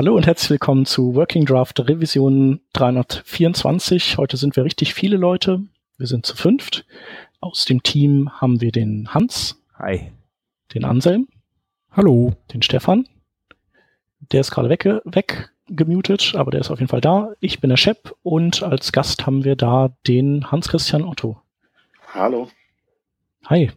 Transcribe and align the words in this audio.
Hallo 0.00 0.16
und 0.16 0.26
herzlich 0.26 0.48
willkommen 0.48 0.86
zu 0.86 1.14
Working 1.14 1.44
Draft 1.44 1.78
Revision 1.78 2.62
324. 2.72 4.16
Heute 4.16 4.38
sind 4.38 4.56
wir 4.56 4.64
richtig 4.64 4.94
viele 4.94 5.18
Leute. 5.18 5.60
Wir 5.98 6.06
sind 6.06 6.24
zu 6.24 6.34
fünft. 6.34 6.86
Aus 7.40 7.66
dem 7.66 7.82
Team 7.82 8.30
haben 8.40 8.62
wir 8.62 8.72
den 8.72 9.12
Hans. 9.12 9.62
Hi. 9.74 10.10
Den 10.72 10.86
Anselm. 10.86 11.28
Hallo. 11.90 12.32
Den 12.54 12.62
Stefan. 12.62 13.10
Der 14.32 14.40
ist 14.40 14.52
gerade 14.52 14.70
weg, 14.70 14.88
weggemutet, 15.04 16.32
aber 16.34 16.50
der 16.50 16.62
ist 16.62 16.70
auf 16.70 16.78
jeden 16.78 16.88
Fall 16.88 17.02
da. 17.02 17.34
Ich 17.40 17.60
bin 17.60 17.68
der 17.68 17.76
Shep 17.76 18.16
und 18.22 18.62
als 18.62 18.92
Gast 18.92 19.26
haben 19.26 19.44
wir 19.44 19.54
da 19.54 19.94
den 20.06 20.50
Hans-Christian 20.50 21.04
Otto. 21.04 21.42
Hallo. 22.14 22.48
Hi. 23.48 23.70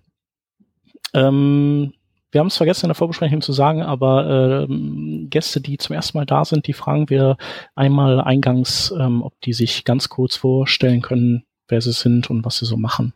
Ähm, 1.14 1.92
wir 2.34 2.39
haben 2.39 2.47
es 2.47 2.57
vergessen 2.57 2.86
in 2.86 2.89
der 2.89 2.95
Vorbesprechung 2.95 3.41
zu 3.41 3.54
sagen, 3.54 3.84
aber 3.84 4.66
ähm, 4.68 5.27
Gäste, 5.29 5.61
die 5.61 5.77
zum 5.77 5.95
ersten 5.95 6.18
Mal 6.18 6.25
da 6.25 6.43
sind, 6.43 6.66
die 6.66 6.73
fragen 6.73 7.09
wir 7.09 7.38
einmal 7.75 8.20
eingangs, 8.20 8.94
ähm, 8.99 9.21
ob 9.21 9.39
die 9.41 9.53
sich 9.53 9.85
ganz 9.85 10.09
kurz 10.09 10.35
vorstellen 10.35 11.03
können, 11.03 11.44
wer 11.67 11.80
sie 11.80 11.91
sind 11.91 12.31
und 12.31 12.44
was 12.44 12.58
sie 12.58 12.66
so 12.66 12.75
machen. 12.75 13.13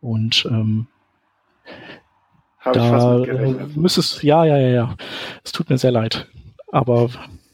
Und 0.00 0.46
ähm, 0.50 0.86
Hab 2.60 2.72
da 2.72 3.22
müsstest 3.74 4.22
ja, 4.22 4.46
ja, 4.46 4.56
ja, 4.56 4.68
ja. 4.68 4.96
Es 5.44 5.52
tut 5.52 5.68
mir 5.68 5.76
sehr 5.76 5.92
leid, 5.92 6.26
aber 6.72 7.10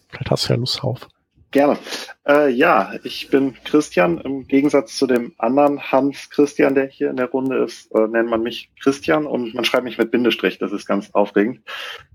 vielleicht 0.08 0.30
hast 0.30 0.48
du 0.48 0.52
ja 0.52 0.58
Lust 0.58 0.82
drauf. 0.82 1.08
Gerne. 1.52 1.78
Äh, 2.26 2.48
ja, 2.48 2.94
ich 3.04 3.28
bin 3.28 3.54
Christian. 3.62 4.18
Im 4.18 4.48
Gegensatz 4.48 4.96
zu 4.96 5.06
dem 5.06 5.34
anderen 5.36 5.92
Hans 5.92 6.30
Christian, 6.30 6.74
der 6.74 6.86
hier 6.86 7.10
in 7.10 7.16
der 7.16 7.30
Runde 7.30 7.62
ist, 7.62 7.94
äh, 7.94 8.08
nennt 8.08 8.30
man 8.30 8.42
mich 8.42 8.70
Christian 8.82 9.26
und 9.26 9.54
man 9.54 9.66
schreibt 9.66 9.84
mich 9.84 9.98
mit 9.98 10.10
Bindestrich. 10.10 10.58
Das 10.58 10.72
ist 10.72 10.86
ganz 10.86 11.10
aufregend. 11.12 11.60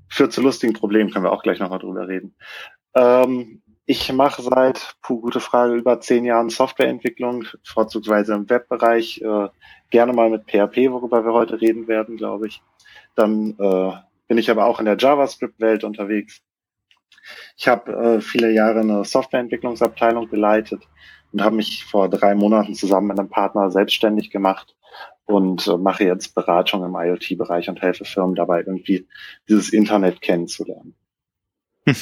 Führt 0.09 0.33
zu 0.33 0.41
lustigen 0.41 0.73
Problemen, 0.73 1.11
können 1.11 1.23
wir 1.23 1.31
auch 1.31 1.43
gleich 1.43 1.59
nochmal 1.59 1.77
drüber 1.77 2.07
reden. 2.07 2.35
Ähm, 2.95 3.61
ich 3.85 4.11
mache 4.11 4.41
seit, 4.41 4.95
puh, 5.03 5.21
gute 5.21 5.39
Frage, 5.39 5.75
über 5.75 6.01
zehn 6.01 6.25
Jahren 6.25 6.49
Softwareentwicklung, 6.49 7.45
vorzugsweise 7.63 8.33
im 8.33 8.49
Webbereich, 8.49 9.21
äh, 9.21 9.49
gerne 9.91 10.13
mal 10.13 10.31
mit 10.31 10.45
PHP, 10.45 10.91
worüber 10.91 11.23
wir 11.23 11.33
heute 11.33 11.61
reden 11.61 11.87
werden, 11.87 12.17
glaube 12.17 12.47
ich. 12.47 12.63
Dann 13.13 13.51
äh, 13.59 13.91
bin 14.27 14.39
ich 14.39 14.49
aber 14.49 14.65
auch 14.65 14.79
in 14.79 14.85
der 14.85 14.97
JavaScript-Welt 14.97 15.83
unterwegs 15.83 16.41
ich 17.55 17.67
habe 17.67 17.91
äh, 17.91 18.21
viele 18.21 18.51
Jahre 18.51 18.81
eine 18.81 19.05
Softwareentwicklungsabteilung 19.05 20.29
geleitet 20.29 20.83
und 21.31 21.41
habe 21.41 21.55
mich 21.55 21.85
vor 21.85 22.09
drei 22.09 22.35
Monaten 22.35 22.73
zusammen 22.73 23.07
mit 23.07 23.19
einem 23.19 23.29
Partner 23.29 23.71
selbstständig 23.71 24.29
gemacht 24.29 24.75
und 25.25 25.67
äh, 25.67 25.77
mache 25.77 26.05
jetzt 26.05 26.35
Beratung 26.35 26.83
im 26.83 26.95
IoT-Bereich 26.95 27.69
und 27.69 27.81
helfe 27.81 28.05
Firmen 28.05 28.35
dabei, 28.35 28.59
irgendwie 28.59 29.07
dieses 29.47 29.73
Internet 29.73 30.21
kennenzulernen. 30.21 30.95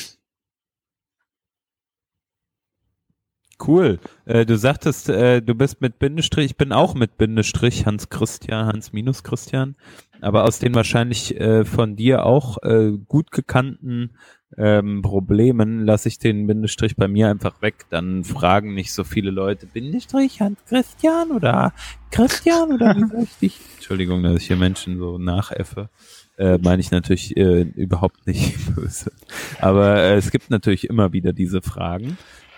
Cool. 3.66 4.00
Äh, 4.26 4.46
du 4.46 4.58
sagtest, 4.58 5.08
äh, 5.08 5.42
du 5.42 5.56
bist 5.56 5.80
mit 5.80 5.98
Bindestrich, 5.98 6.46
ich 6.46 6.58
bin 6.58 6.74
auch 6.74 6.94
mit 6.94 7.18
Bindestrich, 7.18 7.86
Hans 7.86 8.10
Christian, 8.10 8.66
Hans 8.66 8.92
minus 8.92 9.24
Christian, 9.24 9.76
aber 10.20 10.44
aus 10.44 10.60
den 10.60 10.76
wahrscheinlich 10.76 11.40
äh, 11.40 11.64
von 11.64 11.96
dir 11.96 12.26
auch 12.26 12.62
äh, 12.64 12.92
gut 13.08 13.32
gekannten 13.32 14.18
ähm, 14.58 15.02
Problemen 15.02 15.86
lasse 15.86 16.08
ich 16.08 16.20
den 16.20 16.48
Bindestrich 16.48 16.96
bei 16.96 17.08
mir 17.08 17.30
einfach 17.30 17.62
weg. 17.62 17.86
Dann 17.90 18.24
fragen 18.24 18.74
nicht 18.74 18.94
so 18.94 19.04
viele 19.04 19.32
Leute, 19.32 19.66
Bindestrich 19.68 20.40
Hans 20.40 20.60
Christian 20.68 21.32
oder 21.32 21.74
Christian 22.12 22.72
oder 22.72 22.96
wie 22.96 23.08
soll 23.08 23.24
ich 23.24 23.38
dich? 23.38 23.60
Entschuldigung, 23.76 24.24
dass 24.24 24.42
ich 24.42 24.48
hier 24.48 24.56
Menschen 24.56 24.98
so 24.98 25.18
nachäffe. 25.18 25.90
Äh, 26.38 26.58
meine 26.60 26.82
ich 26.82 26.92
natürlich 26.92 27.36
äh, 27.38 27.62
überhaupt 27.62 28.28
nicht 28.28 28.56
böse. 28.76 29.12
Aber 29.60 29.98
äh, 29.98 30.16
es 30.16 30.32
gibt 30.32 30.50
natürlich 30.50 30.90
immer 30.90 31.12
wieder 31.12 31.34
diese 31.34 31.62
Fragen. 31.62 32.18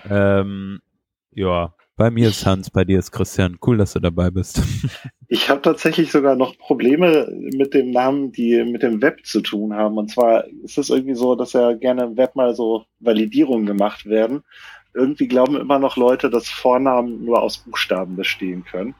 Ähm, 0.10 0.80
ja, 1.32 1.74
bei 1.98 2.12
mir 2.12 2.30
ist 2.30 2.46
Hans, 2.46 2.70
bei 2.70 2.86
dir 2.86 3.00
ist 3.00 3.12
Christian. 3.12 3.58
Cool, 3.66 3.78
dass 3.78 3.94
du 3.94 4.00
dabei 4.00 4.30
bist. 4.30 4.62
Ich 5.30 5.50
habe 5.50 5.62
tatsächlich 5.62 6.10
sogar 6.10 6.38
noch 6.38 6.58
Probleme 6.58 7.30
mit 7.52 7.74
dem 7.74 7.92
Namen, 7.92 8.32
die 8.32 8.64
mit 8.64 8.82
dem 8.82 9.02
Web 9.02 9.26
zu 9.26 9.42
tun 9.42 9.74
haben. 9.74 9.98
Und 9.98 10.10
zwar 10.10 10.46
ist 10.64 10.78
es 10.78 10.90
irgendwie 10.90 11.16
so, 11.16 11.36
dass 11.36 11.52
ja 11.52 11.74
gerne 11.74 12.06
im 12.06 12.16
Web 12.16 12.38
mal 12.38 12.56
so 12.56 12.86
Validierungen 13.02 13.66
gemacht 13.66 14.06
werden. 14.06 14.46
Irgendwie 14.94 15.28
glauben 15.28 15.58
immer 15.58 15.80
noch 15.80 15.98
Leute, 15.98 16.30
dass 16.30 16.48
Vornamen 16.48 17.26
nur 17.26 17.42
aus 17.42 17.58
Buchstaben 17.58 18.16
bestehen 18.16 18.64
können. 18.64 18.96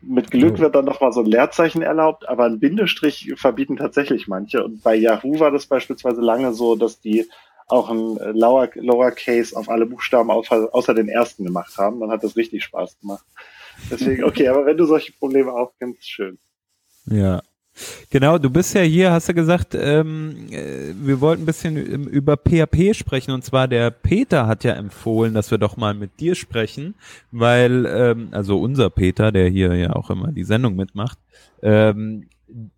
Mit 0.00 0.30
Glück 0.30 0.54
oh. 0.58 0.60
wird 0.60 0.76
dann 0.76 0.84
noch 0.84 1.00
mal 1.00 1.10
so 1.10 1.22
ein 1.22 1.26
Leerzeichen 1.26 1.82
erlaubt, 1.82 2.28
aber 2.28 2.44
ein 2.44 2.60
Bindestrich 2.60 3.32
verbieten 3.34 3.76
tatsächlich 3.78 4.28
manche. 4.28 4.62
Und 4.62 4.84
bei 4.84 4.94
Yahoo 4.94 5.40
war 5.40 5.50
das 5.50 5.66
beispielsweise 5.66 6.20
lange 6.20 6.52
so, 6.52 6.76
dass 6.76 7.00
die 7.00 7.26
auch 7.68 7.90
ein 7.90 8.16
Lower, 8.34 8.70
Lowercase 8.74 9.56
auf 9.56 9.68
alle 9.68 9.86
Buchstaben 9.86 10.30
außer, 10.30 10.68
außer 10.72 10.94
den 10.94 11.08
ersten 11.08 11.44
gemacht 11.44 11.76
haben. 11.76 12.00
Dann 12.00 12.10
hat 12.10 12.24
das 12.24 12.36
richtig 12.36 12.64
Spaß 12.64 12.98
gemacht. 13.00 13.24
Deswegen, 13.90 14.24
okay, 14.24 14.48
aber 14.48 14.66
wenn 14.66 14.76
du 14.76 14.86
solche 14.86 15.12
Probleme 15.12 15.52
aufkennst, 15.52 16.08
schön. 16.08 16.38
Ja. 17.06 17.42
Genau, 18.10 18.38
du 18.38 18.50
bist 18.50 18.74
ja 18.74 18.80
hier, 18.80 19.12
hast 19.12 19.28
du 19.28 19.34
gesagt, 19.34 19.76
ähm, 19.76 20.48
äh, 20.50 20.92
wir 20.94 21.20
wollten 21.20 21.42
ein 21.42 21.46
bisschen 21.46 21.76
über 22.08 22.36
PHP 22.36 22.92
sprechen 22.94 23.30
und 23.30 23.44
zwar 23.44 23.68
der 23.68 23.90
Peter 23.92 24.48
hat 24.48 24.64
ja 24.64 24.72
empfohlen, 24.72 25.32
dass 25.32 25.52
wir 25.52 25.58
doch 25.58 25.76
mal 25.76 25.94
mit 25.94 26.18
dir 26.18 26.34
sprechen, 26.34 26.96
weil, 27.30 27.86
ähm, 27.86 28.28
also 28.32 28.58
unser 28.58 28.90
Peter, 28.90 29.30
der 29.30 29.48
hier 29.48 29.76
ja 29.76 29.92
auch 29.94 30.10
immer 30.10 30.32
die 30.32 30.42
Sendung 30.42 30.74
mitmacht, 30.74 31.18
ähm, 31.62 32.26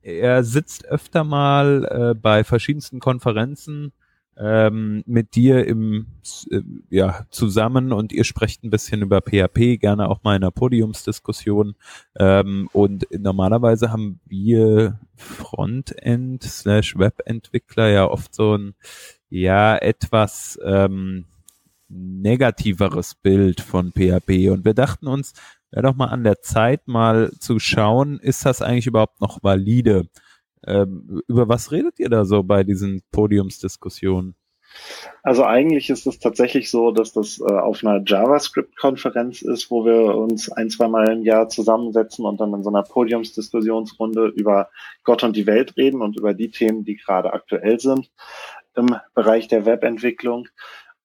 er 0.03 0.45
sitzt 0.45 0.85
öfter 0.87 1.25
mal 1.25 1.85
äh, 1.85 2.15
bei 2.15 2.45
verschiedensten 2.45 3.01
Konferenzen 3.01 3.93
ähm, 4.41 5.03
mit 5.07 5.35
dir 5.35 5.67
im 5.67 6.07
äh, 6.51 6.63
ja 6.89 7.27
zusammen 7.31 7.93
und 7.93 8.13
ihr 8.13 8.25
sprecht 8.25 8.65
ein 8.65 8.71
bisschen 8.71 9.03
über 9.03 9.21
PHP, 9.21 9.79
gerne 9.79 10.09
auch 10.09 10.23
mal 10.23 10.37
in 10.37 10.43
einer 10.43 10.51
Podiumsdiskussion. 10.51 11.75
Ähm, 12.19 12.69
und 12.73 13.07
normalerweise 13.17 13.93
haben 13.93 14.21
wir 14.27 14.99
Frontend 15.15 16.43
slash 16.43 16.99
Webentwickler 16.99 17.89
ja 17.89 18.07
oft 18.09 18.35
so 18.35 18.57
ein 18.57 18.75
ja 19.29 19.77
etwas 19.77 20.59
ähm, 20.65 21.27
negativeres 21.89 23.17
Bild 23.17 23.61
von 23.61 23.93
PHP 23.93 24.51
und 24.51 24.65
wir 24.65 24.75
dachten 24.75 25.07
uns, 25.07 25.35
wäre 25.71 25.83
doch 25.83 25.97
mal 25.97 26.07
an 26.07 26.25
der 26.25 26.41
Zeit 26.41 26.89
mal 26.89 27.31
zu 27.39 27.59
schauen, 27.59 28.19
ist 28.21 28.47
das 28.47 28.63
eigentlich 28.63 28.87
überhaupt 28.87 29.21
noch 29.21 29.43
valide? 29.43 30.07
Ähm, 30.67 31.23
über 31.27 31.49
was 31.49 31.73
redet 31.73 31.99
ihr 31.99 32.09
da 32.09 32.25
so 32.25 32.43
bei 32.43 32.65
diesen 32.65 33.03
Podiumsdiskussionen? 33.13 34.35
Also 35.23 35.45
eigentlich 35.45 35.91
ist 35.91 36.07
es 36.07 36.19
tatsächlich 36.19 36.71
so, 36.71 36.93
dass 36.93 37.13
das 37.13 37.41
äh, 37.41 37.53
auf 37.53 37.85
einer 37.85 38.03
JavaScript-Konferenz 38.05 39.43
ist, 39.43 39.71
wo 39.71 39.85
wir 39.85 40.15
uns 40.15 40.51
ein, 40.51 40.71
zwei 40.71 40.89
Mal 40.89 41.11
im 41.11 41.23
Jahr 41.23 41.49
zusammensetzen 41.49 42.25
und 42.25 42.41
dann 42.41 42.55
in 42.55 42.63
so 42.63 42.71
einer 42.71 42.83
Podiumsdiskussionsrunde 42.83 44.29
über 44.29 44.71
Gott 45.03 45.25
und 45.25 45.37
die 45.37 45.47
Welt 45.47 45.77
reden 45.77 46.03
und 46.03 46.17
über 46.17 46.35
die 46.35 46.51
Themen, 46.51 46.85
die 46.85 46.97
gerade 46.97 47.33
aktuell 47.33 47.81
sind 47.81 48.11
im 48.77 48.97
Bereich 49.15 49.49
der 49.49 49.67
Webentwicklung. 49.67 50.49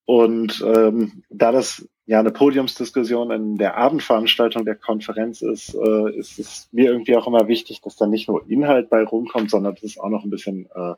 Und 0.05 0.63
ähm, 0.65 1.23
da 1.29 1.51
das 1.51 1.87
ja 2.05 2.19
eine 2.19 2.31
Podiumsdiskussion 2.31 3.31
in 3.31 3.57
der 3.57 3.77
Abendveranstaltung 3.77 4.65
der 4.65 4.75
Konferenz 4.75 5.41
ist, 5.41 5.73
äh, 5.73 6.17
ist 6.17 6.37
es 6.37 6.69
mir 6.71 6.91
irgendwie 6.91 7.15
auch 7.17 7.27
immer 7.27 7.47
wichtig, 7.47 7.81
dass 7.81 7.95
da 7.95 8.05
nicht 8.05 8.27
nur 8.27 8.47
Inhalt 8.49 8.89
bei 8.89 9.03
rumkommt, 9.03 9.49
sondern 9.49 9.73
dass 9.73 9.83
es 9.83 9.97
auch 9.97 10.09
noch 10.09 10.23
ein 10.23 10.29
bisschen 10.29 10.69
äh, 10.75 10.93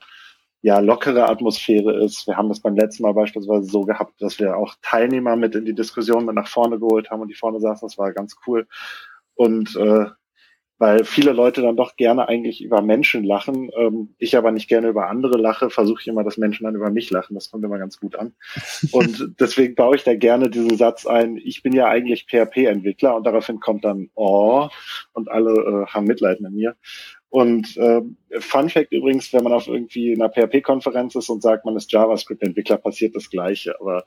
ja 0.62 0.80
lockere 0.80 1.30
Atmosphäre 1.30 2.04
ist. 2.04 2.28
Wir 2.28 2.36
haben 2.36 2.50
das 2.50 2.60
beim 2.60 2.76
letzten 2.76 3.04
Mal 3.04 3.14
beispielsweise 3.14 3.66
so 3.66 3.82
gehabt, 3.82 4.22
dass 4.22 4.40
wir 4.40 4.58
auch 4.58 4.76
Teilnehmer 4.82 5.36
mit 5.36 5.56
in 5.56 5.66
die 5.66 5.76
Diskussion 5.76 6.26
mit 6.26 6.36
nach 6.36 6.48
vorne 6.48 6.78
geholt 6.80 7.10
haben 7.10 7.22
und 7.22 7.30
die 7.30 7.36
vorne 7.36 7.60
saßen. 7.60 7.88
Das 7.88 7.98
war 7.98 8.12
ganz 8.12 8.36
cool. 8.46 8.68
Und 9.36 9.76
äh, 9.76 10.08
weil 10.78 11.04
viele 11.04 11.32
Leute 11.32 11.62
dann 11.62 11.76
doch 11.76 11.96
gerne 11.96 12.28
eigentlich 12.28 12.64
über 12.64 12.82
Menschen 12.82 13.24
lachen. 13.24 13.70
Ähm, 13.78 14.10
ich 14.18 14.38
aber 14.38 14.52
nicht 14.52 14.68
gerne 14.68 14.90
über 14.90 15.10
andere 15.10 15.38
lache, 15.38 15.70
versuche 15.70 16.02
ich 16.02 16.08
immer, 16.08 16.24
dass 16.24 16.38
Menschen 16.38 16.66
dann 16.66 16.76
über 16.76 16.92
mich 16.92 17.10
lachen. 17.10 17.34
Das 17.34 17.50
kommt 17.50 17.64
immer 17.64 17.80
ganz 17.80 18.00
gut 18.00 18.16
an. 18.16 18.34
Und 18.92 19.36
deswegen 19.40 19.76
baue 19.76 19.96
ich 19.96 20.04
da 20.04 20.16
gerne 20.16 20.50
diesen 20.50 20.78
Satz 20.78 21.06
ein, 21.06 21.38
ich 21.38 21.64
bin 21.64 21.74
ja 21.74 21.88
eigentlich 21.88 22.26
PHP-Entwickler 22.28 23.16
und 23.16 23.26
daraufhin 23.26 23.60
kommt 23.60 23.86
dann 23.86 24.10
Oh 24.16 24.70
und 25.14 25.30
alle 25.30 25.52
äh, 25.52 25.86
haben 25.88 26.06
Mitleid 26.06 26.42
mit 26.42 26.54
mir. 26.54 26.76
Und 27.30 27.76
äh, 27.76 28.02
Fun 28.40 28.70
Fact 28.70 28.94
übrigens, 28.94 29.34
wenn 29.34 29.44
man 29.44 29.54
auf 29.54 29.68
irgendwie 29.68 30.14
einer 30.14 30.30
PHP-Konferenz 30.30 31.16
ist 31.16 31.30
und 31.30 31.42
sagt, 31.42 31.66
man 31.66 31.76
ist 31.76 31.92
JavaScript-Entwickler, 31.92 32.78
passiert 32.78 33.16
das 33.16 33.30
Gleiche. 33.30 33.80
Aber 33.80 34.06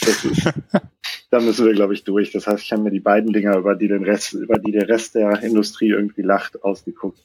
das 0.00 0.24
ist, 0.24 0.52
da 1.30 1.40
müssen 1.40 1.66
wir, 1.66 1.74
glaube 1.74 1.92
ich, 1.92 2.04
durch. 2.04 2.32
Das 2.32 2.46
heißt, 2.46 2.64
ich 2.64 2.72
habe 2.72 2.82
mir 2.82 2.90
die 2.90 3.00
beiden 3.00 3.32
Dinger, 3.32 3.56
über 3.58 3.74
die 3.74 3.88
den 3.88 4.04
Rest, 4.04 4.32
über 4.32 4.58
die 4.58 4.72
der 4.72 4.88
Rest 4.88 5.14
der 5.14 5.42
Industrie 5.42 5.90
irgendwie 5.90 6.22
lacht, 6.22 6.62
ausgeguckt. 6.64 7.22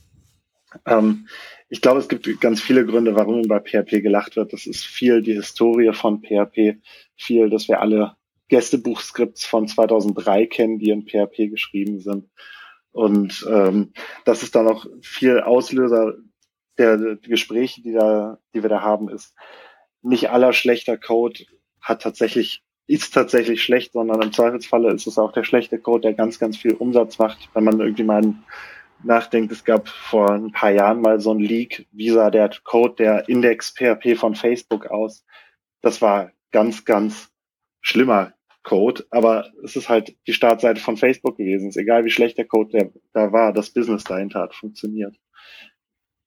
Ähm, 0.85 1.27
ich 1.69 1.81
glaube, 1.81 1.99
es 1.99 2.09
gibt 2.09 2.41
ganz 2.41 2.61
viele 2.61 2.85
Gründe, 2.85 3.15
warum 3.15 3.43
bei 3.43 3.59
PHP 3.59 4.01
gelacht 4.01 4.35
wird. 4.35 4.51
Das 4.51 4.65
ist 4.65 4.85
viel 4.85 5.21
die 5.21 5.33
Historie 5.33 5.93
von 5.93 6.21
PHP, 6.21 6.77
viel, 7.15 7.49
dass 7.49 7.69
wir 7.69 7.81
alle 7.81 8.15
Gästebuchskripts 8.49 9.45
von 9.45 9.67
2003 9.67 10.45
kennen, 10.47 10.79
die 10.79 10.89
in 10.89 11.05
PHP 11.05 11.49
geschrieben 11.49 11.99
sind. 11.99 12.25
Und 12.97 13.45
ähm, 13.47 13.93
das 14.25 14.41
ist 14.41 14.55
dann 14.55 14.67
auch 14.67 14.87
viel 15.03 15.41
Auslöser 15.41 16.15
der, 16.79 16.97
der 16.97 17.15
Gespräche, 17.17 17.83
die, 17.83 17.93
da, 17.93 18.39
die 18.55 18.63
wir 18.63 18.71
da 18.71 18.81
haben, 18.81 19.07
ist 19.07 19.35
nicht 20.01 20.31
aller 20.31 20.51
schlechter 20.51 20.97
Code 20.97 21.45
hat 21.79 22.01
tatsächlich 22.01 22.63
ist 22.87 23.13
tatsächlich 23.13 23.61
schlecht, 23.61 23.93
sondern 23.93 24.23
im 24.23 24.33
Zweifelsfalle 24.33 24.91
ist 24.91 25.05
es 25.05 25.19
auch 25.19 25.31
der 25.31 25.43
schlechte 25.43 25.77
Code, 25.77 26.01
der 26.01 26.13
ganz, 26.15 26.39
ganz 26.39 26.57
viel 26.57 26.73
Umsatz 26.73 27.19
macht. 27.19 27.49
Wenn 27.53 27.65
man 27.65 27.79
irgendwie 27.79 28.03
mal 28.03 28.33
nachdenkt, 29.03 29.51
es 29.51 29.63
gab 29.63 29.87
vor 29.89 30.31
ein 30.31 30.51
paar 30.51 30.71
Jahren 30.71 31.01
mal 31.01 31.19
so 31.19 31.31
ein 31.31 31.39
Leak, 31.39 31.85
wie 31.91 32.09
sah 32.09 32.31
der 32.31 32.49
Code 32.63 32.95
der 32.95 33.29
Index 33.29 33.75
PHP 33.75 34.17
von 34.17 34.33
Facebook 34.33 34.87
aus. 34.87 35.23
Das 35.81 36.01
war 36.01 36.31
ganz, 36.51 36.83
ganz 36.83 37.29
schlimmer 37.81 38.33
Code, 38.67 39.05
aber 39.11 39.49
es 39.63 39.77
ist 39.77 39.87
halt 39.87 40.17
die 40.27 40.33
Startseite 40.33 40.81
von 40.81 40.97
Facebook 40.97 41.37
gewesen. 41.37 41.69
Es 41.69 41.77
ist 41.77 41.81
egal, 41.81 42.03
wie 42.03 42.09
schlecht 42.09 42.37
der 42.37 42.45
Code 42.45 42.71
der, 42.71 42.91
da 43.13 43.31
war, 43.31 43.53
das 43.53 43.69
Business 43.69 44.03
dahinter 44.03 44.41
hat 44.41 44.53
funktioniert. 44.53 45.15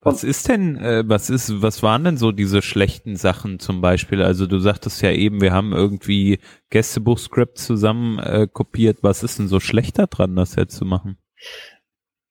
Was 0.01 0.25
ist 0.25 0.49
denn, 0.49 0.77
äh, 0.79 1.03
was 1.07 1.29
ist, 1.29 1.61
was 1.61 1.83
waren 1.83 2.05
denn 2.05 2.17
so 2.17 2.33
diese 2.33 2.63
schlechten 2.63 3.17
Sachen 3.17 3.59
zum 3.59 3.83
Beispiel? 3.83 4.23
Also 4.23 4.47
du 4.47 4.59
sagtest 4.59 5.03
ja 5.03 5.13
eben, 5.13 5.43
wir 5.43 5.53
haben 5.53 5.75
irgendwie 5.75 6.39
Gästebuchskript 6.71 7.59
zusammen 7.59 8.19
äh, 8.19 8.49
kopiert. 8.51 9.03
Was 9.03 9.23
ist 9.23 9.39
denn 9.39 9.49
so 9.49 9.61
schlechter 9.61 10.07
dran, 10.07 10.35
das 10.35 10.57
jetzt 10.57 10.77
zu 10.77 10.87
machen? 10.87 11.19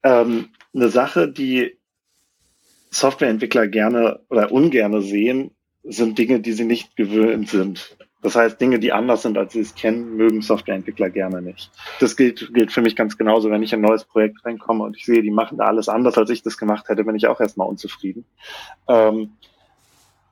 Ähm, 0.02 0.48
eine 0.74 0.90
Sache, 0.90 1.32
die 1.32 1.78
Softwareentwickler 2.90 3.68
gerne 3.68 4.22
oder 4.30 4.52
ungerne 4.52 5.04
sehen, 5.04 5.52
sind 5.84 6.18
Dinge, 6.18 6.40
die 6.40 6.54
sie 6.54 6.66
nicht 6.66 6.96
gewöhnt 6.96 7.50
sind. 7.50 7.96
Das 8.22 8.36
heißt, 8.36 8.60
Dinge, 8.60 8.80
die 8.80 8.92
anders 8.92 9.22
sind, 9.22 9.38
als 9.38 9.54
sie 9.54 9.62
es 9.62 9.76
kennen, 9.76 10.18
mögen 10.18 10.42
Softwareentwickler 10.42 11.10
gerne 11.10 11.42
nicht. 11.42 11.72
Das 12.02 12.18
gilt, 12.18 12.54
gilt 12.54 12.72
für 12.72 12.82
mich 12.82 12.96
ganz 12.96 13.18
genauso. 13.18 13.50
Wenn 13.50 13.64
ich 13.64 13.72
in 13.72 13.80
ein 13.80 13.88
neues 13.88 14.04
Projekt 14.04 14.44
reinkomme 14.46 14.84
und 14.84 14.98
ich 14.98 15.06
sehe, 15.06 15.22
die 15.22 15.32
machen 15.32 15.58
da 15.58 15.66
alles 15.66 15.88
anders, 15.88 16.18
als 16.18 16.30
ich 16.30 16.44
das 16.44 16.58
gemacht 16.58 16.90
hätte, 16.90 17.06
bin 17.06 17.16
ich 17.16 17.28
auch 17.28 17.40
erstmal 17.40 17.70
unzufrieden. 17.70 18.26
Ähm, 18.90 19.32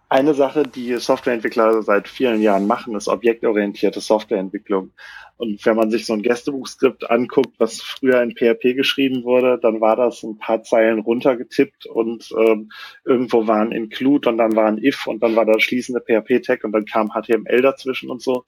eine 0.10 0.34
Sache, 0.34 0.64
die 0.64 0.96
Softwareentwickler 0.96 1.82
seit 1.82 2.08
vielen 2.08 2.42
Jahren 2.42 2.66
machen, 2.66 2.96
ist 2.96 3.08
objektorientierte 3.10 4.00
Softwareentwicklung. 4.00 4.92
Und 5.36 5.64
wenn 5.66 5.76
man 5.76 5.92
sich 5.92 6.06
so 6.06 6.14
ein 6.14 6.22
Gästebuchskript 6.22 7.10
anguckt, 7.12 7.60
was 7.60 7.82
früher 7.82 8.22
in 8.22 8.32
PHP 8.36 8.76
geschrieben 8.76 9.24
wurde, 9.24 9.60
dann 9.62 9.82
war 9.82 9.96
das 9.96 10.24
ein 10.24 10.38
paar 10.38 10.64
Zeilen 10.64 11.00
runtergetippt 11.00 11.86
und 11.86 12.30
ähm, 12.40 12.72
irgendwo 13.06 13.46
war 13.48 13.60
ein 13.60 13.72
Include 13.72 14.30
und 14.30 14.38
dann 14.38 14.56
war 14.56 14.68
ein 14.68 14.84
If 14.84 15.06
und 15.08 15.22
dann 15.22 15.36
war 15.36 15.46
der 15.46 15.60
schließende 15.60 16.02
PHP-Tag 16.02 16.64
und 16.64 16.72
dann 16.72 16.86
kam 16.86 17.12
HTML 17.12 17.62
dazwischen 17.62 18.10
und 18.10 18.22
so. 18.22 18.46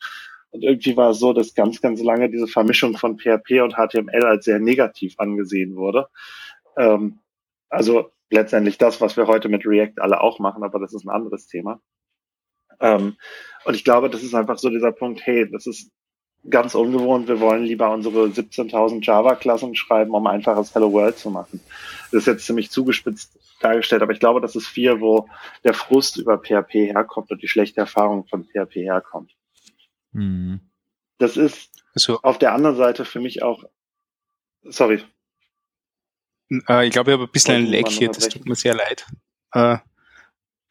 Und 0.51 0.63
irgendwie 0.63 0.97
war 0.97 1.12
es 1.12 1.19
so, 1.19 1.33
dass 1.33 1.53
ganz, 1.53 1.79
ganz 1.81 2.01
lange 2.01 2.29
diese 2.29 2.47
Vermischung 2.47 2.97
von 2.97 3.19
PHP 3.19 3.62
und 3.62 3.75
HTML 3.75 4.25
als 4.25 4.45
sehr 4.45 4.59
negativ 4.59 5.13
angesehen 5.17 5.75
wurde. 5.75 6.07
Ähm, 6.77 7.19
also 7.69 8.12
letztendlich 8.29 8.77
das, 8.77 9.01
was 9.01 9.17
wir 9.17 9.27
heute 9.27 9.49
mit 9.49 9.65
React 9.65 9.95
alle 9.97 10.21
auch 10.21 10.39
machen, 10.39 10.63
aber 10.63 10.79
das 10.79 10.93
ist 10.93 11.05
ein 11.05 11.09
anderes 11.09 11.47
Thema. 11.47 11.81
Ähm, 12.79 13.17
und 13.65 13.73
ich 13.73 13.83
glaube, 13.83 14.09
das 14.09 14.23
ist 14.23 14.35
einfach 14.35 14.57
so 14.57 14.69
dieser 14.69 14.91
Punkt, 14.91 15.25
hey, 15.25 15.49
das 15.49 15.67
ist 15.67 15.91
ganz 16.49 16.73
ungewohnt, 16.73 17.27
wir 17.27 17.39
wollen 17.41 17.63
lieber 17.63 17.91
unsere 17.91 18.25
17.000 18.25 19.03
Java-Klassen 19.03 19.75
schreiben, 19.75 20.13
um 20.13 20.25
einfaches 20.27 20.73
Hello 20.73 20.91
World 20.93 21.17
zu 21.17 21.29
machen. 21.29 21.59
Das 22.11 22.21
ist 22.21 22.27
jetzt 22.27 22.45
ziemlich 22.45 22.71
zugespitzt 22.71 23.37
dargestellt, 23.59 24.01
aber 24.01 24.13
ich 24.13 24.21
glaube, 24.21 24.39
das 24.39 24.55
ist 24.55 24.67
viel, 24.67 25.01
wo 25.01 25.27
der 25.65 25.73
Frust 25.73 26.17
über 26.17 26.37
PHP 26.37 26.73
herkommt 26.93 27.31
und 27.31 27.41
die 27.41 27.49
schlechte 27.49 27.81
Erfahrung 27.81 28.25
von 28.25 28.45
PHP 28.45 28.75
herkommt. 28.75 29.35
Mhm. 30.13 30.61
Das 31.17 31.35
ist 31.35 31.69
also, 31.93 32.19
auf 32.21 32.37
der 32.37 32.53
anderen 32.53 32.77
Seite 32.77 33.03
für 33.03 33.19
mich 33.19 33.43
auch, 33.43 33.65
sorry, 34.63 35.03
äh, 36.50 36.88
ich 36.88 36.92
glaube, 36.92 37.12
ich 37.12 37.13
habe 37.13 37.25
ein 37.25 37.31
bisschen 37.31 37.56
ein 37.56 37.66
Lag 37.68 37.88
hier, 37.90 38.10
das 38.10 38.30
tut 38.30 38.46
mir 38.46 38.56
sehr 38.56 38.75
leid. 38.75 39.06
Äh, 39.54 39.78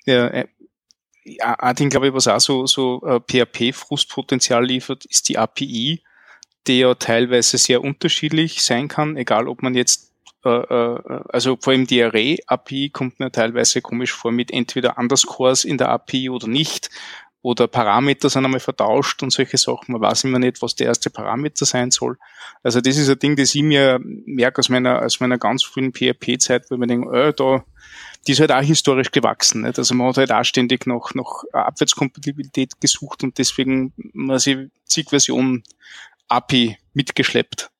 ja, 0.07 0.29
äh, 0.29 0.47
Ding, 1.75 1.91
glaube 1.91 2.09
ich, 2.09 2.15
was 2.15 2.29
auch 2.29 2.41
so, 2.41 2.67
so 2.67 3.03
äh, 3.05 3.21
PHP-Frustpotenzial 3.21 4.65
liefert, 4.65 5.05
ist 5.05 5.29
die 5.29 5.39
API, 5.39 6.03
die 6.67 6.79
ja 6.81 6.95
teilweise 6.95 7.59
sehr 7.59 7.83
unterschiedlich 7.83 8.63
sein 8.63 8.89
kann, 8.89 9.17
egal 9.17 9.49
ob 9.49 9.63
man 9.63 9.75
jetzt 9.75 10.09
äh, 10.45 10.51
äh, 10.51 11.21
also 11.29 11.59
vor 11.61 11.73
allem 11.73 11.87
die 11.87 12.03
Array-API 12.03 12.91
kommt 12.91 13.19
mir 13.19 13.33
teilweise 13.33 13.83
komisch 13.83 14.13
vor 14.13 14.31
mit 14.31 14.53
entweder 14.53 14.97
Underscores 14.97 15.65
in 15.65 15.79
der 15.79 15.89
API 15.89 16.31
oder 16.31 16.47
nicht 16.47 16.91
oder 17.43 17.69
Parameter 17.69 18.29
sind 18.29 18.44
einmal 18.44 18.61
vertauscht 18.61 19.23
und 19.23 19.31
solche 19.31 19.56
Sachen. 19.56 19.93
Man 19.93 20.00
weiß 20.00 20.25
immer 20.25 20.38
nicht, 20.38 20.61
was 20.61 20.75
der 20.75 20.88
erste 20.88 21.08
Parameter 21.08 21.64
sein 21.64 21.90
soll. 21.90 22.19
Also 22.62 22.81
das 22.81 22.96
ist 22.96 23.08
ein 23.08 23.19
Ding, 23.19 23.37
das 23.37 23.55
ich 23.55 23.62
mir 23.62 24.00
merke 24.02 24.58
aus 24.58 24.69
meiner, 24.69 25.02
aus 25.02 25.20
meiner 25.20 25.38
ganz 25.38 25.62
frühen 25.62 25.93
PHP-Zeit, 25.93 26.69
wo 26.69 26.75
ich 26.75 26.81
mir 26.81 26.88
denke, 26.88 27.17
äh, 27.17 27.32
da, 27.32 27.64
die 28.26 28.32
ist 28.32 28.40
halt 28.40 28.50
auch 28.50 28.61
historisch 28.61 29.12
gewachsen. 29.12 29.62
Nicht? 29.62 29.79
Also 29.79 29.94
man 29.94 30.08
hat 30.08 30.17
halt 30.17 30.32
auch 30.32 30.44
ständig 30.44 30.87
noch, 30.87 31.14
noch 31.14 31.44
Abwärtskompatibilität 31.52 32.81
gesucht 32.81 33.23
und 33.23 33.38
deswegen 33.38 33.93
man 34.12 34.38
zig 34.38 35.08
Versionen 35.08 35.62
API 36.29 36.76
mitgeschleppt. 36.93 37.70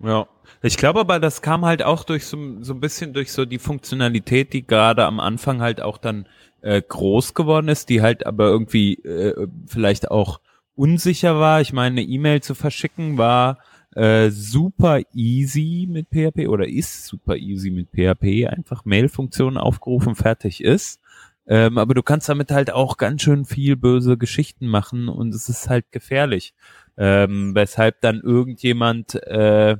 Ja. 0.00 0.28
Ich 0.62 0.76
glaube 0.76 1.00
aber, 1.00 1.20
das 1.20 1.42
kam 1.42 1.64
halt 1.64 1.82
auch 1.82 2.04
durch 2.04 2.26
so, 2.26 2.62
so 2.62 2.74
ein 2.74 2.80
bisschen 2.80 3.12
durch 3.12 3.32
so 3.32 3.44
die 3.44 3.58
Funktionalität, 3.58 4.52
die 4.52 4.66
gerade 4.66 5.04
am 5.04 5.20
Anfang 5.20 5.60
halt 5.60 5.80
auch 5.80 5.98
dann 5.98 6.26
äh, 6.66 6.82
groß 6.82 7.34
geworden 7.34 7.68
ist, 7.68 7.88
die 7.88 8.02
halt 8.02 8.26
aber 8.26 8.46
irgendwie 8.48 8.94
äh, 9.04 9.46
vielleicht 9.66 10.10
auch 10.10 10.40
unsicher 10.74 11.38
war. 11.38 11.60
Ich 11.60 11.72
meine, 11.72 12.00
eine 12.00 12.10
E-Mail 12.10 12.42
zu 12.42 12.54
verschicken 12.54 13.18
war 13.18 13.58
äh, 13.94 14.30
super 14.30 15.00
easy 15.14 15.86
mit 15.88 16.08
PHP 16.10 16.48
oder 16.48 16.68
ist 16.68 17.06
super 17.06 17.36
easy 17.36 17.70
mit 17.70 17.90
PHP. 17.92 18.46
Einfach 18.48 18.84
Mail-Funktion 18.84 19.56
aufgerufen, 19.56 20.14
fertig 20.16 20.62
ist. 20.62 21.00
Ähm, 21.46 21.78
aber 21.78 21.94
du 21.94 22.02
kannst 22.02 22.28
damit 22.28 22.50
halt 22.50 22.72
auch 22.72 22.96
ganz 22.96 23.22
schön 23.22 23.44
viel 23.44 23.76
böse 23.76 24.18
Geschichten 24.18 24.66
machen 24.66 25.08
und 25.08 25.32
es 25.32 25.48
ist 25.48 25.70
halt 25.70 25.92
gefährlich. 25.92 26.52
Ähm, 26.98 27.54
weshalb 27.54 28.00
dann 28.00 28.20
irgendjemand 28.20 29.14
äh, 29.14 29.76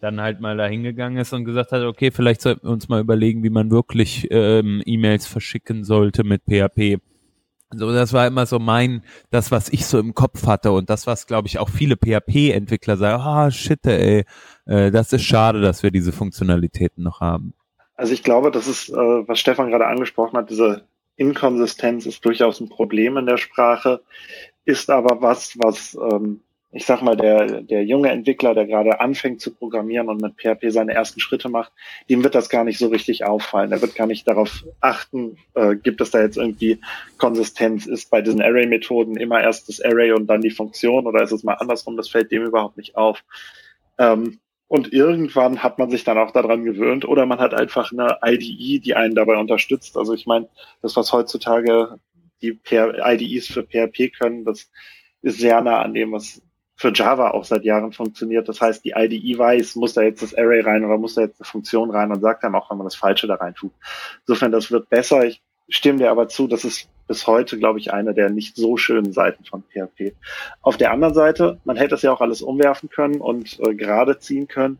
dann 0.00 0.20
halt 0.20 0.40
mal 0.40 0.56
da 0.56 0.66
hingegangen 0.66 1.18
ist 1.18 1.32
und 1.32 1.44
gesagt 1.44 1.72
hat, 1.72 1.82
okay, 1.82 2.10
vielleicht 2.10 2.40
sollten 2.40 2.66
wir 2.66 2.72
uns 2.72 2.88
mal 2.88 3.00
überlegen, 3.00 3.44
wie 3.44 3.50
man 3.50 3.70
wirklich 3.70 4.26
ähm, 4.30 4.82
E-Mails 4.84 5.26
verschicken 5.26 5.84
sollte 5.84 6.24
mit 6.24 6.42
PHP. 6.48 6.98
So, 7.72 7.92
das 7.92 8.12
war 8.12 8.26
immer 8.26 8.46
so 8.46 8.58
mein, 8.58 9.04
das, 9.30 9.52
was 9.52 9.68
ich 9.68 9.86
so 9.86 10.00
im 10.00 10.14
Kopf 10.14 10.46
hatte 10.46 10.72
und 10.72 10.90
das, 10.90 11.06
was, 11.06 11.26
glaube 11.26 11.46
ich, 11.46 11.58
auch 11.58 11.68
viele 11.68 11.96
PHP-Entwickler 11.96 12.96
sagen, 12.96 13.22
ah, 13.22 13.50
shit, 13.50 13.86
ey, 13.86 14.24
äh, 14.66 14.90
das 14.90 15.12
ist 15.12 15.22
schade, 15.22 15.60
dass 15.60 15.82
wir 15.84 15.92
diese 15.92 16.10
Funktionalitäten 16.10 17.04
noch 17.04 17.20
haben. 17.20 17.54
Also 17.94 18.12
ich 18.12 18.24
glaube, 18.24 18.50
das 18.50 18.66
ist, 18.66 18.88
äh, 18.88 18.94
was 18.94 19.38
Stefan 19.38 19.70
gerade 19.70 19.86
angesprochen 19.86 20.36
hat, 20.36 20.50
diese 20.50 20.86
Inkonsistenz 21.16 22.06
ist 22.06 22.24
durchaus 22.24 22.58
ein 22.60 22.70
Problem 22.70 23.18
in 23.18 23.26
der 23.26 23.36
Sprache, 23.36 24.02
ist 24.64 24.90
aber 24.90 25.20
was, 25.20 25.56
was 25.58 25.96
ähm, 26.10 26.40
ich 26.72 26.86
sag 26.86 27.02
mal, 27.02 27.16
der, 27.16 27.62
der 27.62 27.84
junge 27.84 28.10
Entwickler, 28.10 28.54
der 28.54 28.66
gerade 28.66 29.00
anfängt 29.00 29.40
zu 29.40 29.52
programmieren 29.52 30.08
und 30.08 30.22
mit 30.22 30.34
PHP 30.36 30.70
seine 30.70 30.94
ersten 30.94 31.18
Schritte 31.18 31.48
macht, 31.48 31.72
dem 32.08 32.22
wird 32.22 32.36
das 32.36 32.48
gar 32.48 32.62
nicht 32.62 32.78
so 32.78 32.88
richtig 32.88 33.24
auffallen. 33.24 33.72
Er 33.72 33.82
wird 33.82 33.96
gar 33.96 34.06
nicht 34.06 34.28
darauf 34.28 34.64
achten, 34.80 35.36
äh, 35.54 35.74
gibt 35.74 36.00
es 36.00 36.12
da 36.12 36.20
jetzt 36.20 36.36
irgendwie 36.36 36.80
Konsistenz, 37.18 37.86
ist 37.86 38.10
bei 38.10 38.22
diesen 38.22 38.40
Array-Methoden 38.40 39.16
immer 39.16 39.40
erst 39.40 39.68
das 39.68 39.80
Array 39.80 40.12
und 40.12 40.28
dann 40.28 40.42
die 40.42 40.50
Funktion 40.50 41.06
oder 41.06 41.22
ist 41.22 41.32
es 41.32 41.42
mal 41.42 41.54
andersrum, 41.54 41.96
das 41.96 42.08
fällt 42.08 42.30
dem 42.30 42.44
überhaupt 42.44 42.76
nicht 42.76 42.96
auf. 42.96 43.24
Ähm, 43.98 44.38
und 44.68 44.92
irgendwann 44.92 45.64
hat 45.64 45.80
man 45.80 45.90
sich 45.90 46.04
dann 46.04 46.18
auch 46.18 46.30
daran 46.30 46.64
gewöhnt 46.64 47.04
oder 47.04 47.26
man 47.26 47.40
hat 47.40 47.52
einfach 47.52 47.90
eine 47.90 48.18
IDE, 48.24 48.78
die 48.78 48.94
einen 48.94 49.16
dabei 49.16 49.36
unterstützt. 49.36 49.96
Also 49.96 50.14
ich 50.14 50.26
meine, 50.26 50.48
das, 50.82 50.94
was 50.94 51.12
heutzutage 51.12 51.98
die 52.40 52.60
IDEs 52.70 53.48
für 53.48 53.64
PHP 53.64 54.12
können, 54.16 54.44
das 54.44 54.70
ist 55.22 55.38
sehr 55.38 55.60
nah 55.60 55.82
an 55.82 55.92
dem, 55.92 56.12
was 56.12 56.40
für 56.80 56.92
Java 56.94 57.32
auch 57.32 57.44
seit 57.44 57.64
Jahren 57.64 57.92
funktioniert. 57.92 58.48
Das 58.48 58.62
heißt, 58.62 58.82
die 58.82 58.94
IDE 58.96 59.38
weiß, 59.38 59.76
muss 59.76 59.92
da 59.92 60.00
jetzt 60.00 60.22
das 60.22 60.34
Array 60.34 60.60
rein 60.60 60.82
oder 60.82 60.96
muss 60.96 61.14
da 61.14 61.20
jetzt 61.20 61.38
eine 61.38 61.44
Funktion 61.44 61.90
rein 61.90 62.10
und 62.10 62.22
sagt 62.22 62.42
dann 62.42 62.54
auch, 62.54 62.70
wenn 62.70 62.78
man 62.78 62.86
das 62.86 62.94
Falsche 62.94 63.26
da 63.26 63.34
rein 63.34 63.54
tut. 63.54 63.72
Insofern, 64.26 64.50
das 64.50 64.70
wird 64.70 64.88
besser. 64.88 65.26
Ich 65.26 65.42
stimme 65.68 65.98
dir 65.98 66.10
aber 66.10 66.28
zu, 66.28 66.46
das 66.46 66.64
ist 66.64 66.88
bis 67.06 67.26
heute, 67.26 67.58
glaube 67.58 67.80
ich, 67.80 67.92
eine 67.92 68.14
der 68.14 68.30
nicht 68.30 68.56
so 68.56 68.78
schönen 68.78 69.12
Seiten 69.12 69.44
von 69.44 69.62
PHP. 69.62 70.14
Auf 70.62 70.78
der 70.78 70.92
anderen 70.92 71.12
Seite, 71.12 71.60
man 71.64 71.76
hätte 71.76 71.96
es 71.96 72.02
ja 72.02 72.12
auch 72.12 72.22
alles 72.22 72.40
umwerfen 72.40 72.88
können 72.88 73.20
und 73.20 73.60
äh, 73.60 73.74
gerade 73.74 74.18
ziehen 74.18 74.48
können. 74.48 74.78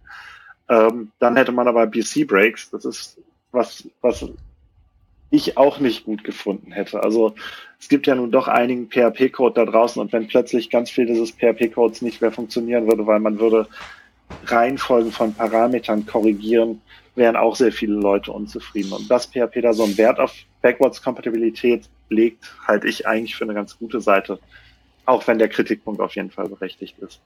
Ähm, 0.70 1.12
dann 1.18 1.36
hätte 1.36 1.52
man 1.52 1.68
aber 1.68 1.86
BC 1.86 2.26
Breaks. 2.26 2.70
Das 2.70 2.86
ist 2.86 3.18
was, 3.52 3.86
was 4.00 4.26
ich 5.30 5.56
auch 5.56 5.78
nicht 5.78 6.04
gut 6.04 6.24
gefunden 6.24 6.72
hätte. 6.72 7.02
Also 7.02 7.34
es 7.78 7.88
gibt 7.88 8.06
ja 8.06 8.14
nun 8.14 8.30
doch 8.30 8.48
einigen 8.48 8.88
PHP-Code 8.88 9.54
da 9.54 9.70
draußen 9.70 10.00
und 10.02 10.12
wenn 10.12 10.26
plötzlich 10.26 10.70
ganz 10.70 10.90
viel 10.90 11.06
dieses 11.06 11.32
PHP-Codes 11.32 12.02
nicht 12.02 12.20
mehr 12.20 12.32
funktionieren 12.32 12.86
würde, 12.88 13.06
weil 13.06 13.20
man 13.20 13.38
würde 13.38 13.68
Reihenfolgen 14.46 15.12
von 15.12 15.34
Parametern 15.34 16.06
korrigieren, 16.06 16.80
wären 17.14 17.36
auch 17.36 17.56
sehr 17.56 17.72
viele 17.72 17.94
Leute 17.94 18.32
unzufrieden. 18.32 18.92
Und 18.92 19.10
dass 19.10 19.26
PHP 19.26 19.60
da 19.62 19.72
so 19.72 19.84
einen 19.84 19.98
Wert 19.98 20.18
auf 20.18 20.34
Backwards-Kompatibilität 20.62 21.88
legt, 22.08 22.54
halte 22.66 22.88
ich 22.88 23.06
eigentlich 23.06 23.36
für 23.36 23.44
eine 23.44 23.54
ganz 23.54 23.78
gute 23.78 24.00
Seite. 24.00 24.38
Auch 25.06 25.26
wenn 25.26 25.38
der 25.38 25.48
Kritikpunkt 25.48 26.00
auf 26.00 26.14
jeden 26.16 26.30
Fall 26.30 26.48
berechtigt 26.48 26.98
ist. 26.98 27.20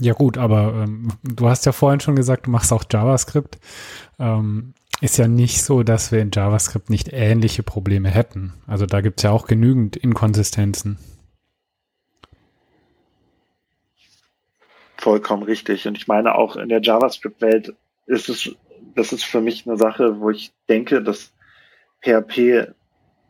Ja 0.00 0.12
gut, 0.12 0.38
aber 0.38 0.84
ähm, 0.84 1.08
du 1.24 1.48
hast 1.48 1.66
ja 1.66 1.72
vorhin 1.72 2.00
schon 2.00 2.14
gesagt, 2.14 2.46
du 2.46 2.50
machst 2.50 2.72
auch 2.72 2.84
JavaScript. 2.90 3.58
Ähm, 4.18 4.74
ist 5.00 5.18
ja 5.18 5.28
nicht 5.28 5.62
so, 5.62 5.82
dass 5.82 6.10
wir 6.12 6.20
in 6.20 6.30
JavaScript 6.32 6.90
nicht 6.90 7.12
ähnliche 7.12 7.62
Probleme 7.62 8.08
hätten. 8.08 8.54
Also 8.66 8.86
da 8.86 9.00
gibt 9.00 9.20
es 9.20 9.24
ja 9.24 9.30
auch 9.30 9.46
genügend 9.46 9.96
Inkonsistenzen. 9.96 10.98
Vollkommen 14.96 15.44
richtig. 15.44 15.86
Und 15.86 15.96
ich 15.96 16.08
meine, 16.08 16.34
auch 16.34 16.56
in 16.56 16.68
der 16.68 16.82
JavaScript-Welt 16.82 17.74
ist 18.06 18.28
es, 18.28 18.50
das 18.96 19.12
ist 19.12 19.24
für 19.24 19.40
mich 19.40 19.66
eine 19.66 19.76
Sache, 19.76 20.20
wo 20.20 20.30
ich 20.30 20.52
denke, 20.68 21.02
dass 21.02 21.32
PHP 22.02 22.72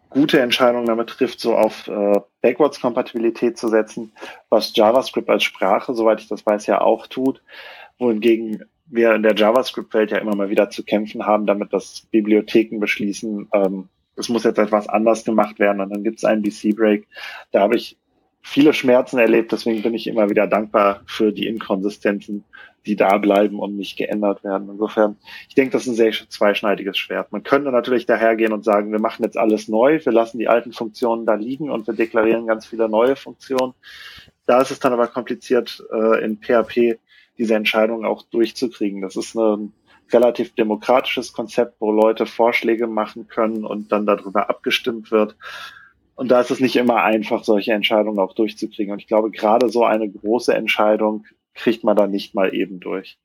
gute 0.08 0.40
Entscheidungen 0.40 0.86
damit 0.86 1.10
trifft, 1.10 1.40
so 1.40 1.54
auf 1.54 1.86
äh, 1.88 2.20
Backwards-Kompatibilität 2.40 3.58
zu 3.58 3.68
setzen, 3.68 4.12
was 4.48 4.74
JavaScript 4.74 5.28
als 5.28 5.44
Sprache, 5.44 5.94
soweit 5.94 6.20
ich 6.20 6.28
das 6.28 6.46
weiß, 6.46 6.66
ja 6.66 6.80
auch 6.80 7.06
tut, 7.06 7.42
wohingegen 7.98 8.64
wir 8.90 9.14
in 9.14 9.22
der 9.22 9.34
JavaScript-Welt 9.34 10.10
ja 10.10 10.18
immer 10.18 10.34
mal 10.34 10.50
wieder 10.50 10.70
zu 10.70 10.84
kämpfen 10.84 11.26
haben, 11.26 11.46
damit 11.46 11.72
das 11.72 12.06
Bibliotheken 12.10 12.78
beschließen, 12.78 13.48
ähm, 13.52 13.88
es 14.16 14.28
muss 14.28 14.44
jetzt 14.44 14.58
etwas 14.58 14.88
anders 14.88 15.24
gemacht 15.24 15.58
werden 15.58 15.80
und 15.80 15.90
dann 15.90 16.02
gibt 16.02 16.18
es 16.18 16.24
einen 16.24 16.42
BC-Break. 16.42 17.06
Da 17.52 17.60
habe 17.60 17.76
ich 17.76 17.96
viele 18.42 18.72
Schmerzen 18.72 19.18
erlebt, 19.18 19.52
deswegen 19.52 19.82
bin 19.82 19.94
ich 19.94 20.06
immer 20.06 20.30
wieder 20.30 20.46
dankbar 20.46 21.02
für 21.06 21.32
die 21.32 21.46
Inkonsistenzen, 21.46 22.44
die 22.86 22.96
da 22.96 23.18
bleiben 23.18 23.60
und 23.60 23.76
nicht 23.76 23.96
geändert 23.96 24.42
werden. 24.42 24.68
Insofern, 24.70 25.16
ich 25.48 25.54
denke, 25.54 25.72
das 25.72 25.82
ist 25.82 25.88
ein 25.88 25.94
sehr 25.94 26.12
zweischneidiges 26.28 26.96
Schwert. 26.96 27.30
Man 27.30 27.42
könnte 27.42 27.70
natürlich 27.70 28.06
dahergehen 28.06 28.52
und 28.52 28.64
sagen, 28.64 28.90
wir 28.90 29.00
machen 29.00 29.22
jetzt 29.22 29.36
alles 29.36 29.68
neu, 29.68 30.00
wir 30.02 30.12
lassen 30.12 30.38
die 30.38 30.48
alten 30.48 30.72
Funktionen 30.72 31.26
da 31.26 31.34
liegen 31.34 31.70
und 31.70 31.86
wir 31.86 31.94
deklarieren 31.94 32.46
ganz 32.46 32.66
viele 32.66 32.88
neue 32.88 33.16
Funktionen. 33.16 33.74
Da 34.46 34.60
ist 34.62 34.70
es 34.70 34.80
dann 34.80 34.94
aber 34.94 35.08
kompliziert, 35.08 35.84
äh, 35.92 36.24
in 36.24 36.38
PHP 36.38 36.98
diese 37.38 37.54
Entscheidung 37.54 38.04
auch 38.04 38.22
durchzukriegen. 38.22 39.00
Das 39.00 39.16
ist 39.16 39.34
ein 39.34 39.72
relativ 40.12 40.54
demokratisches 40.54 41.32
Konzept, 41.32 41.80
wo 41.80 41.92
Leute 41.92 42.26
Vorschläge 42.26 42.86
machen 42.86 43.28
können 43.28 43.64
und 43.64 43.92
dann 43.92 44.06
darüber 44.06 44.50
abgestimmt 44.50 45.10
wird. 45.10 45.36
Und 46.14 46.30
da 46.30 46.40
ist 46.40 46.50
es 46.50 46.60
nicht 46.60 46.76
immer 46.76 47.02
einfach, 47.02 47.44
solche 47.44 47.72
Entscheidungen 47.72 48.18
auch 48.18 48.34
durchzukriegen. 48.34 48.92
Und 48.92 49.00
ich 49.00 49.06
glaube, 49.06 49.30
gerade 49.30 49.68
so 49.68 49.84
eine 49.84 50.10
große 50.10 50.52
Entscheidung 50.52 51.26
kriegt 51.54 51.84
man 51.84 51.96
dann 51.96 52.10
nicht 52.10 52.34
mal 52.34 52.54
eben 52.54 52.80
durch. 52.80 53.18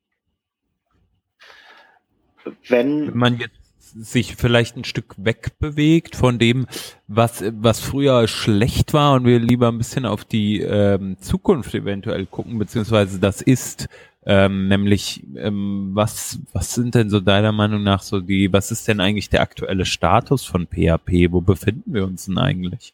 Wenn, 2.67 3.07
Wenn 3.07 3.17
man 3.17 3.37
jetzt 3.37 3.62
sich 3.95 4.35
vielleicht 4.35 4.77
ein 4.77 4.83
Stück 4.83 5.15
wegbewegt 5.17 6.15
von 6.15 6.39
dem, 6.39 6.67
was, 7.07 7.43
was 7.51 7.79
früher 7.79 8.27
schlecht 8.27 8.93
war 8.93 9.13
und 9.13 9.25
wir 9.25 9.39
lieber 9.39 9.67
ein 9.67 9.77
bisschen 9.77 10.05
auf 10.05 10.25
die 10.25 10.61
ähm, 10.61 11.17
Zukunft 11.19 11.73
eventuell 11.73 12.25
gucken, 12.25 12.57
beziehungsweise 12.59 13.19
das 13.19 13.41
ist, 13.41 13.87
ähm, 14.25 14.67
nämlich 14.67 15.23
ähm, 15.35 15.91
was, 15.93 16.39
was 16.53 16.73
sind 16.73 16.95
denn 16.95 17.09
so 17.09 17.19
deiner 17.19 17.51
Meinung 17.51 17.83
nach 17.83 18.01
so 18.01 18.19
die, 18.19 18.51
was 18.53 18.71
ist 18.71 18.87
denn 18.87 18.99
eigentlich 18.99 19.29
der 19.29 19.41
aktuelle 19.41 19.85
Status 19.85 20.45
von 20.45 20.67
PHP? 20.67 21.31
Wo 21.31 21.41
befinden 21.41 21.93
wir 21.93 22.05
uns 22.05 22.25
denn 22.25 22.37
eigentlich? 22.37 22.93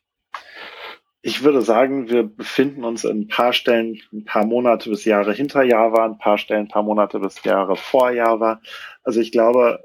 Ich 1.21 1.43
würde 1.43 1.61
sagen, 1.61 2.09
wir 2.09 2.23
befinden 2.23 2.85
uns 2.85 3.03
in 3.03 3.21
ein 3.21 3.27
paar 3.27 3.51
Stellen 3.51 3.99
ein 4.13 4.23
paar 4.23 4.45
Monate 4.45 4.89
bis 4.89 5.03
Jahre 5.03 5.33
hinter 5.33 5.63
Java, 5.63 6.05
ein 6.05 6.17
paar 6.17 6.37
Stellen 6.37 6.61
ein 6.61 6.69
paar 6.69 6.83
Monate 6.83 7.19
bis 7.19 7.43
Jahre 7.43 7.75
vor 7.75 8.11
Java. 8.11 8.61
Also 9.03 9.19
ich 9.19 9.31
glaube, 9.31 9.83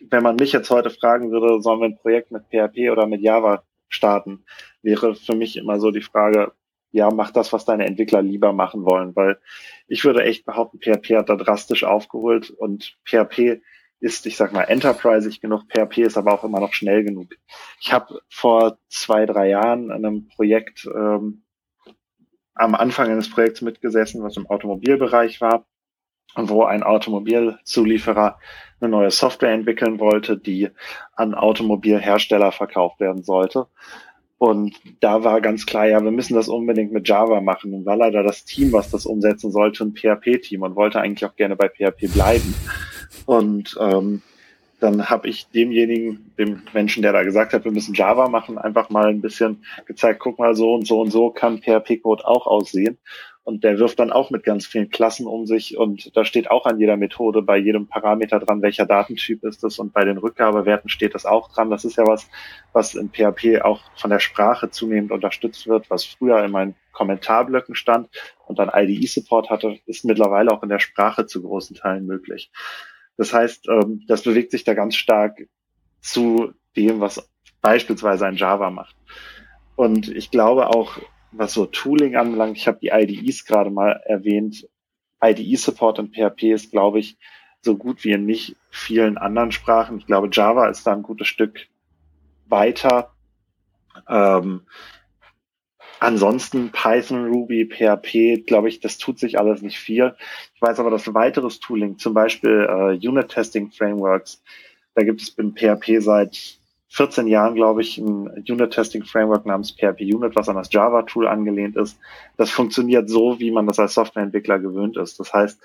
wenn 0.00 0.22
man 0.22 0.36
mich 0.36 0.52
jetzt 0.52 0.70
heute 0.70 0.90
fragen 0.90 1.30
würde, 1.30 1.60
sollen 1.62 1.80
wir 1.80 1.86
ein 1.86 1.98
Projekt 1.98 2.30
mit 2.30 2.44
PHP 2.48 2.90
oder 2.90 3.06
mit 3.06 3.20
Java 3.20 3.62
starten, 3.88 4.44
wäre 4.82 5.14
für 5.14 5.34
mich 5.34 5.56
immer 5.56 5.80
so 5.80 5.90
die 5.90 6.02
Frage, 6.02 6.52
ja, 6.90 7.10
mach 7.10 7.30
das, 7.30 7.52
was 7.52 7.64
deine 7.64 7.86
Entwickler 7.86 8.22
lieber 8.22 8.52
machen 8.52 8.84
wollen, 8.84 9.14
weil 9.14 9.38
ich 9.88 10.04
würde 10.04 10.24
echt 10.24 10.46
behaupten, 10.46 10.78
PHP 10.80 11.16
hat 11.16 11.28
da 11.28 11.36
drastisch 11.36 11.84
aufgeholt 11.84 12.50
und 12.50 12.96
PHP 13.04 13.60
ist, 14.00 14.26
ich 14.26 14.36
sag 14.36 14.52
mal, 14.52 14.64
enterprisig 14.64 15.40
genug, 15.40 15.64
PHP 15.68 15.98
ist 15.98 16.16
aber 16.16 16.32
auch 16.32 16.44
immer 16.44 16.60
noch 16.60 16.72
schnell 16.72 17.04
genug. 17.04 17.34
Ich 17.80 17.92
habe 17.92 18.20
vor 18.28 18.78
zwei, 18.88 19.26
drei 19.26 19.48
Jahren 19.48 19.90
an 19.90 20.04
einem 20.04 20.28
Projekt 20.28 20.86
ähm, 20.94 21.42
am 22.54 22.74
Anfang 22.74 23.10
eines 23.10 23.30
Projekts 23.30 23.60
mitgesessen, 23.60 24.22
was 24.22 24.36
im 24.36 24.46
Automobilbereich 24.46 25.40
war 25.40 25.66
wo 26.36 26.64
ein 26.64 26.82
Automobilzulieferer 26.82 28.38
eine 28.80 28.90
neue 28.90 29.10
Software 29.10 29.52
entwickeln 29.52 29.98
wollte, 29.98 30.36
die 30.36 30.68
an 31.16 31.34
Automobilhersteller 31.34 32.52
verkauft 32.52 33.00
werden 33.00 33.22
sollte. 33.22 33.66
Und 34.38 34.76
da 35.00 35.24
war 35.24 35.40
ganz 35.40 35.66
klar, 35.66 35.86
ja, 35.86 36.00
wir 36.00 36.12
müssen 36.12 36.34
das 36.34 36.48
unbedingt 36.48 36.92
mit 36.92 37.08
Java 37.08 37.40
machen. 37.40 37.74
Und 37.74 37.86
war 37.86 37.96
leider 37.96 38.22
das 38.22 38.44
Team, 38.44 38.72
was 38.72 38.90
das 38.90 39.04
umsetzen 39.04 39.50
sollte, 39.50 39.84
ein 39.84 39.94
PHP-Team 39.94 40.62
und 40.62 40.76
wollte 40.76 41.00
eigentlich 41.00 41.28
auch 41.28 41.34
gerne 41.34 41.56
bei 41.56 41.68
PHP 41.68 42.12
bleiben. 42.12 42.54
Und 43.26 43.76
ähm, 43.80 44.22
dann 44.78 45.10
habe 45.10 45.28
ich 45.28 45.48
demjenigen, 45.48 46.32
dem 46.38 46.62
Menschen, 46.72 47.02
der 47.02 47.12
da 47.12 47.24
gesagt 47.24 47.52
hat, 47.52 47.64
wir 47.64 47.72
müssen 47.72 47.94
Java 47.94 48.28
machen, 48.28 48.58
einfach 48.58 48.90
mal 48.90 49.08
ein 49.08 49.20
bisschen 49.20 49.64
gezeigt, 49.86 50.20
guck 50.20 50.38
mal, 50.38 50.54
so 50.54 50.72
und 50.72 50.86
so 50.86 51.00
und 51.00 51.10
so 51.10 51.30
kann 51.30 51.60
PHP-Code 51.60 52.24
auch 52.24 52.46
aussehen. 52.46 52.98
Und 53.48 53.64
der 53.64 53.78
wirft 53.78 53.98
dann 53.98 54.12
auch 54.12 54.28
mit 54.28 54.44
ganz 54.44 54.66
vielen 54.66 54.90
Klassen 54.90 55.26
um 55.26 55.46
sich 55.46 55.78
und 55.78 56.14
da 56.14 56.26
steht 56.26 56.50
auch 56.50 56.66
an 56.66 56.78
jeder 56.78 56.98
Methode 56.98 57.40
bei 57.40 57.56
jedem 57.56 57.86
Parameter 57.86 58.40
dran, 58.40 58.60
welcher 58.60 58.84
Datentyp 58.84 59.42
ist 59.42 59.64
es 59.64 59.78
und 59.78 59.94
bei 59.94 60.04
den 60.04 60.18
Rückgabewerten 60.18 60.90
steht 60.90 61.14
das 61.14 61.24
auch 61.24 61.50
dran. 61.50 61.70
Das 61.70 61.86
ist 61.86 61.96
ja 61.96 62.06
was, 62.06 62.28
was 62.74 62.94
in 62.94 63.08
PHP 63.08 63.62
auch 63.62 63.80
von 63.96 64.10
der 64.10 64.18
Sprache 64.18 64.68
zunehmend 64.68 65.12
unterstützt 65.12 65.66
wird, 65.66 65.88
was 65.88 66.04
früher 66.04 66.44
in 66.44 66.50
meinen 66.50 66.74
Kommentarblöcken 66.92 67.74
stand 67.74 68.10
und 68.44 68.58
dann 68.58 68.70
IDE-Support 68.70 69.48
hatte, 69.48 69.78
ist 69.86 70.04
mittlerweile 70.04 70.52
auch 70.52 70.62
in 70.62 70.68
der 70.68 70.78
Sprache 70.78 71.24
zu 71.24 71.40
großen 71.40 71.74
Teilen 71.74 72.04
möglich. 72.04 72.50
Das 73.16 73.32
heißt, 73.32 73.66
ähm, 73.70 74.04
das 74.08 74.24
bewegt 74.24 74.50
sich 74.50 74.64
da 74.64 74.74
ganz 74.74 74.94
stark 74.94 75.48
zu 76.02 76.52
dem, 76.76 77.00
was 77.00 77.26
beispielsweise 77.62 78.26
ein 78.26 78.36
Java 78.36 78.68
macht. 78.68 78.94
Und 79.74 80.06
ich 80.06 80.30
glaube 80.30 80.68
auch, 80.68 80.98
was 81.32 81.54
so 81.54 81.66
Tooling 81.66 82.16
anbelangt, 82.16 82.56
ich 82.56 82.66
habe 82.66 82.78
die 82.80 82.88
IDEs 82.88 83.44
gerade 83.44 83.70
mal 83.70 84.00
erwähnt. 84.06 84.66
IDE-Support 85.22 85.98
in 85.98 86.12
PHP 86.12 86.52
ist, 86.52 86.70
glaube 86.70 87.00
ich, 87.00 87.18
so 87.60 87.76
gut 87.76 88.04
wie 88.04 88.12
in 88.12 88.24
nicht 88.24 88.56
vielen 88.70 89.18
anderen 89.18 89.52
Sprachen. 89.52 89.98
Ich 89.98 90.06
glaube, 90.06 90.28
Java 90.30 90.68
ist 90.68 90.86
da 90.86 90.92
ein 90.92 91.02
gutes 91.02 91.26
Stück 91.26 91.66
weiter. 92.46 93.12
Ähm, 94.08 94.62
ansonsten 96.00 96.70
Python, 96.70 97.26
Ruby, 97.26 97.66
PHP, 97.66 98.46
glaube 98.46 98.68
ich, 98.68 98.80
das 98.80 98.98
tut 98.98 99.18
sich 99.18 99.38
alles 99.38 99.60
nicht 99.62 99.78
viel. 99.78 100.14
Ich 100.54 100.62
weiß 100.62 100.78
aber, 100.78 100.90
dass 100.90 101.12
weiteres 101.14 101.58
Tooling, 101.60 101.98
zum 101.98 102.14
Beispiel 102.14 102.66
äh, 102.68 103.06
Unit-Testing-Frameworks, 103.06 104.42
da 104.94 105.04
gibt 105.04 105.22
es 105.22 105.30
in 105.30 105.54
PHP 105.54 106.00
seit 106.00 106.57
14 106.88 107.26
Jahren, 107.26 107.54
glaube 107.54 107.82
ich, 107.82 107.98
ein 107.98 108.44
Unit-Testing-Framework 108.48 109.44
namens 109.44 109.72
PHP 109.72 110.00
Unit, 110.00 110.34
was 110.34 110.48
an 110.48 110.56
das 110.56 110.72
Java-Tool 110.72 111.28
angelehnt 111.28 111.76
ist. 111.76 111.98
Das 112.36 112.50
funktioniert 112.50 113.10
so, 113.10 113.38
wie 113.40 113.50
man 113.50 113.66
das 113.66 113.78
als 113.78 113.94
Softwareentwickler 113.94 114.58
gewöhnt 114.58 114.96
ist. 114.96 115.20
Das 115.20 115.32
heißt, 115.32 115.60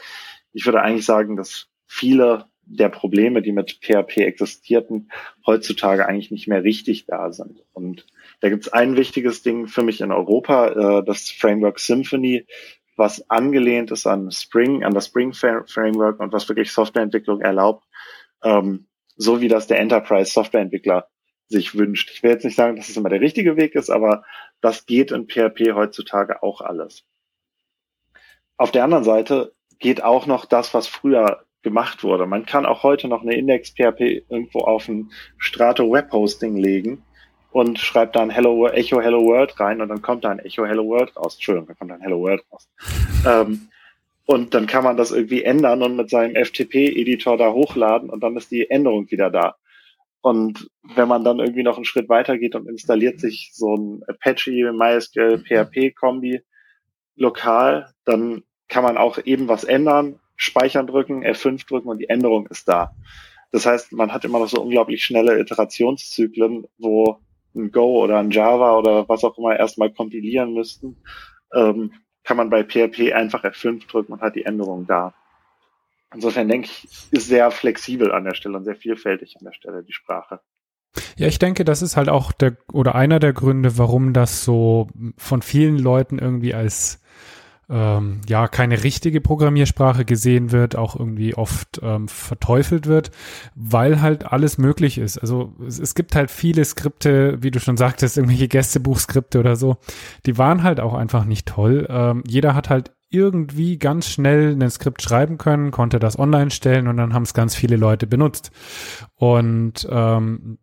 ich 0.52 0.66
würde 0.66 0.82
eigentlich 0.82 1.06
sagen, 1.06 1.38
dass 1.38 1.68
viele 1.88 2.46
der 2.66 2.90
Probleme, 2.90 3.42
die 3.42 3.52
mit 3.52 3.80
PHP 3.82 4.18
existierten, 4.18 5.10
heutzutage 5.46 6.08
eigentlich 6.08 6.32
nicht 6.32 6.48
mehr 6.48 6.64
richtig 6.64 7.06
da 7.06 7.32
sind. 7.32 7.64
Und 7.74 8.06
da 8.42 8.50
gibt 8.50 8.66
es 8.66 8.74
ein 8.74 8.96
wichtiges 8.96 9.44
Ding 9.44 9.68
für 9.68 9.84
mich 9.84 10.02
in 10.02 10.12
Europa, 10.12 11.00
äh, 11.00 11.04
das 11.06 11.30
Framework 11.30 11.80
Symphony, 11.80 12.46
was 12.96 13.30
angelehnt 13.30 13.92
ist 13.92 14.08
an 14.08 14.32
Spring, 14.32 14.84
an 14.84 14.94
das 14.94 15.08
Spring 15.08 15.34
Framework 15.34 16.20
und 16.20 16.32
was 16.32 16.48
wirklich 16.48 16.72
Softwareentwicklung 16.72 17.42
erlaubt, 17.42 17.86
ähm, 18.44 18.88
so 19.16 19.42
wie 19.42 19.48
das 19.48 19.68
der 19.68 19.80
Enterprise 19.80 20.32
Softwareentwickler 20.32 21.08
sich 21.50 21.78
wünscht. 21.78 22.12
Ich 22.12 22.24
will 22.24 22.32
jetzt 22.32 22.46
nicht 22.46 22.56
sagen, 22.56 22.76
dass 22.76 22.90
es 22.90 22.98
immer 22.98 23.10
der 23.10 23.22
richtige 23.22 23.58
Weg 23.58 23.76
ist, 23.76 23.90
aber 23.90 24.24
das 24.62 24.86
geht 24.86 25.12
in 25.12 25.28
PHP 25.28 25.74
heutzutage 25.74 26.44
auch 26.44 26.62
alles. 26.62 27.04
Auf 28.58 28.72
der 28.72 28.84
anderen 28.84 29.04
Seite 29.04 29.54
geht 29.80 30.04
auch 30.04 30.26
noch 30.26 30.46
das, 30.46 30.74
was 30.74 30.88
früher 30.88 31.46
gemacht 31.62 32.04
wurde. 32.04 32.26
Man 32.26 32.46
kann 32.46 32.66
auch 32.66 32.84
heute 32.84 33.08
noch 33.08 33.22
eine 33.22 33.36
Index 33.36 33.72
PHP 33.72 34.26
irgendwo 34.30 34.60
auf 34.60 34.88
ein 34.88 35.12
Strato 35.38 35.92
Web 35.92 36.12
Hosting 36.12 36.58
legen 36.58 37.04
und 37.52 37.80
schreibt 37.80 38.16
da 38.16 38.22
ein 38.22 38.30
Hello 38.30 38.68
Echo 38.68 39.02
Hello 39.02 39.24
World 39.26 39.60
rein 39.60 39.82
und 39.82 39.90
dann 39.90 40.02
kommt 40.02 40.24
da 40.26 40.30
ein 40.30 40.40
Echo 40.40 40.66
Hello 40.66 40.86
World 40.86 41.16
raus. 41.16 41.36
Entschuldigung, 41.36 41.68
da 41.68 41.74
kommt 41.74 41.92
da 41.92 41.96
ein 41.96 42.02
Hello 42.02 42.20
World 42.20 42.44
raus. 42.52 42.70
ähm, 43.26 43.70
und 44.26 44.54
dann 44.54 44.68
kann 44.68 44.84
man 44.84 44.96
das 44.96 45.12
irgendwie 45.12 45.44
ändern 45.44 45.84
und 45.84 45.98
mit 45.98 46.10
seinem 46.10 46.36
FTP-Editor 46.36 47.38
da 47.38 47.52
hochladen 47.52 48.10
und 48.10 48.22
dann 48.24 48.38
ist 48.38 48.52
die 48.52 48.70
Änderung 48.70 49.12
wieder 49.12 49.30
da. 49.30 49.56
Und 50.24 50.70
wenn 50.96 51.10
man 51.10 51.26
dann 51.26 51.40
irgendwie 51.40 51.64
noch 51.64 51.76
einen 51.76 51.84
Schritt 51.84 52.08
weiter 52.08 52.38
geht 52.38 52.56
und 52.56 52.70
installiert 52.70 53.20
sich 53.20 53.52
so 53.54 53.76
ein 53.76 54.04
Apache 54.08 54.72
MySQL 54.72 55.40
PHP 55.40 55.94
Kombi 55.94 56.42
lokal, 57.18 57.92
dann 58.06 58.44
kann 58.70 58.84
man 58.84 58.96
auch 58.96 59.20
eben 59.26 59.50
was 59.50 59.66
ändern, 59.66 60.22
speichern 60.38 60.88
drücken, 60.88 61.26
F5 61.26 61.68
drücken 61.68 61.90
und 61.90 61.98
die 61.98 62.08
Änderung 62.08 62.48
ist 62.48 62.70
da. 62.70 62.96
Das 63.52 63.66
heißt, 63.66 63.92
man 63.92 64.14
hat 64.14 64.24
immer 64.24 64.40
noch 64.40 64.48
so 64.48 64.62
unglaublich 64.62 65.04
schnelle 65.04 65.38
Iterationszyklen, 65.40 66.68
wo 66.78 67.18
ein 67.54 67.74
Go 67.74 68.02
oder 68.02 68.20
ein 68.20 68.32
Java 68.32 68.78
oder 68.78 69.10
was 69.10 69.26
auch 69.26 69.38
immer 69.38 69.60
erstmal 69.60 69.92
kompilieren 69.92 70.54
müssten, 70.54 71.04
ähm, 71.54 71.92
kann 72.24 72.38
man 72.38 72.50
bei 72.50 72.64
PHP 72.64 73.12
einfach 73.12 73.44
F5 73.44 73.90
drücken 73.90 74.14
und 74.14 74.22
hat 74.22 74.38
die 74.38 74.46
Änderung 74.46 74.88
da. 74.88 75.14
Insofern 76.14 76.48
denke 76.48 76.68
ich, 76.68 76.88
ist 77.12 77.28
sehr 77.28 77.52
flexibel 77.52 78.12
an 78.12 78.24
der 78.24 78.36
Stelle 78.36 78.58
und 78.58 78.66
sehr 78.66 78.76
vielfältig 78.76 79.36
an 79.38 79.46
der 79.46 79.54
Stelle 79.54 79.84
die 79.84 79.94
Sprache. 79.94 80.40
Ja, 81.18 81.28
ich 81.28 81.40
denke, 81.40 81.66
das 81.66 81.82
ist 81.82 81.98
halt 81.98 82.10
auch 82.10 82.32
der 82.32 82.58
oder 82.72 82.96
einer 82.96 83.20
der 83.20 83.34
Gründe, 83.34 83.78
warum 83.78 84.14
das 84.14 84.44
so 84.44 84.90
von 85.18 85.42
vielen 85.42 85.80
Leuten 85.80 86.20
irgendwie 86.20 86.54
als 86.54 87.02
ähm, 87.70 88.22
ja 88.28 88.48
keine 88.48 88.84
richtige 88.84 89.22
Programmiersprache 89.22 90.06
gesehen 90.06 90.52
wird, 90.52 90.76
auch 90.76 90.96
irgendwie 90.96 91.34
oft 91.34 91.80
ähm, 91.82 92.08
verteufelt 92.08 92.86
wird, 92.86 93.12
weil 93.56 94.02
halt 94.02 94.32
alles 94.32 94.58
möglich 94.58 94.98
ist. 94.98 95.18
Also 95.18 95.54
es, 95.66 95.80
es 95.80 95.96
gibt 95.96 96.16
halt 96.16 96.30
viele 96.30 96.64
Skripte, 96.66 97.42
wie 97.42 97.52
du 97.52 97.60
schon 97.60 97.78
sagtest, 97.78 98.18
irgendwelche 98.18 98.48
Gästebuchskripte 98.48 99.40
oder 99.40 99.56
so, 99.56 99.78
die 100.26 100.38
waren 100.38 100.64
halt 100.64 100.80
auch 100.80 100.94
einfach 100.94 101.26
nicht 101.26 101.48
toll. 101.48 101.88
Ähm, 101.90 102.24
jeder 102.28 102.54
hat 102.54 102.70
halt 102.70 102.92
irgendwie 103.14 103.78
ganz 103.78 104.08
schnell 104.08 104.52
ein 104.60 104.70
Skript 104.70 105.02
schreiben 105.02 105.38
können, 105.38 105.72
konnte 105.72 106.00
das 106.00 106.18
online 106.18 106.52
stellen 106.52 106.88
und 106.88 106.98
dann 106.98 107.14
haben 107.14 107.24
es 107.24 107.34
ganz 107.34 107.56
viele 107.56 107.76
Leute 107.76 108.08
benutzt. 108.08 108.52
Und 109.16 109.88
ähm, 109.90 110.58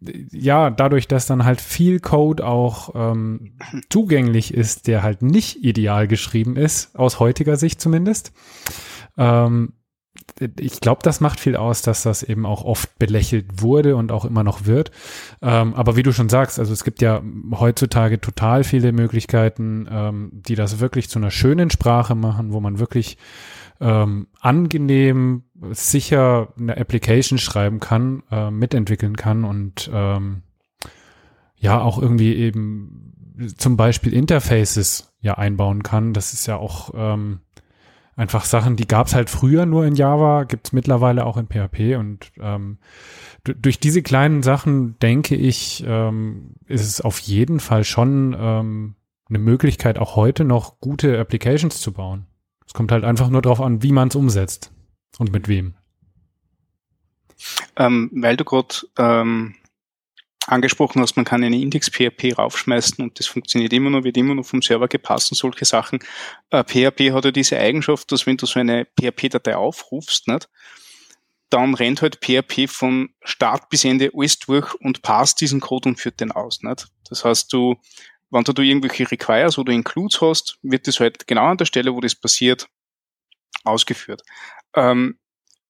ja, 0.00 0.70
dadurch, 0.70 1.08
dass 1.08 1.26
dann 1.26 1.44
halt 1.44 1.60
viel 1.60 2.00
Code 2.00 2.46
auch 2.46 2.94
ähm, 2.94 3.58
zugänglich 3.90 4.54
ist, 4.54 4.86
der 4.86 5.02
halt 5.02 5.22
nicht 5.22 5.62
ideal 5.62 6.08
geschrieben 6.08 6.56
ist, 6.56 6.96
aus 6.96 7.20
heutiger 7.20 7.56
Sicht 7.56 7.80
zumindest. 7.80 8.32
Ähm, 9.18 9.74
ich 10.58 10.80
glaube, 10.80 11.00
das 11.02 11.20
macht 11.20 11.40
viel 11.40 11.56
aus, 11.56 11.82
dass 11.82 12.02
das 12.02 12.22
eben 12.22 12.46
auch 12.46 12.64
oft 12.64 12.98
belächelt 12.98 13.62
wurde 13.62 13.96
und 13.96 14.12
auch 14.12 14.24
immer 14.24 14.44
noch 14.44 14.66
wird. 14.66 14.90
Ähm, 15.42 15.74
aber 15.74 15.96
wie 15.96 16.02
du 16.02 16.12
schon 16.12 16.28
sagst, 16.28 16.58
also 16.58 16.72
es 16.72 16.84
gibt 16.84 17.02
ja 17.02 17.22
heutzutage 17.52 18.20
total 18.20 18.64
viele 18.64 18.92
Möglichkeiten, 18.92 19.88
ähm, 19.90 20.30
die 20.32 20.54
das 20.54 20.80
wirklich 20.80 21.08
zu 21.08 21.18
einer 21.18 21.30
schönen 21.30 21.70
Sprache 21.70 22.14
machen, 22.14 22.52
wo 22.52 22.60
man 22.60 22.78
wirklich 22.78 23.18
ähm, 23.80 24.28
angenehm, 24.40 25.44
sicher 25.70 26.52
eine 26.58 26.76
Application 26.76 27.38
schreiben 27.38 27.80
kann, 27.80 28.22
äh, 28.30 28.50
mitentwickeln 28.50 29.16
kann 29.16 29.44
und 29.44 29.90
ähm, 29.92 30.42
ja 31.56 31.80
auch 31.80 32.00
irgendwie 32.00 32.34
eben 32.34 33.14
zum 33.56 33.76
Beispiel 33.76 34.12
Interfaces 34.12 35.14
ja 35.20 35.34
einbauen 35.34 35.82
kann. 35.82 36.12
Das 36.12 36.32
ist 36.32 36.46
ja 36.46 36.56
auch 36.56 36.90
ähm, 36.94 37.40
einfach 38.20 38.44
Sachen, 38.44 38.76
die 38.76 38.86
gab 38.86 39.06
es 39.06 39.14
halt 39.14 39.30
früher 39.30 39.64
nur 39.64 39.86
in 39.86 39.94
Java, 39.94 40.44
gibt 40.44 40.66
es 40.66 40.72
mittlerweile 40.74 41.24
auch 41.24 41.38
in 41.38 41.46
PHP 41.46 41.96
und 41.98 42.30
ähm, 42.38 42.76
durch 43.44 43.80
diese 43.80 44.02
kleinen 44.02 44.42
Sachen 44.42 44.98
denke 44.98 45.34
ich, 45.34 45.82
ähm, 45.86 46.52
ist 46.66 46.84
es 46.84 47.00
auf 47.00 47.18
jeden 47.20 47.60
Fall 47.60 47.84
schon 47.84 48.36
ähm, 48.38 48.94
eine 49.30 49.38
Möglichkeit, 49.38 49.98
auch 49.98 50.16
heute 50.16 50.44
noch 50.44 50.80
gute 50.80 51.18
Applications 51.18 51.80
zu 51.80 51.92
bauen. 51.92 52.26
Es 52.66 52.74
kommt 52.74 52.92
halt 52.92 53.04
einfach 53.04 53.30
nur 53.30 53.40
darauf 53.40 53.62
an, 53.62 53.82
wie 53.82 53.92
man 53.92 54.08
es 54.08 54.16
umsetzt 54.16 54.70
und 55.18 55.32
mit 55.32 55.48
wem. 55.48 55.74
Ähm, 57.76 58.10
weil 58.12 58.36
du 58.36 58.44
gerade 58.44 58.74
ähm, 58.98 59.54
angesprochen 60.50 61.00
hast, 61.00 61.16
man 61.16 61.24
kann 61.24 61.44
eine 61.44 61.60
Index-PHP 61.60 62.38
raufschmeißen 62.38 63.04
und 63.04 63.18
das 63.18 63.26
funktioniert 63.26 63.72
immer 63.72 63.90
noch, 63.90 64.04
wird 64.04 64.16
immer 64.16 64.34
noch 64.34 64.44
vom 64.44 64.62
Server 64.62 64.88
gepasst 64.88 65.30
und 65.32 65.36
solche 65.36 65.64
Sachen. 65.64 66.00
Äh, 66.50 66.64
PHP 66.64 67.12
hat 67.12 67.24
ja 67.24 67.30
diese 67.30 67.58
Eigenschaft, 67.58 68.10
dass 68.12 68.26
wenn 68.26 68.36
du 68.36 68.46
so 68.46 68.60
eine 68.60 68.86
PHP-Datei 68.98 69.56
aufrufst, 69.56 70.28
nicht, 70.28 70.48
dann 71.50 71.74
rennt 71.74 72.02
halt 72.02 72.20
PHP 72.24 72.68
von 72.68 73.10
Start 73.22 73.68
bis 73.68 73.84
Ende 73.84 74.10
alles 74.14 74.38
durch 74.38 74.74
und 74.74 75.02
passt 75.02 75.40
diesen 75.40 75.60
Code 75.60 75.90
und 75.90 76.00
führt 76.00 76.20
den 76.20 76.32
aus. 76.32 76.62
Nicht? 76.62 76.86
Das 77.08 77.24
heißt, 77.24 77.52
du 77.52 77.76
wenn 78.30 78.44
du, 78.44 78.62
irgendwelche 78.62 79.10
Requires 79.10 79.58
oder 79.58 79.72
Includes 79.72 80.20
hast, 80.20 80.58
wird 80.62 80.86
das 80.86 81.00
halt 81.00 81.26
genau 81.26 81.46
an 81.46 81.56
der 81.56 81.64
Stelle, 81.64 81.94
wo 81.94 82.00
das 82.00 82.14
passiert, 82.14 82.68
ausgeführt. 83.64 84.22
Ähm, 84.74 85.18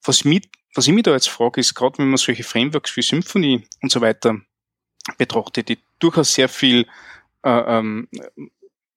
was, 0.04 0.24
mit, 0.24 0.48
was 0.74 0.86
ich 0.86 0.92
mich 0.92 1.04
da 1.04 1.12
jetzt 1.12 1.28
frage, 1.28 1.60
ist 1.60 1.74
gerade, 1.74 1.98
wenn 1.98 2.08
man 2.08 2.18
solche 2.18 2.44
Frameworks 2.44 2.96
wie 2.96 3.02
Symfony 3.02 3.66
und 3.82 3.90
so 3.90 4.00
weiter 4.00 4.40
betrachtet, 5.18 5.68
die 5.68 5.78
durchaus 5.98 6.34
sehr 6.34 6.48
viel 6.48 6.86
äh, 7.42 7.50
ähm, 7.50 8.08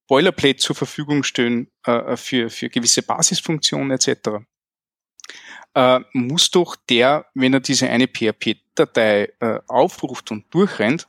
Boilerplate 0.07 0.57
zur 0.57 0.75
Verfügung 0.75 1.23
stellen 1.23 1.71
äh, 1.85 2.15
für, 2.17 2.49
für 2.49 2.69
gewisse 2.69 3.03
Basisfunktionen 3.03 3.91
etc., 3.91 4.45
äh, 5.75 6.01
muss 6.13 6.51
doch 6.51 6.75
der, 6.75 7.25
wenn 7.33 7.53
er 7.53 7.59
diese 7.59 7.89
eine 7.89 8.07
PHP-Datei 8.07 9.33
äh, 9.39 9.59
aufruft 9.67 10.29
und 10.29 10.53
durchrennt, 10.53 11.07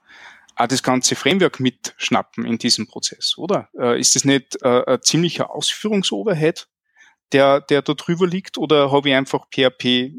auch 0.57 0.67
das 0.69 0.83
ganze 0.83 1.17
Framework 1.17 1.61
mitschnappen 1.61 2.47
in 2.47 2.59
diesem 2.59 2.87
Prozess, 2.87 3.37
oder? 3.37 3.69
Äh, 3.79 4.01
ist 4.01 4.15
das 4.15 4.25
nicht 4.25 4.57
äh, 4.63 4.85
ein 4.87 5.03
ziemlicher 5.03 5.51
Ausführungsoverhead, 5.51 6.69
der, 7.33 7.61
der 7.61 7.83
da 7.83 7.95
drüber 7.95 8.27
liegt, 8.27 8.57
oder 8.57 8.91
habe 8.91 9.11
ich 9.11 9.15
einfach 9.15 9.47
PHP 9.51 10.13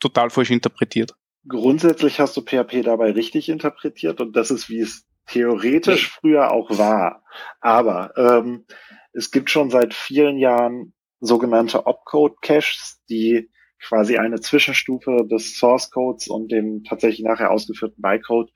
total 0.00 0.30
falsch 0.30 0.50
interpretiert? 0.50 1.14
Grundsätzlich 1.48 2.20
hast 2.20 2.36
du 2.36 2.42
PHP 2.42 2.82
dabei 2.82 3.12
richtig 3.12 3.48
interpretiert 3.48 4.20
und 4.20 4.34
das 4.34 4.50
ist, 4.50 4.68
wie 4.68 4.80
es 4.80 5.06
theoretisch 5.26 6.10
früher 6.10 6.52
auch 6.52 6.70
war. 6.78 7.24
Aber 7.60 8.12
ähm, 8.16 8.66
es 9.12 9.30
gibt 9.30 9.50
schon 9.50 9.70
seit 9.70 9.94
vielen 9.94 10.38
Jahren 10.38 10.94
sogenannte 11.20 11.86
Opcode-Caches, 11.86 13.02
die 13.08 13.50
quasi 13.80 14.16
eine 14.16 14.40
Zwischenstufe 14.40 15.26
des 15.30 15.58
Source 15.58 15.90
Codes 15.90 16.28
und 16.28 16.50
dem 16.50 16.84
tatsächlich 16.84 17.24
nachher 17.24 17.50
ausgeführten 17.50 18.00
Bytecode 18.00 18.50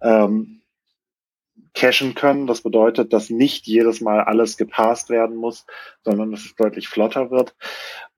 ähm, 0.00 0.62
cachen 1.74 2.14
können. 2.14 2.46
Das 2.46 2.62
bedeutet, 2.62 3.12
dass 3.12 3.30
nicht 3.30 3.66
jedes 3.66 4.00
Mal 4.00 4.20
alles 4.22 4.56
gepasst 4.56 5.10
werden 5.10 5.36
muss, 5.36 5.66
sondern 6.02 6.30
dass 6.30 6.44
es 6.44 6.54
deutlich 6.54 6.88
flotter 6.88 7.30
wird. 7.30 7.54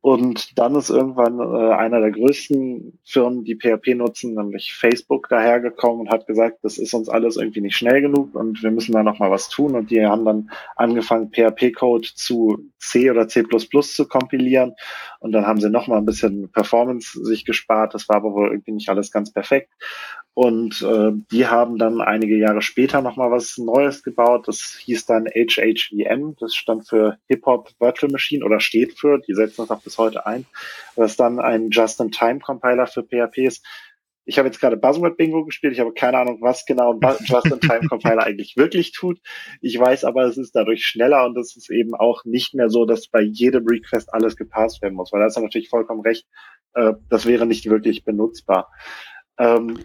Und 0.02 0.58
dann 0.58 0.74
ist 0.74 0.90
irgendwann 0.90 1.38
äh, 1.38 1.74
einer 1.74 2.00
der 2.00 2.10
größten 2.10 2.98
Firmen, 3.04 3.44
die 3.44 3.54
PHP 3.54 3.94
nutzen, 3.94 4.34
nämlich 4.34 4.74
Facebook, 4.74 5.28
dahergekommen 5.28 6.00
und 6.00 6.10
hat 6.10 6.26
gesagt, 6.26 6.58
das 6.62 6.76
ist 6.76 6.92
uns 6.92 7.08
alles 7.08 7.36
irgendwie 7.36 7.60
nicht 7.60 7.76
schnell 7.76 8.00
genug 8.00 8.34
und 8.34 8.64
wir 8.64 8.72
müssen 8.72 8.92
da 8.92 9.04
noch 9.04 9.20
mal 9.20 9.30
was 9.30 9.48
tun. 9.48 9.76
Und 9.76 9.92
die 9.92 10.04
haben 10.04 10.24
dann 10.24 10.50
angefangen, 10.74 11.30
PHP-Code 11.30 12.08
zu 12.16 12.68
C 12.78 13.12
oder 13.12 13.28
C++ 13.28 13.44
zu 13.44 14.08
kompilieren. 14.08 14.74
Und 15.20 15.30
dann 15.30 15.46
haben 15.46 15.60
sie 15.60 15.70
noch 15.70 15.86
mal 15.86 15.98
ein 15.98 16.04
bisschen 16.04 16.50
Performance 16.50 17.24
sich 17.24 17.44
gespart. 17.44 17.94
Das 17.94 18.08
war 18.08 18.16
aber 18.16 18.34
wohl 18.34 18.50
irgendwie 18.50 18.72
nicht 18.72 18.88
alles 18.88 19.12
ganz 19.12 19.32
perfekt. 19.32 19.70
Und 20.34 20.80
äh, 20.80 21.12
die 21.30 21.46
haben 21.46 21.76
dann 21.76 22.00
einige 22.00 22.38
Jahre 22.38 22.62
später 22.62 23.02
nochmal 23.02 23.30
was 23.30 23.58
Neues 23.58 24.02
gebaut. 24.02 24.48
Das 24.48 24.78
hieß 24.80 25.04
dann 25.04 25.26
HHVM. 25.26 26.36
Das 26.40 26.54
stand 26.54 26.88
für 26.88 27.18
Hip 27.28 27.44
Hop 27.44 27.70
Virtual 27.78 28.10
Machine 28.10 28.44
oder 28.44 28.58
steht 28.58 28.98
für, 28.98 29.18
die 29.18 29.34
setzen 29.34 29.56
das 29.58 29.70
auch 29.70 29.82
bis 29.82 29.98
heute 29.98 30.24
ein. 30.24 30.46
Das 30.96 31.12
ist 31.12 31.20
dann 31.20 31.38
ein 31.38 31.68
Just-in-Time-Compiler 31.70 32.86
für 32.86 33.02
PHP 33.02 33.38
ist. 33.38 33.66
Ich 34.24 34.38
habe 34.38 34.48
jetzt 34.48 34.60
gerade 34.60 34.76
Buzzword 34.78 35.18
Bingo 35.18 35.44
gespielt. 35.44 35.74
Ich 35.74 35.80
habe 35.80 35.92
keine 35.92 36.16
Ahnung, 36.16 36.38
was 36.40 36.64
genau 36.64 36.98
ein 36.98 37.16
Just-in-Time-Compiler 37.24 38.22
eigentlich 38.24 38.56
wirklich 38.56 38.92
tut. 38.92 39.20
Ich 39.60 39.78
weiß 39.78 40.04
aber, 40.04 40.24
es 40.24 40.38
ist 40.38 40.54
dadurch 40.54 40.86
schneller 40.86 41.26
und 41.26 41.36
es 41.36 41.56
ist 41.56 41.70
eben 41.70 41.94
auch 41.94 42.24
nicht 42.24 42.54
mehr 42.54 42.70
so, 42.70 42.86
dass 42.86 43.08
bei 43.08 43.20
jedem 43.20 43.66
Request 43.66 44.14
alles 44.14 44.36
gepasst 44.36 44.80
werden 44.80 44.94
muss, 44.94 45.12
weil 45.12 45.20
da 45.20 45.26
ist 45.26 45.38
natürlich 45.38 45.68
vollkommen 45.68 46.00
recht. 46.00 46.26
Äh, 46.72 46.94
das 47.10 47.26
wäre 47.26 47.44
nicht 47.44 47.68
wirklich 47.68 48.04
benutzbar. 48.04 48.70
Ähm, 49.42 49.84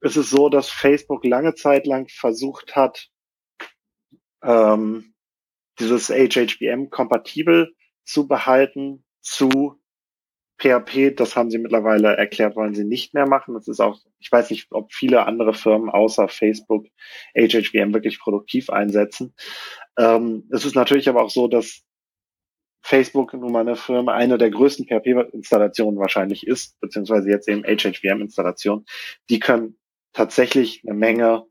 es 0.00 0.16
ist 0.16 0.30
so, 0.30 0.48
dass 0.48 0.68
Facebook 0.68 1.24
lange 1.24 1.54
Zeit 1.54 1.86
lang 1.86 2.08
versucht 2.08 2.74
hat, 2.74 3.08
ähm, 4.42 5.14
dieses 5.78 6.08
HHBM 6.08 6.90
kompatibel 6.90 7.72
zu 8.04 8.26
behalten 8.26 9.04
zu 9.20 9.80
PHP. 10.58 11.14
Das 11.14 11.36
haben 11.36 11.50
sie 11.50 11.58
mittlerweile 11.58 12.16
erklärt, 12.16 12.56
wollen 12.56 12.74
sie 12.74 12.84
nicht 12.84 13.14
mehr 13.14 13.26
machen. 13.26 13.54
Das 13.54 13.68
ist 13.68 13.78
auch, 13.78 14.00
ich 14.18 14.32
weiß 14.32 14.50
nicht, 14.50 14.68
ob 14.72 14.92
viele 14.92 15.24
andere 15.26 15.54
Firmen 15.54 15.88
außer 15.88 16.28
Facebook 16.28 16.86
HHBM 17.36 17.94
wirklich 17.94 18.18
produktiv 18.18 18.70
einsetzen. 18.70 19.34
Ähm, 19.98 20.48
es 20.50 20.64
ist 20.64 20.74
natürlich 20.74 21.08
aber 21.08 21.22
auch 21.22 21.30
so, 21.30 21.46
dass 21.46 21.85
Facebook 22.86 23.34
nun 23.34 23.50
mal 23.50 23.62
eine 23.62 23.74
Firma, 23.74 24.14
eine 24.14 24.38
der 24.38 24.50
größten 24.50 24.86
PHP-Installationen 24.86 25.98
wahrscheinlich 25.98 26.46
ist, 26.46 26.78
beziehungsweise 26.78 27.28
jetzt 27.28 27.48
eben 27.48 27.64
HHVM-Installation, 27.64 28.86
die 29.28 29.40
können 29.40 29.76
tatsächlich 30.12 30.84
eine 30.86 30.96
Menge 30.96 31.46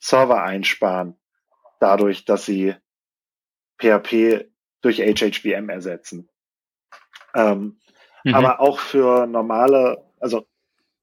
Server 0.00 0.42
einsparen, 0.42 1.16
dadurch, 1.78 2.24
dass 2.24 2.44
sie 2.44 2.74
PHP 3.78 4.46
durch 4.80 4.98
HHVM 4.98 5.68
ersetzen. 5.68 6.28
Ähm, 7.36 7.78
mhm. 8.24 8.34
Aber 8.34 8.58
auch 8.58 8.80
für 8.80 9.28
normale, 9.28 10.04
also 10.18 10.48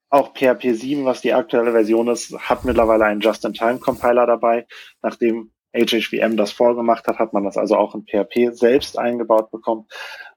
auch 0.10 0.34
PHP 0.34 0.74
7, 0.74 1.06
was 1.06 1.22
die 1.22 1.32
aktuelle 1.32 1.72
Version 1.72 2.10
ist, 2.10 2.38
hat 2.38 2.66
mittlerweile 2.66 3.06
einen 3.06 3.22
Just-in-Time-Compiler 3.22 4.28
dabei, 4.28 4.68
nachdem 5.02 5.54
HHVM 5.74 6.38
das 6.38 6.52
vorgemacht 6.52 7.08
hat, 7.08 7.20
hat 7.20 7.34
man 7.34 7.44
das 7.44 7.58
also 7.58 7.76
auch 7.76 7.96
in 7.96 8.06
PHP 8.06 8.54
selbst 8.54 8.98
eingebaut 8.98 9.52
bekommen. 9.52 9.88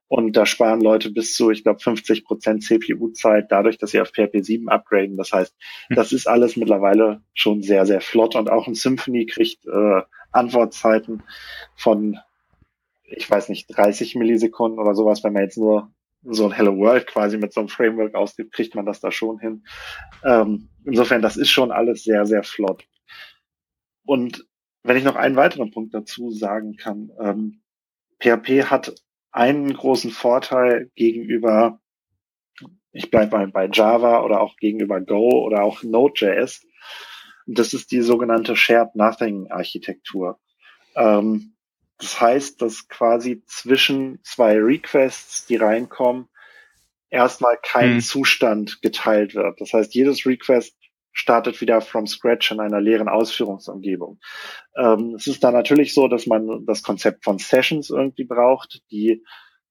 Und 0.08 0.36
da 0.36 0.44
sparen 0.44 0.80
Leute 0.80 1.12
bis 1.12 1.34
zu, 1.34 1.50
ich 1.50 1.62
glaube, 1.62 1.78
50 1.78 2.24
Prozent 2.24 2.64
CPU-Zeit 2.64 3.46
dadurch, 3.48 3.78
dass 3.78 3.92
sie 3.92 4.00
auf 4.00 4.08
PHP 4.08 4.42
7 4.42 4.68
upgraden. 4.68 5.16
Das 5.16 5.30
heißt, 5.30 5.54
hm. 5.86 5.96
das 5.96 6.12
ist 6.12 6.26
alles 6.26 6.56
mittlerweile 6.56 7.22
schon 7.32 7.62
sehr, 7.62 7.86
sehr 7.86 8.00
flott. 8.00 8.34
Und 8.34 8.50
auch 8.50 8.66
ein 8.66 8.74
Symphony 8.74 9.26
kriegt 9.26 9.64
äh, 9.66 10.02
Antwortzeiten 10.32 11.22
von, 11.76 12.18
ich 13.04 13.30
weiß 13.30 13.50
nicht, 13.50 13.68
30 13.68 14.16
Millisekunden 14.16 14.80
oder 14.80 14.96
sowas, 14.96 15.22
wenn 15.22 15.32
man 15.32 15.44
jetzt 15.44 15.58
nur 15.58 15.92
so 16.24 16.44
ein 16.44 16.52
Hello 16.52 16.76
World 16.76 17.06
quasi 17.06 17.38
mit 17.38 17.52
so 17.52 17.60
einem 17.60 17.68
Framework 17.68 18.16
ausgibt, 18.16 18.52
kriegt 18.52 18.74
man 18.74 18.86
das 18.86 18.98
da 18.98 19.12
schon 19.12 19.38
hin. 19.38 19.64
Ähm, 20.24 20.70
insofern, 20.84 21.22
das 21.22 21.36
ist 21.36 21.50
schon 21.50 21.70
alles 21.70 22.02
sehr, 22.02 22.26
sehr 22.26 22.42
flott. 22.42 22.84
Und 24.04 24.44
wenn 24.82 24.96
ich 24.96 25.04
noch 25.04 25.16
einen 25.16 25.36
weiteren 25.36 25.70
Punkt 25.70 25.94
dazu 25.94 26.30
sagen 26.30 26.76
kann, 26.76 27.10
ähm, 27.20 27.62
PHP 28.20 28.70
hat 28.70 28.94
einen 29.32 29.72
großen 29.72 30.10
Vorteil 30.10 30.90
gegenüber, 30.94 31.80
ich 32.92 33.10
bleibe 33.10 33.36
mal 33.36 33.48
bei 33.48 33.68
Java 33.72 34.22
oder 34.22 34.40
auch 34.40 34.56
gegenüber 34.56 35.00
Go 35.00 35.44
oder 35.44 35.62
auch 35.62 35.82
Node.js. 35.82 36.66
Das 37.46 37.72
ist 37.72 37.92
die 37.92 38.02
sogenannte 38.02 38.56
Shared 38.56 38.94
Nothing 38.96 39.50
Architektur. 39.50 40.40
Ähm, 40.96 41.54
das 41.98 42.20
heißt, 42.20 42.62
dass 42.62 42.88
quasi 42.88 43.42
zwischen 43.46 44.20
zwei 44.24 44.56
Requests, 44.56 45.46
die 45.46 45.56
reinkommen, 45.56 46.28
erstmal 47.10 47.58
kein 47.62 47.94
hm. 47.94 48.00
Zustand 48.00 48.80
geteilt 48.82 49.34
wird. 49.34 49.60
Das 49.60 49.72
heißt, 49.72 49.94
jedes 49.94 50.24
Request 50.24 50.76
startet 51.12 51.60
wieder 51.60 51.80
from 51.80 52.06
scratch 52.06 52.50
in 52.50 52.60
einer 52.60 52.80
leeren 52.80 53.08
Ausführungsumgebung. 53.08 54.18
Ähm, 54.76 55.14
es 55.16 55.26
ist 55.26 55.42
da 55.42 55.50
natürlich 55.50 55.94
so, 55.94 56.08
dass 56.08 56.26
man 56.26 56.64
das 56.66 56.82
Konzept 56.82 57.24
von 57.24 57.38
Sessions 57.38 57.90
irgendwie 57.90 58.24
braucht, 58.24 58.82
die 58.90 59.22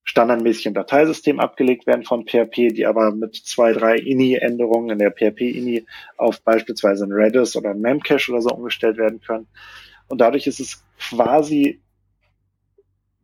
standardmäßig 0.04 0.66
im 0.66 0.74
Dateisystem 0.74 1.40
abgelegt 1.40 1.86
werden 1.86 2.04
von 2.04 2.26
PHP, 2.26 2.74
die 2.74 2.86
aber 2.86 3.12
mit 3.12 3.36
zwei, 3.36 3.74
drei 3.74 3.96
INI-Änderungen 3.96 4.90
in 4.90 5.00
der 5.00 5.12
PHP-INI 5.12 5.86
auf 6.18 6.42
beispielsweise 6.42 7.06
ein 7.06 7.12
Redis 7.12 7.56
oder 7.56 7.72
ein 7.72 7.82
Memcache 7.82 8.32
oder 8.32 8.42
so 8.42 8.50
umgestellt 8.50 8.98
werden 8.98 9.22
können. 9.22 9.48
Und 10.08 10.20
dadurch 10.20 10.48
ist 10.48 10.60
es 10.60 10.84
quasi 10.98 11.80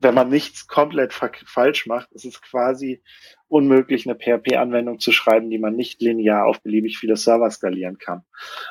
wenn 0.05 0.13
man 0.13 0.29
nichts 0.29 0.67
komplett 0.67 1.13
falsch 1.13 1.87
macht, 1.87 2.11
ist 2.11 2.25
es 2.25 2.39
quasi 2.39 3.01
unmöglich, 3.47 4.07
eine 4.07 4.15
PHP-Anwendung 4.15 4.99
zu 4.99 5.11
schreiben, 5.11 5.49
die 5.49 5.57
man 5.57 5.75
nicht 5.75 5.99
linear 5.99 6.45
auf 6.45 6.61
beliebig 6.61 6.99
viele 6.99 7.17
Server 7.17 7.49
skalieren 7.49 7.97
kann. 7.97 8.21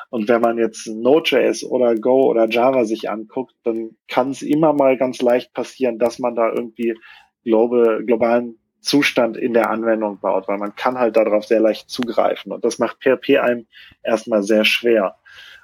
Und 0.09 0.29
wenn 0.29 0.39
man 0.39 0.57
jetzt 0.57 0.87
Node.js 0.87 1.65
oder 1.65 1.95
Go 1.95 2.29
oder 2.29 2.47
Java 2.47 2.85
sich 2.85 3.09
anguckt, 3.09 3.53
dann 3.63 3.97
kann 4.07 4.29
es 4.29 4.43
immer 4.43 4.71
mal 4.71 4.95
ganz 4.95 5.21
leicht 5.21 5.53
passieren, 5.53 5.99
dass 5.99 6.19
man 6.19 6.35
da 6.35 6.53
irgendwie 6.53 6.97
global, 7.43 8.05
globalen 8.05 8.57
Zustand 8.79 9.35
in 9.35 9.51
der 9.53 9.69
Anwendung 9.69 10.19
baut, 10.21 10.47
weil 10.47 10.57
man 10.57 10.73
kann 10.77 10.97
halt 10.97 11.17
darauf 11.17 11.43
sehr 11.43 11.59
leicht 11.59 11.89
zugreifen. 11.89 12.53
Und 12.53 12.63
das 12.63 12.79
macht 12.79 13.03
PHP 13.03 13.39
einem 13.39 13.67
erstmal 14.03 14.41
sehr 14.41 14.63
schwer. 14.63 15.17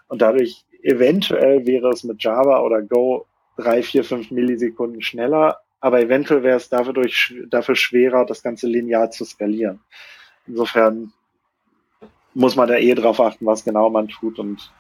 Und 0.10 0.22
dadurch 0.22 0.66
eventuell 0.84 1.66
wäre 1.66 1.92
es 1.92 2.04
mit 2.04 2.22
Java 2.22 2.60
oder 2.60 2.82
Go 2.82 3.28
drei, 3.62 3.84
vier, 3.84 4.04
fünf 4.04 4.32
Millisekunden 4.32 5.02
schneller, 5.02 5.60
aber 5.80 6.02
eventuell 6.02 6.44
wäre 6.44 6.58
es 6.58 6.70
dafür, 6.70 6.94
durch, 6.94 7.34
dafür 7.50 7.76
schwerer, 7.76 8.26
das 8.26 8.44
Ganze 8.44 8.68
linear 8.68 9.12
zu 9.12 9.26
skalieren. 9.26 9.80
Insofern 10.48 11.12
muss 12.34 12.56
man 12.56 12.68
da 12.68 12.76
eh 12.76 12.94
drauf 12.94 13.20
achten, 13.20 13.46
was 13.46 13.64
genau 13.64 13.90
man 13.90 14.08
tut 14.08 14.40
und 14.40 14.72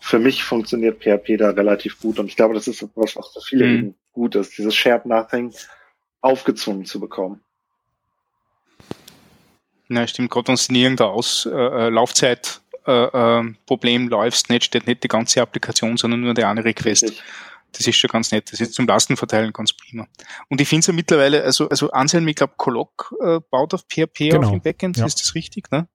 für 0.00 0.18
mich 0.18 0.44
funktioniert 0.44 1.02
PHP 1.02 1.38
da 1.38 1.50
relativ 1.50 2.00
gut 2.00 2.18
und 2.18 2.26
ich 2.26 2.36
glaube, 2.36 2.54
das 2.54 2.68
ist 2.68 2.82
etwas, 2.82 3.16
was 3.16 3.32
für 3.32 3.40
viele 3.40 3.66
mhm. 3.66 3.94
gut 4.12 4.34
ist, 4.34 4.56
dieses 4.58 4.74
Shared 4.74 5.06
Nothing 5.06 5.52
aufgezwungen 6.20 6.84
zu 6.84 7.00
bekommen. 7.00 7.40
Na, 9.88 10.06
stimmt, 10.06 10.30
gerade 10.30 10.48
wenn 10.48 10.56
du 10.56 10.64
in 10.68 10.74
irgendeiner 10.74 11.10
Aus, 11.10 11.46
äh, 11.46 11.50
äh 11.50 11.88
Laufzeit 11.90 12.60
äh, 12.86 12.92
äh, 12.92 13.54
Problem 13.66 14.08
läufst, 14.08 14.50
nicht 14.50 14.64
steht 14.64 14.86
nicht 14.86 15.02
die 15.04 15.08
ganze 15.08 15.40
Applikation, 15.42 15.96
sondern 15.96 16.20
nur 16.20 16.34
der 16.34 16.48
eine 16.48 16.64
Request. 16.64 17.04
Richtig. 17.04 17.22
Das 17.76 17.86
ist 17.86 17.96
schon 17.96 18.08
ganz 18.08 18.32
nett. 18.32 18.52
Das 18.52 18.60
ist 18.60 18.74
zum 18.74 18.86
Lastenverteilen 18.86 19.52
ganz 19.52 19.72
prima. 19.72 20.06
Und 20.48 20.60
ich 20.60 20.68
finde 20.68 20.80
es 20.80 20.86
ja 20.86 20.92
mittlerweile, 20.92 21.42
also, 21.42 21.68
also 21.68 21.90
Anselm, 21.90 22.26
ich 22.28 22.36
glaube, 22.36 22.54
Colloc 22.56 23.14
äh, 23.20 23.40
baut 23.50 23.74
auf 23.74 23.84
PHP 23.88 24.30
genau. 24.30 24.46
auf 24.46 24.50
dem 24.50 24.60
Backend, 24.62 24.96
ja. 24.96 25.06
ist 25.06 25.20
das 25.20 25.34
richtig, 25.34 25.70
ne? 25.70 25.88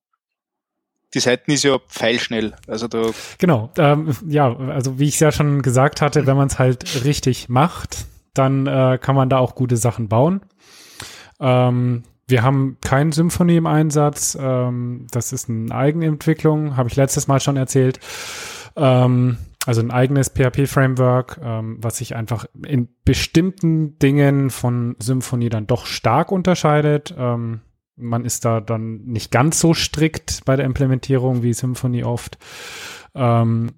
die 1.14 1.20
Seiten 1.20 1.52
ist 1.52 1.64
ja 1.64 1.78
pfeilschnell. 1.78 2.54
Also 2.68 2.88
da 2.88 3.10
genau, 3.38 3.70
ähm, 3.78 4.16
ja, 4.28 4.56
also 4.56 5.00
wie 5.00 5.08
ich 5.08 5.16
es 5.16 5.20
ja 5.20 5.32
schon 5.32 5.62
gesagt 5.62 6.02
hatte, 6.02 6.26
wenn 6.26 6.38
man 6.38 6.48
es 6.48 6.60
halt 6.60 7.04
richtig 7.04 7.50
macht, 7.50 8.06
dann 8.34 8.68
äh, 8.68 8.98
kann 9.02 9.16
man 9.16 9.30
da 9.30 9.38
auch 9.38 9.56
gute 9.56 9.78
Sachen 9.78 10.08
bauen. 10.08 10.42
Ähm, 11.40 12.04
wir 12.28 12.44
haben 12.44 12.78
kein 12.82 13.12
Symphony 13.12 13.58
im 13.58 13.66
Einsatz. 13.66 14.38
Ähm, 14.40 15.08
das 15.12 15.34
ist 15.34 15.50
eine 15.50 15.74
Eigenentwicklung, 15.76 16.78
habe 16.78 16.88
ich 16.88 16.96
letztes 16.96 17.28
Mal 17.28 17.42
schon 17.42 17.58
erzählt. 17.58 18.00
Ähm, 18.78 19.38
also 19.66 19.82
ein 19.82 19.92
eigenes 19.92 20.30
PHP-Framework, 20.30 21.40
ähm, 21.44 21.78
was 21.80 21.98
sich 21.98 22.16
einfach 22.16 22.46
in 22.66 22.90
bestimmten 23.06 24.00
Dingen 24.00 24.50
von 24.50 24.96
Symfony 25.00 25.50
dann 25.50 25.68
doch 25.68 25.86
stark 25.86 26.32
unterscheidet. 26.32 27.14
Ähm, 27.18 27.62
man 27.96 28.26
ist 28.26 28.46
da 28.46 28.60
dann 28.60 29.04
nicht 29.04 29.32
ganz 29.32 29.60
so 29.60 29.74
strikt 29.74 30.42
bei 30.46 30.56
der 30.56 30.66
Implementierung 30.66 31.44
wie 31.44 31.54
Symfony 31.54 32.04
oft. 32.04 32.40
Ähm, 33.14 33.70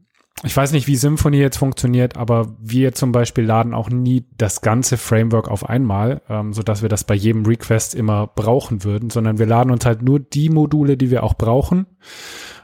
ich 0.41 0.55
weiß 0.55 0.71
nicht, 0.71 0.87
wie 0.87 0.95
Symfony 0.95 1.37
jetzt 1.37 1.57
funktioniert, 1.57 2.17
aber 2.17 2.55
wir 2.59 2.93
zum 2.93 3.11
Beispiel 3.11 3.43
laden 3.43 3.73
auch 3.73 3.89
nie 3.89 4.25
das 4.37 4.61
ganze 4.61 4.97
Framework 4.97 5.47
auf 5.47 5.69
einmal, 5.69 6.21
ähm, 6.27 6.53
so 6.53 6.63
dass 6.63 6.81
wir 6.81 6.89
das 6.89 7.03
bei 7.03 7.13
jedem 7.13 7.45
Request 7.45 7.93
immer 7.93 8.27
brauchen 8.27 8.83
würden, 8.83 9.09
sondern 9.09 9.37
wir 9.37 9.45
laden 9.45 9.71
uns 9.71 9.85
halt 9.85 10.01
nur 10.01 10.19
die 10.19 10.49
Module, 10.49 10.97
die 10.97 11.11
wir 11.11 11.23
auch 11.23 11.35
brauchen. 11.35 11.85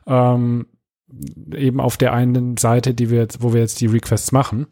Ähm, 0.07 0.65
eben 1.53 1.79
auf 1.79 1.97
der 1.97 2.13
einen 2.13 2.57
Seite, 2.57 2.93
die 2.93 3.09
wir 3.09 3.19
jetzt, 3.19 3.41
wo 3.41 3.53
wir 3.53 3.61
jetzt 3.61 3.81
die 3.81 3.87
Requests 3.87 4.31
machen. 4.31 4.67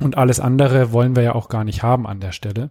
Und 0.00 0.18
alles 0.18 0.40
andere 0.40 0.92
wollen 0.92 1.16
wir 1.16 1.22
ja 1.22 1.34
auch 1.34 1.48
gar 1.48 1.64
nicht 1.64 1.82
haben 1.82 2.06
an 2.06 2.20
der 2.20 2.32
Stelle. 2.32 2.70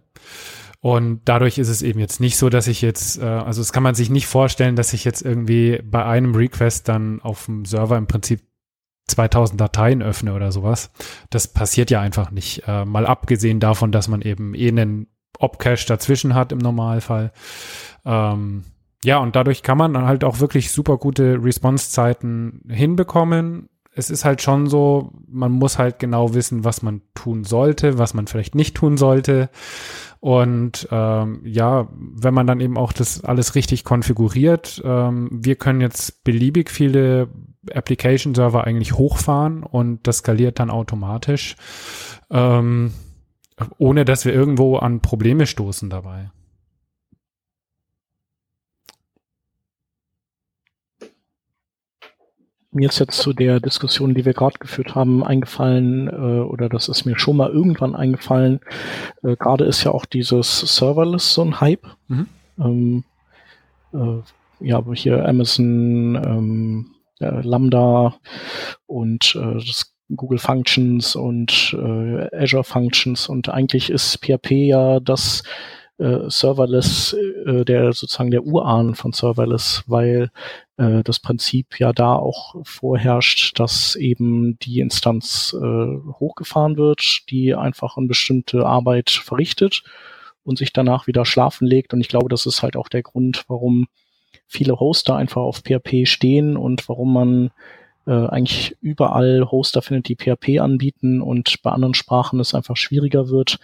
Und 0.80 1.22
dadurch 1.24 1.58
ist 1.58 1.68
es 1.68 1.82
eben 1.82 1.98
jetzt 1.98 2.20
nicht 2.20 2.36
so, 2.36 2.48
dass 2.48 2.68
ich 2.68 2.82
jetzt, 2.82 3.18
äh, 3.18 3.24
also 3.24 3.60
es 3.60 3.72
kann 3.72 3.82
man 3.82 3.94
sich 3.94 4.10
nicht 4.10 4.26
vorstellen, 4.26 4.76
dass 4.76 4.92
ich 4.92 5.04
jetzt 5.04 5.22
irgendwie 5.22 5.80
bei 5.82 6.04
einem 6.04 6.34
Request 6.34 6.88
dann 6.88 7.20
auf 7.22 7.46
dem 7.46 7.64
Server 7.64 7.96
im 7.96 8.06
Prinzip 8.06 8.42
2000 9.08 9.60
Dateien 9.60 10.02
öffne 10.02 10.34
oder 10.34 10.52
sowas. 10.52 10.90
Das 11.30 11.48
passiert 11.48 11.90
ja 11.90 12.00
einfach 12.00 12.30
nicht. 12.30 12.64
Äh, 12.66 12.84
mal 12.84 13.06
abgesehen 13.06 13.60
davon, 13.60 13.90
dass 13.92 14.08
man 14.08 14.22
eben 14.22 14.54
eh 14.54 14.68
einen 14.68 15.08
Opcache 15.38 15.86
dazwischen 15.86 16.34
hat 16.34 16.52
im 16.52 16.58
Normalfall. 16.58 17.32
Ähm, 18.04 18.64
ja, 19.06 19.18
und 19.18 19.36
dadurch 19.36 19.62
kann 19.62 19.78
man 19.78 19.94
dann 19.94 20.04
halt 20.04 20.24
auch 20.24 20.40
wirklich 20.40 20.72
super 20.72 20.96
gute 20.96 21.38
Response-Zeiten 21.40 22.62
hinbekommen. 22.68 23.68
Es 23.94 24.10
ist 24.10 24.24
halt 24.24 24.42
schon 24.42 24.66
so, 24.66 25.12
man 25.28 25.52
muss 25.52 25.78
halt 25.78 26.00
genau 26.00 26.34
wissen, 26.34 26.64
was 26.64 26.82
man 26.82 27.02
tun 27.14 27.44
sollte, 27.44 27.98
was 27.98 28.14
man 28.14 28.26
vielleicht 28.26 28.56
nicht 28.56 28.74
tun 28.74 28.96
sollte. 28.96 29.48
Und 30.18 30.88
ähm, 30.90 31.40
ja, 31.44 31.86
wenn 31.96 32.34
man 32.34 32.48
dann 32.48 32.58
eben 32.58 32.76
auch 32.76 32.92
das 32.92 33.22
alles 33.22 33.54
richtig 33.54 33.84
konfiguriert, 33.84 34.82
ähm, 34.84 35.28
wir 35.30 35.54
können 35.54 35.80
jetzt 35.80 36.24
beliebig 36.24 36.68
viele 36.68 37.28
Application-Server 37.72 38.64
eigentlich 38.64 38.94
hochfahren 38.94 39.62
und 39.62 40.04
das 40.08 40.18
skaliert 40.18 40.58
dann 40.58 40.68
automatisch, 40.68 41.54
ähm, 42.28 42.92
ohne 43.78 44.04
dass 44.04 44.24
wir 44.24 44.34
irgendwo 44.34 44.78
an 44.78 45.00
Probleme 45.00 45.46
stoßen 45.46 45.90
dabei. 45.90 46.32
Mir 52.72 52.88
ist 52.88 52.98
jetzt 52.98 53.18
zu 53.18 53.32
der 53.32 53.60
Diskussion, 53.60 54.14
die 54.14 54.24
wir 54.24 54.34
gerade 54.34 54.58
geführt 54.58 54.94
haben, 54.94 55.24
eingefallen, 55.24 56.08
äh, 56.08 56.40
oder 56.40 56.68
das 56.68 56.88
ist 56.88 57.04
mir 57.04 57.18
schon 57.18 57.36
mal 57.36 57.50
irgendwann 57.50 57.94
eingefallen. 57.94 58.60
Äh, 59.22 59.36
gerade 59.36 59.64
ist 59.64 59.84
ja 59.84 59.92
auch 59.92 60.04
dieses 60.04 60.60
Serverless 60.60 61.32
so 61.32 61.42
ein 61.42 61.60
Hype. 61.60 61.86
Mhm. 62.08 62.26
Ähm, 62.58 63.04
äh, 63.92 64.20
ja, 64.60 64.82
hier 64.94 65.26
Amazon, 65.26 66.16
ähm, 66.16 66.86
äh, 67.20 67.40
Lambda 67.42 68.16
und 68.86 69.34
äh, 69.36 69.54
das 69.54 69.92
Google 70.14 70.38
Functions 70.38 71.16
und 71.16 71.76
äh, 71.76 72.36
Azure 72.36 72.64
Functions 72.64 73.28
und 73.28 73.48
eigentlich 73.48 73.90
ist 73.90 74.18
PHP 74.24 74.50
ja 74.52 75.00
das 75.00 75.42
äh, 75.98 76.28
Serverless, 76.28 77.16
äh, 77.46 77.64
der 77.64 77.92
sozusagen 77.92 78.30
der 78.30 78.44
Urahn 78.44 78.94
von 78.94 79.12
Serverless, 79.12 79.82
weil 79.86 80.30
äh, 80.76 81.02
das 81.02 81.20
Prinzip 81.20 81.78
ja 81.78 81.92
da 81.92 82.14
auch 82.14 82.56
vorherrscht, 82.64 83.58
dass 83.58 83.96
eben 83.96 84.58
die 84.60 84.80
Instanz 84.80 85.54
äh, 85.58 85.62
hochgefahren 86.18 86.76
wird, 86.76 87.22
die 87.30 87.54
einfach 87.54 87.96
eine 87.96 88.06
bestimmte 88.06 88.66
Arbeit 88.66 89.10
verrichtet 89.10 89.82
und 90.44 90.58
sich 90.58 90.72
danach 90.72 91.06
wieder 91.06 91.24
schlafen 91.24 91.66
legt. 91.66 91.92
Und 91.92 92.00
ich 92.00 92.08
glaube, 92.08 92.28
das 92.28 92.46
ist 92.46 92.62
halt 92.62 92.76
auch 92.76 92.88
der 92.88 93.02
Grund, 93.02 93.44
warum 93.48 93.86
viele 94.46 94.78
Hoster 94.78 95.16
einfach 95.16 95.42
auf 95.42 95.62
PHP 95.64 96.06
stehen 96.06 96.56
und 96.56 96.88
warum 96.88 97.12
man 97.12 97.50
äh, 98.06 98.28
eigentlich 98.28 98.76
überall 98.80 99.50
Hoster 99.50 99.82
findet, 99.82 100.08
die 100.08 100.16
PHP 100.16 100.60
anbieten 100.60 101.20
und 101.20 101.62
bei 101.62 101.70
anderen 101.72 101.94
Sprachen 101.94 102.38
es 102.38 102.54
einfach 102.54 102.76
schwieriger 102.76 103.28
wird, 103.28 103.58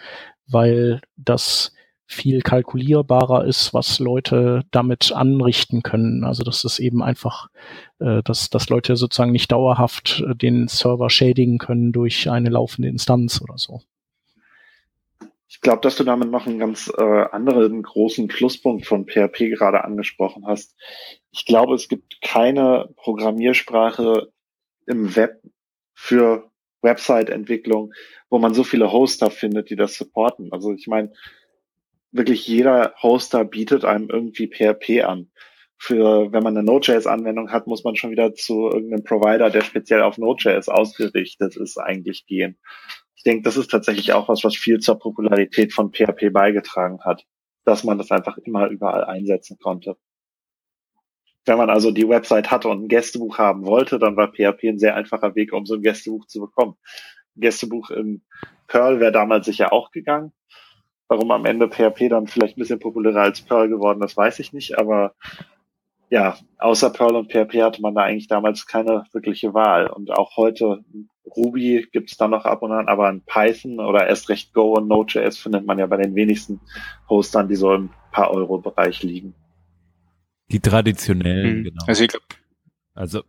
weil 0.49 1.01
das 1.17 1.73
viel 2.13 2.43
kalkulierbarer 2.43 3.45
ist, 3.45 3.73
was 3.75 3.99
Leute 3.99 4.63
damit 4.71 5.13
anrichten 5.13 5.83
können. 5.83 6.25
Also 6.25 6.45
dass 6.45 6.65
es 6.65 6.79
eben 6.79 7.03
einfach, 7.03 7.49
äh, 7.99 8.23
dass, 8.23 8.51
dass 8.51 8.69
Leute 8.69 8.97
sozusagen 8.97 9.33
nicht 9.33 9.51
dauerhaft 9.51 10.23
äh, 10.29 10.35
den 10.35 10.69
Server 10.69 11.11
schädigen 11.11 11.59
können 11.59 11.93
durch 11.93 12.31
eine 12.31 12.51
laufende 12.51 12.89
Instanz 12.89 13.41
oder 13.43 13.59
so. 13.59 13.81
Ich 15.49 15.61
glaube, 15.61 15.81
dass 15.83 15.97
du 15.97 16.05
damit 16.05 16.31
noch 16.31 16.47
einen 16.47 16.59
ganz 16.59 16.91
äh, 16.97 17.03
anderen 17.03 17.83
großen 17.83 18.27
Pluspunkt 18.27 18.87
von 18.87 19.07
PHP 19.07 19.51
gerade 19.51 19.85
angesprochen 19.85 20.47
hast. 20.47 20.75
Ich 21.31 21.45
glaube, 21.45 21.75
es 21.75 21.89
gibt 21.89 22.21
keine 22.23 22.89
Programmiersprache 22.97 24.33
im 24.87 25.15
Web 25.15 25.43
für 25.93 26.51
Website-Entwicklung, 26.81 27.93
wo 28.29 28.39
man 28.39 28.55
so 28.55 28.65
viele 28.65 28.93
Hoster 28.93 29.31
findet, 29.31 29.71
die 29.71 29.77
das 29.77 29.95
supporten. 29.95 30.53
Also 30.53 30.73
ich 30.73 30.87
meine, 30.87 31.13
wirklich 32.13 32.47
jeder 32.47 32.95
Hoster 33.03 33.45
bietet 33.45 33.85
einem 33.85 34.09
irgendwie 34.09 34.49
PHP 34.49 35.05
an. 35.05 35.31
Für, 35.79 36.33
wenn 36.33 36.45
man 36.45 36.57
eine 36.57 36.65
Node.js-Anwendung 36.65 37.51
hat, 37.51 37.67
muss 37.67 37.83
man 37.83 37.97
schon 37.97 38.13
wieder 38.13 38.35
zu 38.35 38.69
irgendeinem 38.69 39.03
Provider, 39.03 39.51
der 39.51 39.63
speziell 39.63 40.03
auf 40.03 40.17
Node.js 40.17 40.69
ausgerichtet 40.69 41.57
ist, 41.57 41.77
eigentlich 41.77 42.25
gehen 42.27 42.57
ich 43.23 43.31
denke, 43.31 43.45
das 43.45 43.57
ist 43.57 43.71
tatsächlich 43.71 44.13
auch 44.15 44.29
was, 44.29 44.43
was 44.43 44.57
viel 44.57 44.81
zur 44.81 44.99
Popularität 44.99 45.73
von 45.73 45.93
PHP 45.93 46.33
beigetragen 46.33 46.99
hat, 47.05 47.25
dass 47.65 47.85
man 47.85 47.97
das 47.97 48.11
einfach 48.11 48.37
immer 48.39 48.67
überall 48.67 49.05
einsetzen 49.05 49.59
konnte. 49.61 49.97
Wenn 51.45 51.57
man 51.57 51.71
also 51.71 51.93
die 51.93 52.09
Website 52.09 52.51
hatte 52.51 52.69
und 52.69 52.83
ein 52.83 52.89
Gästebuch 52.89 53.39
haben 53.39 53.65
wollte, 53.65 54.01
dann 54.01 54.17
war 54.17 54.33
PHP 54.33 54.65
ein 54.65 54.81
sehr 54.81 54.97
einfacher 54.97 55.37
Weg, 55.37 55.53
um 55.53 55.67
so 55.67 55.75
ein 55.77 55.83
Gästebuch 55.83 56.27
zu 56.27 56.41
bekommen. 56.41 56.75
Ein 57.37 57.43
Gästebuch 57.43 57.91
in 57.91 58.25
Perl 58.67 58.99
wäre 58.99 59.13
damals 59.13 59.47
sicher 59.47 59.73
auch 59.73 59.93
gegangen. 59.93 60.33
Warum 61.09 61.31
am 61.31 61.45
Ende 61.45 61.69
PHP 61.69 62.09
dann 62.09 62.27
vielleicht 62.27 62.57
ein 62.57 62.61
bisschen 62.61 62.79
populärer 62.79 63.23
als 63.23 63.43
Perl 63.43 63.69
geworden 63.69 64.03
ist, 64.03 64.17
weiß 64.17 64.39
ich 64.39 64.53
nicht, 64.53 64.79
aber 64.79 65.15
ja, 66.09 66.37
außer 66.59 66.91
Perl 66.91 67.17
und 67.17 67.33
PHP 67.33 67.63
hatte 67.63 67.81
man 67.81 67.95
da 67.95 68.03
eigentlich 68.03 68.29
damals 68.29 68.67
keine 68.67 69.05
wirkliche 69.13 69.55
Wahl. 69.55 69.87
Und 69.87 70.11
auch 70.11 70.37
heute 70.37 70.85
Ruby 71.25 71.89
gibt's 71.91 72.17
da 72.19 72.29
noch 72.29 72.45
ab 72.45 72.63
und 72.63 72.73
an, 72.73 72.89
aber 72.89 73.09
in 73.09 73.23
Python 73.23 73.81
oder 73.81 74.07
erst 74.07 74.29
recht 74.29 74.53
Go 74.53 74.75
und 74.75 74.89
Node.js 74.89 75.39
findet 75.39 75.65
man 75.65 75.79
ja 75.79 75.87
bei 75.87 75.97
den 75.97 76.15
wenigsten 76.15 76.61
Hostern, 77.09 77.49
die 77.49 77.55
so 77.55 77.73
im 77.73 77.91
paar 78.11 78.31
Euro 78.31 78.59
Bereich 78.59 79.03
liegen. 79.03 79.35
Die 80.51 80.61
traditionellen, 80.61 81.61
mhm. 81.61 81.65
genau. 81.65 81.85
Also 81.87 82.05
also, 82.95 83.23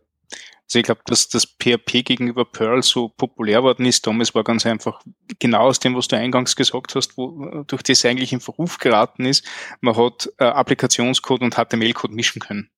also 0.74 0.80
ich 0.80 0.86
glaube, 0.86 1.02
dass 1.06 1.28
das 1.28 1.46
PHP 1.46 2.04
gegenüber 2.04 2.44
Perl 2.44 2.82
so 2.82 3.08
populär 3.08 3.62
worden 3.62 3.86
ist, 3.86 4.04
damals 4.08 4.34
war 4.34 4.42
ganz 4.42 4.66
einfach 4.66 5.00
genau 5.38 5.68
aus 5.68 5.78
dem, 5.78 5.94
was 5.94 6.08
du 6.08 6.16
eingangs 6.16 6.56
gesagt 6.56 6.96
hast, 6.96 7.16
wo 7.16 7.62
durch 7.68 7.84
das 7.84 8.04
eigentlich 8.04 8.32
in 8.32 8.40
Verruf 8.40 8.78
geraten 8.78 9.24
ist. 9.24 9.46
Man 9.80 9.96
hat 9.96 10.28
äh, 10.38 10.46
Applikationscode 10.46 11.42
und 11.42 11.54
HTML-Code 11.54 12.12
mischen 12.12 12.40
können. 12.40 12.70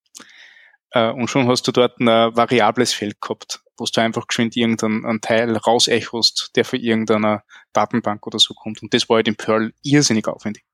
Äh, 0.90 1.10
und 1.10 1.28
schon 1.28 1.48
hast 1.48 1.66
du 1.66 1.72
dort 1.72 1.98
ein 1.98 2.06
variables 2.06 2.92
Feld 2.92 3.18
gehabt, 3.22 3.62
wo 3.78 3.86
du 3.86 4.00
einfach 4.02 4.26
geschwind 4.26 4.56
irgendeinen 4.56 5.22
Teil 5.22 5.56
rausechost, 5.56 6.50
der 6.54 6.66
für 6.66 6.76
irgendeiner 6.76 7.44
Datenbank 7.72 8.26
oder 8.26 8.38
so 8.38 8.52
kommt. 8.52 8.82
Und 8.82 8.92
das 8.92 9.08
war 9.08 9.16
halt 9.16 9.28
in 9.28 9.36
Perl 9.36 9.72
irrsinnig 9.82 10.28
aufwendig. 10.28 10.64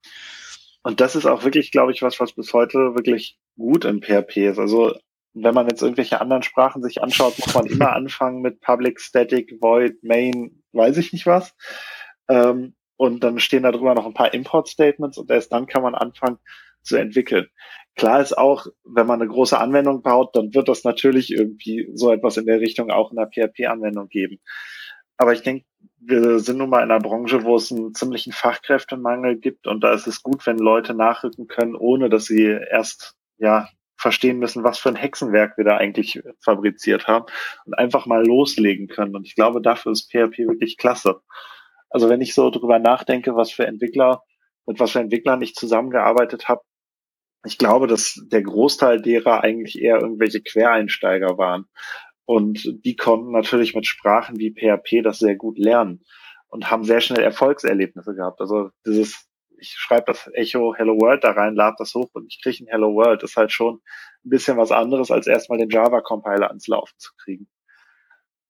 Und 0.83 1.01
das 1.01 1.15
ist 1.15 1.27
auch 1.27 1.45
wirklich, 1.45 1.71
glaube 1.71 1.93
ich, 1.93 2.03
was, 2.03 2.19
was 2.19 2.33
bis 2.33 2.53
heute 2.53 2.97
wirklich 2.97 3.39
gut 3.57 3.85
in 3.85 4.03
PHP 4.03 4.39
ist. 4.39 4.59
Also 4.59 4.97
wenn 5.35 5.55
man 5.55 5.69
jetzt 5.69 5.83
irgendwelche 5.83 6.21
anderen 6.21 6.43
Sprachen 6.43 6.83
sich 6.83 7.03
anschaut, 7.03 7.39
muss 7.39 7.55
man 7.55 7.67
immer 7.67 7.93
anfangen 7.93 8.43
mit 8.43 8.61
Public, 8.61 9.01
Static, 9.01 9.57
Void, 9.61 10.03
Main, 10.03 10.63
weiß 10.73 10.99
ich 10.99 11.13
nicht 11.13 11.27
was. 11.27 11.55
Ähm, 12.29 12.75
und 12.97 13.25
dann 13.25 13.41
stehen 13.41 13.63
da 13.65 13.73
drüber 13.73 13.95
noch 13.95 14.07
ein 14.07 14.15
paar 14.15 14.33
Import-Statements 14.33 15.19
und 15.19 15.31
erst 15.31 15.53
dann 15.53 15.67
kann 15.67 15.83
man 15.83 15.95
anfangen 15.95 16.39
zu 16.83 16.97
entwickeln. 16.97 17.49
Klar 17.95 18.21
ist 18.21 18.37
auch, 18.37 18.67
wenn 18.85 19.07
man 19.07 19.21
eine 19.21 19.31
große 19.31 19.59
Anwendung 19.59 20.03
baut, 20.03 20.35
dann 20.35 20.55
wird 20.55 20.69
das 20.69 20.85
natürlich 20.85 21.31
irgendwie 21.33 21.91
so 21.95 22.13
etwas 22.13 22.37
in 22.37 22.47
der 22.47 22.61
Richtung 22.61 22.91
auch 22.91 23.11
in 23.11 23.17
der 23.17 23.29
PHP-Anwendung 23.29 24.09
geben. 24.09 24.39
Aber 25.17 25.33
ich 25.33 25.43
denke, 25.43 25.67
wir 25.99 26.41
sind 26.41 26.59
nun 26.59 26.71
mal 26.71 26.83
in 26.83 26.91
einer 26.91 27.01
Branche, 27.01 27.45
wo 27.45 27.57
es 27.57 27.71
einen 27.71 27.95
ziemlichen 27.95 28.33
Fachkräftemangel 28.33 29.37
gibt 29.37 29.67
und 29.67 29.85
da 29.85 29.93
ist 29.93 30.07
es 30.07 30.23
gut, 30.23 30.47
wenn 30.47 30.59
Leute 30.59 30.95
nachrücken 30.95 31.47
können, 31.47 31.77
ohne 31.77 32.09
dass 32.09 32.25
sie 32.25 32.45
erst 32.45 33.17
ja 33.39 33.69
verstehen 34.03 34.39
müssen, 34.39 34.65
was 34.65 34.79
für 34.79 34.91
ein 34.91 34.97
Hexenwerk 34.97 35.57
wir 35.57 35.65
da 35.65 35.77
eigentlich 35.77 36.21
fabriziert 36.41 37.07
haben 37.07 37.25
und 37.65 37.75
einfach 37.75 38.05
mal 38.05 38.27
loslegen 38.27 38.89
können. 38.89 39.15
Und 39.15 39.27
ich 39.27 39.35
glaube, 39.35 39.63
dafür 39.63 39.93
ist 39.93 40.11
PHP 40.11 40.39
wirklich 40.49 40.77
klasse. 40.77 41.21
Also 41.89 42.09
wenn 42.09 42.21
ich 42.21 42.35
so 42.35 42.51
drüber 42.51 42.79
nachdenke, 42.79 43.37
was 43.37 43.53
für 43.53 43.67
Entwickler, 43.67 44.23
mit 44.67 44.81
was 44.81 44.91
für 44.91 45.01
Entwicklern 45.01 45.41
ich 45.41 45.55
zusammengearbeitet 45.55 46.49
habe, 46.49 46.63
ich 47.45 47.59
glaube, 47.59 47.87
dass 47.87 48.21
der 48.27 48.43
Großteil 48.43 49.01
derer 49.01 49.43
eigentlich 49.43 49.81
eher 49.81 50.01
irgendwelche 50.01 50.43
Quereinsteiger 50.43 51.39
waren. 51.39 51.67
Und 52.25 52.85
die 52.85 52.97
konnten 52.97 53.33
natürlich 53.33 53.75
mit 53.75 53.87
Sprachen 53.87 54.39
wie 54.39 54.53
PHP 54.53 55.03
das 55.03 55.19
sehr 55.19 55.37
gut 55.37 55.59
lernen 55.59 56.05
und 56.49 56.71
haben 56.71 56.85
sehr 56.85 57.01
schnell 57.01 57.23
Erfolgserlebnisse 57.23 58.15
gehabt. 58.15 58.41
Also 58.41 58.71
dieses, 58.87 59.29
ich 59.63 59.77
schreibe 59.79 60.07
das 60.07 60.29
Echo 60.35 60.75
Hello 60.75 61.01
World 61.01 61.23
da 61.23 61.31
rein, 61.31 61.55
lade 61.55 61.77
das 61.79 61.95
hoch 61.95 62.11
und 62.15 62.27
ich 62.27 62.43
kriege 62.43 62.65
ein 62.65 62.67
Hello 62.67 62.95
World, 62.95 63.23
ist 63.23 63.37
halt 63.37 63.53
schon 63.53 63.77
ein 64.25 64.29
bisschen 64.29 64.57
was 64.57 64.73
anderes, 64.73 65.11
als 65.11 65.29
erstmal 65.29 65.59
den 65.59 65.71
Java-Compiler 65.71 66.49
ans 66.49 66.67
Laufen 66.67 66.95
zu 66.99 67.13
kriegen. 67.17 67.49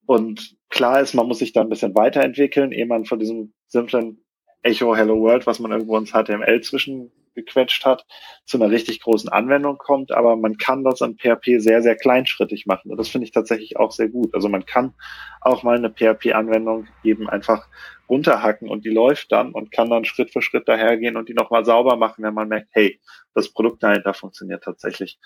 Und 0.05 0.57
klar 0.69 0.99
ist, 1.01 1.13
man 1.13 1.27
muss 1.27 1.39
sich 1.39 1.53
da 1.53 1.61
ein 1.61 1.69
bisschen 1.69 1.95
weiterentwickeln, 1.95 2.71
ehe 2.71 2.87
man 2.87 3.05
von 3.05 3.19
diesem 3.19 3.53
simplen 3.67 4.25
Echo 4.63 4.95
Hello 4.95 5.19
World, 5.21 5.45
was 5.45 5.59
man 5.59 5.71
irgendwo 5.71 5.97
ins 5.97 6.11
HTML 6.11 6.61
zwischen 6.61 7.11
gequetscht 7.33 7.85
hat, 7.85 8.05
zu 8.45 8.57
einer 8.57 8.71
richtig 8.71 9.01
großen 9.01 9.29
Anwendung 9.29 9.77
kommt. 9.77 10.11
Aber 10.11 10.35
man 10.35 10.57
kann 10.57 10.83
das 10.83 11.01
an 11.01 11.17
PHP 11.17 11.59
sehr, 11.59 11.81
sehr 11.81 11.95
kleinschrittig 11.95 12.65
machen. 12.65 12.91
Und 12.91 12.97
das 12.97 13.09
finde 13.09 13.25
ich 13.25 13.31
tatsächlich 13.31 13.77
auch 13.77 13.91
sehr 13.91 14.09
gut. 14.09 14.33
Also 14.33 14.49
man 14.49 14.65
kann 14.65 14.93
auch 15.41 15.63
mal 15.63 15.77
eine 15.77 15.89
PHP-Anwendung 15.89 16.87
eben 17.03 17.29
einfach 17.29 17.67
runterhacken 18.09 18.69
und 18.69 18.85
die 18.85 18.89
läuft 18.89 19.31
dann 19.31 19.51
und 19.51 19.71
kann 19.71 19.89
dann 19.89 20.05
Schritt 20.05 20.31
für 20.31 20.41
Schritt 20.41 20.67
dahergehen 20.67 21.17
und 21.17 21.29
die 21.29 21.33
nochmal 21.33 21.65
sauber 21.65 21.95
machen, 21.95 22.23
wenn 22.23 22.33
man 22.33 22.47
merkt, 22.47 22.69
hey, 22.71 22.99
das 23.33 23.49
Produkt 23.49 23.81
dahinter 23.81 24.13
funktioniert 24.13 24.63
tatsächlich. 24.63 25.19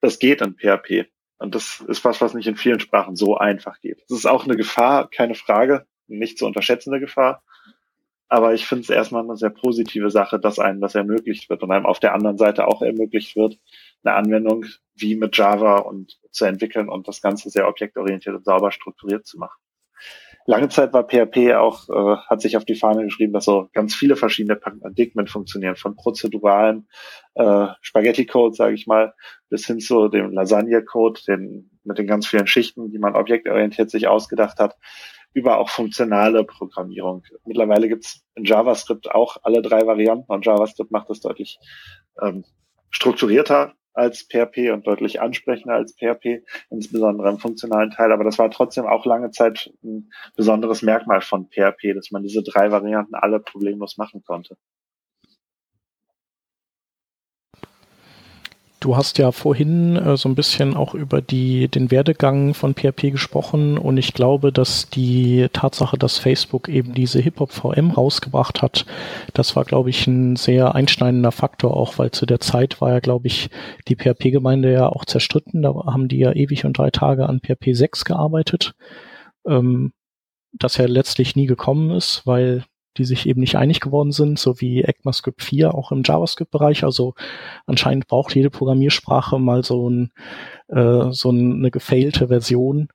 Das 0.00 0.18
geht 0.18 0.40
in 0.40 0.56
PHP. 0.56 1.06
Und 1.38 1.56
das 1.56 1.80
ist 1.88 2.04
was, 2.04 2.20
was 2.20 2.34
nicht 2.34 2.46
in 2.46 2.56
vielen 2.56 2.78
Sprachen 2.78 3.16
so 3.16 3.36
einfach 3.36 3.80
geht. 3.80 4.04
Das 4.08 4.18
ist 4.18 4.26
auch 4.26 4.44
eine 4.44 4.56
Gefahr, 4.56 5.10
keine 5.10 5.34
Frage, 5.34 5.86
nicht 6.06 6.38
zu 6.38 6.46
unterschätzende 6.46 7.00
Gefahr. 7.00 7.42
Aber 8.32 8.54
ich 8.54 8.64
finde 8.64 8.80
es 8.80 8.88
erstmal 8.88 9.24
eine 9.24 9.36
sehr 9.36 9.50
positive 9.50 10.10
Sache, 10.10 10.40
dass 10.40 10.58
einem 10.58 10.80
das 10.80 10.94
ermöglicht 10.94 11.50
wird 11.50 11.62
und 11.62 11.70
einem 11.70 11.84
auf 11.84 12.00
der 12.00 12.14
anderen 12.14 12.38
Seite 12.38 12.66
auch 12.66 12.80
ermöglicht 12.80 13.36
wird, 13.36 13.58
eine 14.02 14.14
Anwendung 14.14 14.64
wie 14.94 15.16
mit 15.16 15.36
Java 15.36 15.80
und 15.80 16.18
zu 16.30 16.46
entwickeln 16.46 16.88
und 16.88 17.06
das 17.06 17.20
Ganze 17.20 17.50
sehr 17.50 17.68
objektorientiert 17.68 18.34
und 18.34 18.46
sauber 18.46 18.72
strukturiert 18.72 19.26
zu 19.26 19.36
machen. 19.36 19.60
Lange 20.46 20.70
Zeit 20.70 20.94
war 20.94 21.06
PHP 21.06 21.56
auch, 21.56 21.90
äh, 21.90 22.16
hat 22.26 22.40
sich 22.40 22.56
auf 22.56 22.64
die 22.64 22.74
Fahne 22.74 23.04
geschrieben, 23.04 23.34
dass 23.34 23.44
so 23.44 23.68
ganz 23.74 23.94
viele 23.94 24.16
verschiedene 24.16 24.56
Paradigmen 24.56 25.26
funktionieren, 25.26 25.76
von 25.76 25.94
prozeduralen 25.94 26.88
äh, 27.34 27.66
Spaghetti-Code, 27.82 28.54
sage 28.54 28.74
ich 28.74 28.86
mal, 28.86 29.12
bis 29.50 29.66
hin 29.66 29.78
zu 29.78 30.08
dem 30.08 30.32
Lasagne-Code, 30.32 31.20
den, 31.28 31.70
mit 31.84 31.98
den 31.98 32.06
ganz 32.06 32.26
vielen 32.26 32.46
Schichten, 32.46 32.90
die 32.90 32.98
man 32.98 33.14
objektorientiert 33.14 33.90
sich 33.90 34.08
ausgedacht 34.08 34.58
hat 34.58 34.74
über 35.34 35.58
auch 35.58 35.70
funktionale 35.70 36.44
Programmierung. 36.44 37.22
Mittlerweile 37.44 37.88
gibt's 37.88 38.22
in 38.34 38.44
JavaScript 38.44 39.10
auch 39.10 39.38
alle 39.42 39.62
drei 39.62 39.86
Varianten 39.86 40.30
und 40.30 40.44
JavaScript 40.44 40.90
macht 40.90 41.10
das 41.10 41.20
deutlich 41.20 41.58
ähm, 42.20 42.44
strukturierter 42.90 43.74
als 43.94 44.22
PHP 44.22 44.70
und 44.72 44.86
deutlich 44.86 45.20
ansprechender 45.20 45.74
als 45.74 45.94
PHP, 45.94 46.44
insbesondere 46.70 47.28
im 47.28 47.38
funktionalen 47.38 47.90
Teil. 47.90 48.12
Aber 48.12 48.24
das 48.24 48.38
war 48.38 48.50
trotzdem 48.50 48.86
auch 48.86 49.04
lange 49.04 49.30
Zeit 49.30 49.70
ein 49.82 50.10
besonderes 50.36 50.82
Merkmal 50.82 51.20
von 51.20 51.48
PHP, 51.48 51.94
dass 51.94 52.10
man 52.10 52.22
diese 52.22 52.42
drei 52.42 52.70
Varianten 52.70 53.14
alle 53.14 53.40
problemlos 53.40 53.98
machen 53.98 54.22
konnte. 54.24 54.56
Du 58.82 58.96
hast 58.96 59.18
ja 59.18 59.30
vorhin 59.30 59.94
äh, 59.94 60.16
so 60.16 60.28
ein 60.28 60.34
bisschen 60.34 60.74
auch 60.74 60.94
über 60.94 61.22
die, 61.22 61.68
den 61.68 61.92
Werdegang 61.92 62.52
von 62.52 62.74
PHP 62.74 63.12
gesprochen 63.12 63.78
und 63.78 63.96
ich 63.96 64.12
glaube, 64.12 64.50
dass 64.50 64.90
die 64.90 65.46
Tatsache, 65.52 65.96
dass 65.96 66.18
Facebook 66.18 66.68
eben 66.68 66.92
diese 66.92 67.20
Hip-Hop-VM 67.20 67.92
rausgebracht 67.92 68.60
hat, 68.60 68.84
das 69.34 69.54
war, 69.54 69.64
glaube 69.64 69.90
ich, 69.90 70.08
ein 70.08 70.34
sehr 70.34 70.74
einschneidender 70.74 71.30
Faktor 71.30 71.76
auch, 71.76 71.98
weil 71.98 72.10
zu 72.10 72.26
der 72.26 72.40
Zeit 72.40 72.80
war 72.80 72.90
ja, 72.90 72.98
glaube 72.98 73.28
ich, 73.28 73.50
die 73.86 73.94
PHP-Gemeinde 73.94 74.72
ja 74.72 74.88
auch 74.88 75.04
zerstritten. 75.04 75.62
Da 75.62 75.72
haben 75.86 76.08
die 76.08 76.18
ja 76.18 76.32
ewig 76.32 76.64
und 76.64 76.76
drei 76.76 76.90
Tage 76.90 77.28
an 77.28 77.38
PHP 77.38 77.74
6 77.74 78.04
gearbeitet, 78.04 78.74
ähm, 79.46 79.92
das 80.54 80.76
ja 80.76 80.86
letztlich 80.86 81.36
nie 81.36 81.46
gekommen 81.46 81.92
ist, 81.92 82.26
weil 82.26 82.64
die 82.98 83.04
sich 83.04 83.26
eben 83.26 83.40
nicht 83.40 83.56
einig 83.56 83.80
geworden 83.80 84.12
sind, 84.12 84.38
so 84.38 84.60
wie 84.60 84.82
ECMAScript 84.82 85.42
4 85.42 85.74
auch 85.74 85.92
im 85.92 86.02
JavaScript-Bereich. 86.04 86.84
Also 86.84 87.14
anscheinend 87.66 88.06
braucht 88.06 88.34
jede 88.34 88.50
Programmiersprache 88.50 89.38
mal 89.38 89.64
so, 89.64 89.88
ein, 89.88 90.12
äh, 90.68 91.10
so 91.10 91.30
eine 91.30 91.70
gefailte 91.70 92.28
Version, 92.28 92.88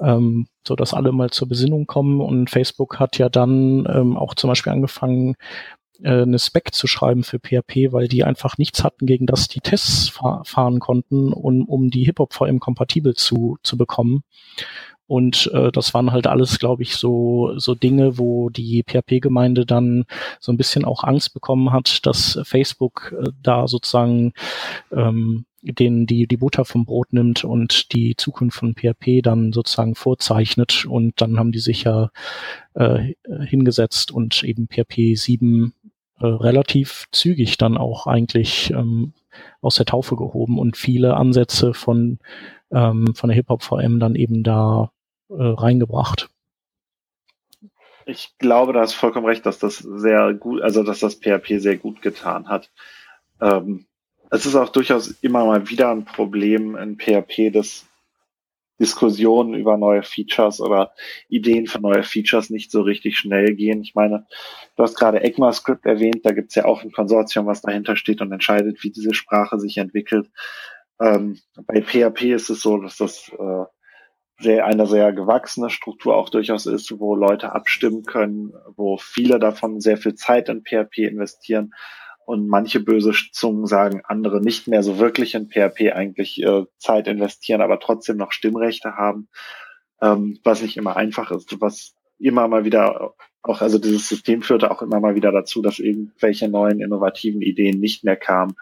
ähm, 0.00 0.46
so 0.66 0.76
dass 0.76 0.94
alle 0.94 1.12
mal 1.12 1.30
zur 1.30 1.48
Besinnung 1.48 1.86
kommen. 1.86 2.20
Und 2.20 2.50
Facebook 2.50 2.98
hat 2.98 3.18
ja 3.18 3.28
dann 3.28 3.86
ähm, 3.92 4.16
auch 4.16 4.34
zum 4.34 4.48
Beispiel 4.48 4.72
angefangen, 4.72 5.36
äh, 6.02 6.22
eine 6.22 6.38
Spec 6.38 6.74
zu 6.74 6.86
schreiben 6.86 7.22
für 7.22 7.38
PHP, 7.38 7.92
weil 7.92 8.08
die 8.08 8.24
einfach 8.24 8.58
nichts 8.58 8.82
hatten, 8.84 9.06
gegen 9.06 9.26
das 9.26 9.48
die 9.48 9.60
Tests 9.60 10.08
fahr 10.08 10.42
fahren 10.44 10.80
konnten, 10.80 11.32
um, 11.32 11.64
um 11.66 11.90
die 11.90 12.04
Hip-Hop-VM 12.04 12.60
kompatibel 12.60 13.14
zu, 13.14 13.58
zu 13.62 13.76
bekommen. 13.76 14.22
Und 15.12 15.50
äh, 15.52 15.70
das 15.70 15.92
waren 15.92 16.10
halt 16.10 16.26
alles, 16.26 16.58
glaube 16.58 16.82
ich, 16.82 16.96
so, 16.96 17.52
so 17.58 17.74
Dinge, 17.74 18.16
wo 18.16 18.48
die 18.48 18.82
PHP-Gemeinde 18.82 19.66
dann 19.66 20.06
so 20.40 20.50
ein 20.50 20.56
bisschen 20.56 20.86
auch 20.86 21.04
Angst 21.04 21.34
bekommen 21.34 21.70
hat, 21.70 22.06
dass 22.06 22.40
Facebook 22.44 23.14
äh, 23.20 23.28
da 23.42 23.68
sozusagen 23.68 24.32
ähm, 24.90 25.44
den 25.60 26.06
die 26.06 26.26
die 26.26 26.38
Butter 26.38 26.64
vom 26.64 26.86
Brot 26.86 27.12
nimmt 27.12 27.44
und 27.44 27.92
die 27.92 28.16
Zukunft 28.16 28.56
von 28.56 28.74
PHP 28.74 29.20
dann 29.22 29.52
sozusagen 29.52 29.94
vorzeichnet. 29.96 30.86
Und 30.86 31.20
dann 31.20 31.38
haben 31.38 31.52
die 31.52 31.58
sich 31.58 31.84
ja 31.84 32.10
äh, 32.72 33.12
hingesetzt 33.44 34.12
und 34.12 34.42
eben 34.44 34.66
PHP 34.66 35.14
7 35.14 35.74
äh, 36.20 36.26
relativ 36.26 37.04
zügig 37.12 37.58
dann 37.58 37.76
auch 37.76 38.06
eigentlich 38.06 38.70
ähm, 38.70 39.12
aus 39.60 39.74
der 39.74 39.84
Taufe 39.84 40.16
gehoben. 40.16 40.58
Und 40.58 40.78
viele 40.78 41.18
Ansätze 41.18 41.74
von 41.74 42.18
ähm, 42.70 43.14
von 43.14 43.28
der 43.28 43.36
Hip 43.36 43.50
Hop 43.50 43.62
VM 43.62 44.00
dann 44.00 44.14
eben 44.14 44.42
da 44.42 44.90
reingebracht. 45.32 46.28
Ich 48.04 48.36
glaube, 48.38 48.72
da 48.72 48.80
hast 48.80 48.94
vollkommen 48.94 49.26
recht, 49.26 49.46
dass 49.46 49.58
das 49.58 49.78
sehr 49.78 50.34
gut, 50.34 50.62
also 50.62 50.82
dass 50.82 51.00
das 51.00 51.14
PHP 51.14 51.58
sehr 51.58 51.76
gut 51.76 52.02
getan 52.02 52.48
hat. 52.48 52.70
Ähm, 53.40 53.86
es 54.30 54.46
ist 54.46 54.56
auch 54.56 54.70
durchaus 54.70 55.10
immer 55.22 55.44
mal 55.44 55.68
wieder 55.68 55.90
ein 55.90 56.04
Problem 56.04 56.74
in 56.76 56.98
PHP, 56.98 57.52
dass 57.52 57.86
Diskussionen 58.80 59.54
über 59.54 59.76
neue 59.76 60.02
Features 60.02 60.60
oder 60.60 60.92
Ideen 61.28 61.66
für 61.66 61.80
neue 61.80 62.02
Features 62.02 62.50
nicht 62.50 62.72
so 62.72 62.82
richtig 62.82 63.16
schnell 63.16 63.54
gehen. 63.54 63.82
Ich 63.82 63.94
meine, 63.94 64.26
du 64.76 64.82
hast 64.82 64.96
gerade 64.96 65.22
ECMAScript 65.22 65.86
erwähnt, 65.86 66.24
da 66.24 66.32
gibt 66.32 66.48
es 66.48 66.56
ja 66.56 66.64
auch 66.64 66.82
ein 66.82 66.90
Konsortium, 66.90 67.46
was 67.46 67.62
dahinter 67.62 67.94
steht 67.94 68.20
und 68.20 68.32
entscheidet, 68.32 68.82
wie 68.82 68.90
diese 68.90 69.14
Sprache 69.14 69.60
sich 69.60 69.78
entwickelt. 69.78 70.30
Ähm, 71.00 71.38
bei 71.66 71.82
PHP 71.82 72.32
ist 72.32 72.50
es 72.50 72.62
so, 72.62 72.78
dass 72.78 72.96
das 72.96 73.30
äh, 73.38 73.64
sehr, 74.42 74.66
eine 74.66 74.86
sehr 74.86 75.12
gewachsene 75.12 75.70
Struktur 75.70 76.16
auch 76.16 76.28
durchaus 76.28 76.66
ist, 76.66 76.98
wo 76.98 77.14
Leute 77.14 77.52
abstimmen 77.52 78.04
können, 78.04 78.52
wo 78.76 78.96
viele 78.96 79.38
davon 79.38 79.80
sehr 79.80 79.96
viel 79.96 80.14
Zeit 80.14 80.48
in 80.48 80.62
PHP 80.62 80.98
investieren 80.98 81.72
und 82.24 82.48
manche 82.48 82.80
böse 82.80 83.12
Zungen 83.32 83.66
sagen, 83.66 84.02
andere 84.04 84.40
nicht 84.40 84.68
mehr 84.68 84.82
so 84.82 84.98
wirklich 84.98 85.34
in 85.34 85.48
PHP 85.48 85.92
eigentlich 85.92 86.42
äh, 86.42 86.64
Zeit 86.78 87.08
investieren, 87.08 87.60
aber 87.60 87.80
trotzdem 87.80 88.16
noch 88.16 88.32
Stimmrechte 88.32 88.96
haben, 88.96 89.28
ähm, 90.00 90.38
was 90.44 90.62
nicht 90.62 90.76
immer 90.76 90.96
einfach 90.96 91.30
ist, 91.30 91.60
was 91.60 91.94
immer 92.18 92.46
mal 92.48 92.64
wieder 92.64 93.14
auch, 93.42 93.60
also 93.60 93.78
dieses 93.78 94.08
System 94.08 94.42
führte 94.42 94.70
auch 94.70 94.82
immer 94.82 95.00
mal 95.00 95.16
wieder 95.16 95.32
dazu, 95.32 95.62
dass 95.62 95.80
irgendwelche 95.80 96.48
neuen 96.48 96.80
innovativen 96.80 97.42
Ideen 97.42 97.80
nicht 97.80 98.04
mehr 98.04 98.16
kamen 98.16 98.54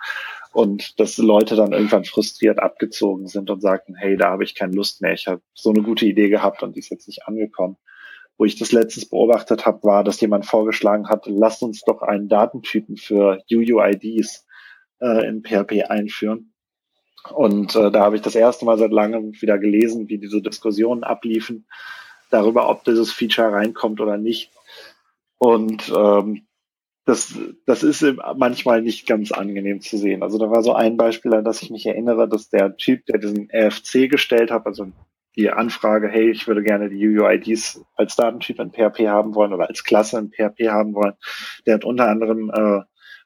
und 0.53 0.99
dass 0.99 1.17
Leute 1.19 1.57
dann 1.57 1.73
irgendwann 1.73 2.05
frustriert 2.05 2.59
abgezogen 2.59 3.29
sind 3.29 3.51
und 3.51 3.61
sagten, 3.61 3.95
hey, 3.95 4.17
da 4.17 4.31
habe 4.31 4.45
ich 4.45 4.55
keine 4.55 4.75
Lust 4.75 5.01
mehr, 5.01 5.13
ich 5.13 5.27
habe 5.27 5.43
so 5.55 5.71
eine 5.71 5.83
gute 5.83 6.07
Idee 6.07 6.29
gehabt 6.29 6.63
und 6.63 6.75
die 6.75 6.81
ist 6.81 6.91
jetzt 6.91 7.09
nicht 7.09 7.27
angekommen. 7.27 7.77
Wo 8.37 8.47
ich 8.47 8.59
das 8.59 8.73
letztens 8.73 9.09
beobachtet 9.09 9.67
habe, 9.67 9.83
war, 9.85 10.03
dass 10.03 10.21
jemand 10.21 10.47
vorgeschlagen 10.47 11.09
hat, 11.09 11.27
lasst 11.27 11.63
uns 11.63 11.83
doch 11.83 12.01
einen 12.01 12.29
Datentypen 12.29 12.97
für 12.97 13.43
UUIDs 13.51 14.47
äh, 15.01 15.29
in 15.29 15.43
PHP 15.43 15.85
einführen. 15.89 16.55
Und 17.29 17.77
äh, 17.77 17.91
da 17.91 18.01
habe 18.01 18.17
ich 18.17 18.23
das 18.23 18.35
erste 18.35 18.65
Mal 18.65 18.79
seit 18.79 18.93
langem 18.93 19.33
wieder 19.41 19.59
gelesen, 19.59 20.09
wie 20.09 20.19
diese 20.19 20.41
Diskussionen 20.41 21.05
abliefen 21.05 21.67
darüber, 22.31 22.71
ob 22.71 22.85
dieses 22.85 23.13
Feature 23.13 23.53
reinkommt 23.53 24.01
oder 24.01 24.17
nicht. 24.17 24.51
Und 25.37 25.93
ähm, 25.95 26.47
das, 27.11 27.35
das 27.67 27.83
ist 27.83 28.05
manchmal 28.37 28.83
nicht 28.83 29.05
ganz 29.05 29.33
angenehm 29.33 29.81
zu 29.81 29.99
sehen. 29.99 30.23
Also 30.23 30.39
da 30.39 30.49
war 30.49 30.63
so 30.63 30.75
ein 30.75 30.97
Beispiel, 30.97 31.35
an 31.35 31.45
das 31.45 31.61
ich 31.61 31.71
mich 31.71 31.85
erinnere, 31.85 32.29
dass 32.29 32.51
der 32.51 32.77
Typ, 32.77 33.05
der 33.07 33.19
diesen 33.19 33.49
RFC 33.53 34.09
gestellt 34.09 34.53
hat, 34.53 34.65
also 34.65 34.87
die 35.35 35.51
Anfrage, 35.51 36.09
hey, 36.09 36.31
ich 36.31 36.47
würde 36.47 36.63
gerne 36.63 36.89
die 36.89 37.09
UUIDs 37.09 37.85
als 37.97 38.15
Datentyp 38.15 38.61
in 38.61 38.71
PHP 38.71 39.09
haben 39.09 39.35
wollen 39.35 39.53
oder 39.53 39.69
als 39.69 39.83
Klasse 39.83 40.21
in 40.21 40.31
PHP 40.31 40.69
haben 40.69 40.95
wollen, 40.95 41.15
der 41.67 41.75
hat 41.75 41.85
unter 41.85 42.07
anderem 42.07 42.49
äh, 42.55 42.83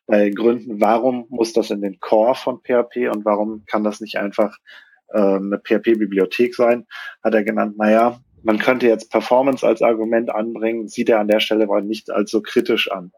bei 0.06 0.30
Gründen, 0.30 0.80
warum 0.80 1.26
muss 1.28 1.52
das 1.52 1.70
in 1.70 1.82
den 1.82 2.00
Core 2.00 2.34
von 2.34 2.60
PHP 2.60 3.10
und 3.12 3.26
warum 3.26 3.64
kann 3.66 3.84
das 3.84 4.00
nicht 4.00 4.16
einfach 4.16 4.56
äh, 5.08 5.18
eine 5.18 5.60
PHP-Bibliothek 5.62 6.54
sein, 6.54 6.86
hat 7.22 7.34
er 7.34 7.44
genannt, 7.44 7.76
naja, 7.76 8.18
man 8.42 8.58
könnte 8.58 8.86
jetzt 8.86 9.10
Performance 9.10 9.66
als 9.66 9.82
Argument 9.82 10.30
anbringen, 10.30 10.88
sieht 10.88 11.10
er 11.10 11.20
an 11.20 11.28
der 11.28 11.40
Stelle 11.40 11.64
aber 11.64 11.82
nicht 11.82 12.10
als 12.10 12.30
so 12.30 12.40
kritisch 12.40 12.90
an. 12.90 13.12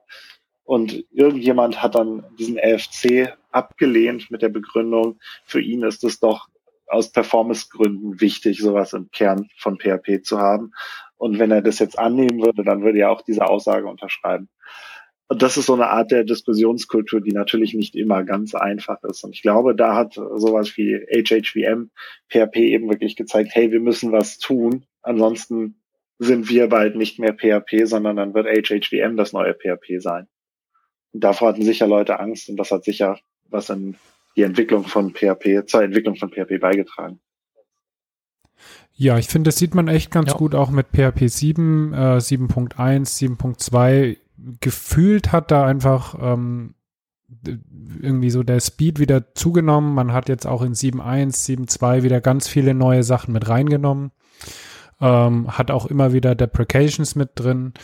Und 0.67 1.05
irgendjemand 1.13 1.81
hat 1.81 1.95
dann 1.95 2.25
diesen 2.41 2.59
LFC 2.59 3.33
abgelehnt 3.53 4.33
mit 4.33 4.43
der 4.43 4.49
Begründung, 4.49 5.21
für 5.45 5.61
ihn 5.61 5.85
ist 5.85 6.03
es 6.03 6.19
doch 6.19 6.49
aus 6.89 7.13
Performance-Gründen 7.13 8.21
wichtig, 8.21 8.59
sowas 8.59 8.93
im 8.93 9.11
Kern 9.13 9.49
von 9.57 9.79
PHP 9.79 10.25
zu 10.25 10.39
haben. 10.39 10.73
Und 11.17 11.39
wenn 11.39 11.53
er 11.53 11.63
das 11.63 11.79
jetzt 11.79 11.97
annehmen 11.97 12.43
würde, 12.43 12.65
dann 12.65 12.83
würde 12.83 12.99
er 12.99 13.13
auch 13.13 13.23
diese 13.23 13.47
Aussage 13.47 13.87
unterschreiben. 13.87 14.49
Und 15.29 15.43
das 15.43 15.57
ist 15.57 15.67
so 15.67 15.75
eine 15.75 15.89
Art 15.89 16.11
der 16.11 16.25
Diskussionskultur, 16.25 17.21
die 17.21 17.33
natürlich 17.33 17.75
nicht 17.75 17.95
immer 17.95 18.25
ganz 18.25 18.57
einfach 18.57 19.03
ist. 19.05 19.23
Und 19.23 19.35
ich 19.35 19.43
glaube, 19.43 19.77
da 19.77 19.95
hat 19.95 20.15
sowas 20.15 20.77
wie 20.77 20.97
HHVM 20.97 21.91
PHP 22.29 22.57
eben 22.57 22.89
wirklich 22.91 23.15
gezeigt, 23.15 23.51
hey, 23.53 23.71
wir 23.71 23.81
müssen 23.81 24.11
was 24.11 24.39
tun. 24.39 24.85
Ansonsten 25.03 25.81
sind 26.19 26.49
wir 26.49 26.69
bald 26.69 26.97
nicht 26.97 27.21
mehr 27.21 27.35
PHP, 27.35 27.87
sondern 27.87 28.17
dann 28.17 28.35
wird 28.35 28.47
HHVM 28.47 29.17
das 29.17 29.33
neue 29.33 29.55
PHP 29.55 30.01
sein 30.01 30.27
davor 31.21 31.49
hatten 31.49 31.63
sicher 31.63 31.87
Leute 31.87 32.19
Angst 32.19 32.49
und 32.49 32.57
das 32.57 32.71
hat 32.71 32.85
sicher 32.85 33.19
was 33.49 33.71
in 33.71 33.97
die 34.37 34.43
Entwicklung 34.43 34.85
von 34.85 35.15
PHP, 35.15 35.67
zur 35.67 35.83
Entwicklung 35.83 36.17
von 36.17 36.31
PHP 36.31 36.61
beigetragen. 36.61 37.21
Ja, 38.93 39.19
ich 39.19 39.29
finde, 39.29 39.49
das 39.49 39.59
sieht 39.59 39.75
man 39.75 39.89
echt 39.89 40.11
ganz 40.11 40.33
ja. 40.33 40.37
gut 40.37 40.55
auch 40.55 40.71
mit 40.71 40.89
PHP 40.89 41.29
7, 41.29 41.93
äh, 41.93 41.97
7.1, 42.17 43.37
7.2. 43.37 44.17
Gefühlt 44.61 45.33
hat 45.33 45.51
da 45.51 45.67
einfach 45.67 46.17
ähm, 46.21 46.75
irgendwie 48.01 48.31
so 48.31 48.43
der 48.43 48.61
Speed 48.61 48.99
wieder 48.99 49.35
zugenommen. 49.35 49.95
Man 49.95 50.13
hat 50.13 50.29
jetzt 50.29 50.47
auch 50.47 50.63
in 50.63 50.73
7.1, 50.73 51.45
7.2 51.69 52.03
wieder 52.03 52.21
ganz 52.21 52.49
viele 52.49 52.73
neue 52.73 53.03
Sachen 53.03 53.33
mit 53.33 53.49
reingenommen. 53.49 54.13
Ähm, 55.01 55.59
hat 55.59 55.71
auch 55.71 55.87
immer 55.87 56.15
wieder 56.15 56.35
Deprecations 56.35 57.17
mit 57.17 57.31
drin 57.35 57.75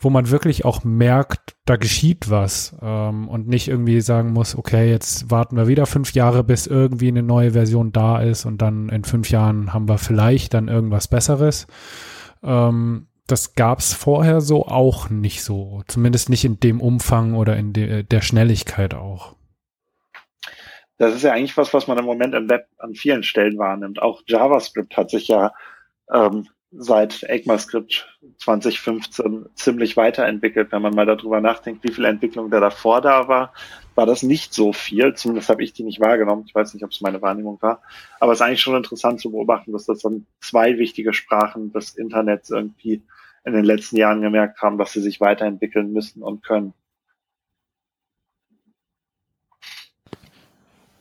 wo 0.00 0.08
man 0.08 0.30
wirklich 0.30 0.64
auch 0.64 0.82
merkt, 0.82 1.56
da 1.66 1.76
geschieht 1.76 2.30
was 2.30 2.74
ähm, 2.80 3.28
und 3.28 3.46
nicht 3.48 3.68
irgendwie 3.68 4.00
sagen 4.00 4.32
muss, 4.32 4.56
okay, 4.56 4.90
jetzt 4.90 5.30
warten 5.30 5.56
wir 5.56 5.68
wieder 5.68 5.84
fünf 5.84 6.14
Jahre, 6.14 6.42
bis 6.42 6.66
irgendwie 6.66 7.08
eine 7.08 7.22
neue 7.22 7.52
Version 7.52 7.92
da 7.92 8.20
ist 8.20 8.46
und 8.46 8.62
dann 8.62 8.88
in 8.88 9.04
fünf 9.04 9.30
Jahren 9.30 9.74
haben 9.74 9.88
wir 9.88 9.98
vielleicht 9.98 10.54
dann 10.54 10.68
irgendwas 10.68 11.06
Besseres. 11.06 11.66
Ähm, 12.42 13.08
das 13.26 13.54
gab's 13.54 13.92
vorher 13.92 14.40
so 14.40 14.66
auch 14.66 15.10
nicht 15.10 15.44
so, 15.44 15.82
zumindest 15.86 16.30
nicht 16.30 16.44
in 16.44 16.58
dem 16.58 16.80
Umfang 16.80 17.34
oder 17.34 17.56
in 17.56 17.74
de 17.74 18.02
der 18.02 18.22
Schnelligkeit 18.22 18.94
auch. 18.94 19.36
Das 20.96 21.14
ist 21.14 21.22
ja 21.22 21.32
eigentlich 21.32 21.56
was, 21.56 21.72
was 21.72 21.86
man 21.86 21.98
im 21.98 22.04
Moment 22.04 22.34
im 22.34 22.48
Web 22.48 22.66
an 22.78 22.94
vielen 22.94 23.22
Stellen 23.22 23.58
wahrnimmt. 23.58 24.02
Auch 24.02 24.22
JavaScript 24.26 24.96
hat 24.96 25.10
sich 25.10 25.28
ja 25.28 25.52
ähm, 26.12 26.48
seit 26.72 27.24
ECMAScript 27.24 28.08
2015 28.38 29.46
ziemlich 29.54 29.96
weiterentwickelt. 29.96 30.70
Wenn 30.70 30.82
man 30.82 30.94
mal 30.94 31.06
darüber 31.06 31.40
nachdenkt, 31.40 31.82
wie 31.84 31.92
viel 31.92 32.04
Entwicklung 32.04 32.50
da 32.50 32.60
davor 32.60 33.00
da 33.00 33.28
war, 33.28 33.52
war 33.96 34.06
das 34.06 34.22
nicht 34.22 34.54
so 34.54 34.72
viel. 34.72 35.14
Zumindest 35.14 35.48
habe 35.48 35.64
ich 35.64 35.72
die 35.72 35.82
nicht 35.82 36.00
wahrgenommen. 36.00 36.44
Ich 36.46 36.54
weiß 36.54 36.72
nicht, 36.74 36.84
ob 36.84 36.90
es 36.90 37.00
meine 37.00 37.20
Wahrnehmung 37.22 37.60
war. 37.60 37.82
Aber 38.20 38.32
es 38.32 38.38
ist 38.38 38.42
eigentlich 38.42 38.62
schon 38.62 38.76
interessant 38.76 39.20
zu 39.20 39.32
beobachten, 39.32 39.72
dass 39.72 39.86
das 39.86 40.00
dann 40.00 40.26
zwei 40.40 40.78
wichtige 40.78 41.12
Sprachen 41.12 41.72
des 41.72 41.96
Internets 41.96 42.50
irgendwie 42.50 43.02
in 43.44 43.52
den 43.52 43.64
letzten 43.64 43.96
Jahren 43.96 44.22
gemerkt 44.22 44.60
haben, 44.62 44.78
dass 44.78 44.92
sie 44.92 45.00
sich 45.00 45.20
weiterentwickeln 45.20 45.92
müssen 45.92 46.22
und 46.22 46.42
können. 46.44 46.74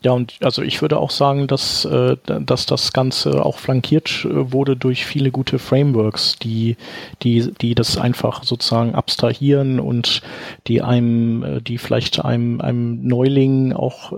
Ja, 0.02 0.14
und 0.14 0.38
also 0.42 0.62
ich 0.62 0.82
würde 0.82 0.98
auch 0.98 1.10
sagen, 1.10 1.48
dass, 1.48 1.84
äh, 1.84 2.16
dass 2.26 2.66
das 2.66 2.94
Ganze 2.94 3.46
auch 3.46 3.58
flankiert 3.60 4.26
äh, 4.26 4.54
wurde 4.54 4.78
durch 4.78 5.06
viele 5.06 5.30
gute 5.30 5.60
Frameworks, 5.60 6.38
die, 6.40 6.78
die, 7.22 7.52
die 7.60 7.76
das 7.76 7.98
einfach 7.98 8.44
sozusagen 8.44 8.96
abstrahieren 8.96 9.82
und 9.82 10.22
die 10.68 10.82
einem, 10.82 11.44
äh, 11.44 11.62
die 11.62 11.78
vielleicht 11.78 12.24
einem, 12.24 12.62
einem 12.62 13.06
Neuling 13.06 13.74
auch, 13.74 14.14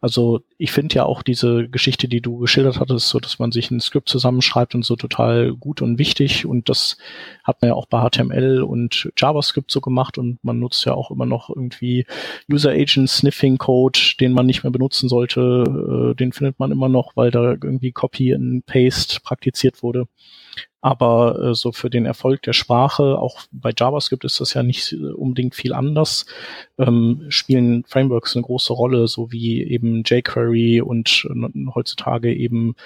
also 0.00 0.40
ich 0.58 0.72
finde 0.72 0.94
ja 0.96 1.04
auch 1.04 1.22
diese 1.22 1.68
Geschichte, 1.68 2.08
die 2.08 2.20
du 2.20 2.38
geschildert 2.38 2.80
hattest, 2.80 3.08
so 3.08 3.18
dass 3.18 3.38
man 3.38 3.52
sich 3.52 3.70
ein 3.70 3.80
Skript 3.80 4.08
zusammenschreibt 4.08 4.74
und 4.74 4.84
so 4.84 4.96
total 4.96 5.54
gut 5.54 5.82
und 5.82 5.98
wichtig. 5.98 6.46
Und 6.46 6.68
das 6.68 6.96
hat 7.42 7.60
man 7.60 7.70
ja 7.70 7.74
auch 7.74 7.86
bei 7.86 8.08
HTML 8.08 8.62
und 8.62 9.10
JavaScript 9.16 9.70
so 9.70 9.80
gemacht. 9.80 10.18
Und 10.18 10.42
man 10.42 10.58
nutzt 10.58 10.84
ja 10.84 10.94
auch 10.94 11.10
immer 11.10 11.26
noch 11.26 11.50
irgendwie 11.50 12.06
User 12.50 12.70
Agent 12.70 13.10
Sniffing 13.10 13.58
Code, 13.58 13.98
den 14.20 14.32
man 14.32 14.46
nicht 14.46 14.62
mehr 14.62 14.72
benutzen 14.72 15.08
sollte, 15.08 16.12
äh, 16.12 16.14
den 16.14 16.32
findet 16.32 16.58
man 16.58 16.70
immer 16.70 16.88
noch, 16.88 17.16
weil 17.16 17.30
da 17.30 17.52
irgendwie 17.52 17.92
Copy 17.92 18.34
and 18.34 18.66
Paste 18.66 19.20
praktiziert 19.22 19.82
wurde. 19.82 20.06
Aber 20.84 21.42
äh, 21.42 21.54
so 21.54 21.72
für 21.72 21.88
den 21.88 22.04
Erfolg 22.04 22.42
der 22.42 22.52
Sprache, 22.52 23.18
auch 23.18 23.40
bei 23.52 23.72
JavaScript 23.74 24.22
ist 24.26 24.42
das 24.42 24.52
ja 24.52 24.62
nicht 24.62 24.92
unbedingt 24.92 25.54
viel 25.54 25.72
anders, 25.72 26.26
ähm, 26.76 27.24
spielen 27.30 27.84
Frameworks 27.88 28.36
eine 28.36 28.42
große 28.42 28.74
Rolle, 28.74 29.08
so 29.08 29.32
wie 29.32 29.62
eben 29.62 30.02
jQuery 30.04 30.82
und 30.82 31.26
äh, 31.30 31.70
heutzutage 31.74 32.34
eben 32.34 32.76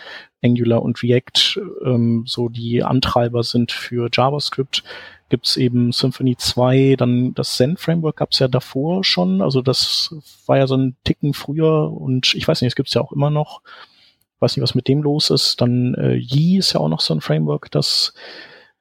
Angular 0.44 0.80
und 0.80 1.02
React 1.02 1.60
ähm, 1.84 2.22
so 2.24 2.48
die 2.48 2.84
Antreiber 2.84 3.42
sind 3.42 3.72
für 3.72 4.08
JavaScript. 4.12 4.84
Gibt's 5.28 5.56
eben 5.56 5.90
Symfony 5.90 6.36
2, 6.36 6.94
dann 6.96 7.34
das 7.34 7.56
Zen-Framework 7.56 8.18
gab's 8.18 8.38
ja 8.38 8.46
davor 8.46 9.02
schon, 9.02 9.42
also 9.42 9.60
das 9.60 10.14
war 10.46 10.56
ja 10.56 10.68
so 10.68 10.76
ein 10.76 10.94
Ticken 11.02 11.34
früher 11.34 11.90
und 11.90 12.32
ich 12.34 12.46
weiß 12.46 12.62
nicht, 12.62 12.70
es 12.70 12.76
gibt's 12.76 12.94
ja 12.94 13.00
auch 13.00 13.10
immer 13.10 13.30
noch 13.30 13.60
weiß 14.40 14.56
nicht, 14.56 14.62
was 14.62 14.74
mit 14.74 14.88
dem 14.88 15.02
los 15.02 15.30
ist. 15.30 15.60
Dann 15.60 15.94
äh, 15.94 16.14
Yi 16.14 16.58
ist 16.58 16.72
ja 16.72 16.80
auch 16.80 16.88
noch 16.88 17.00
so 17.00 17.14
ein 17.14 17.20
Framework, 17.20 17.70
das 17.70 18.12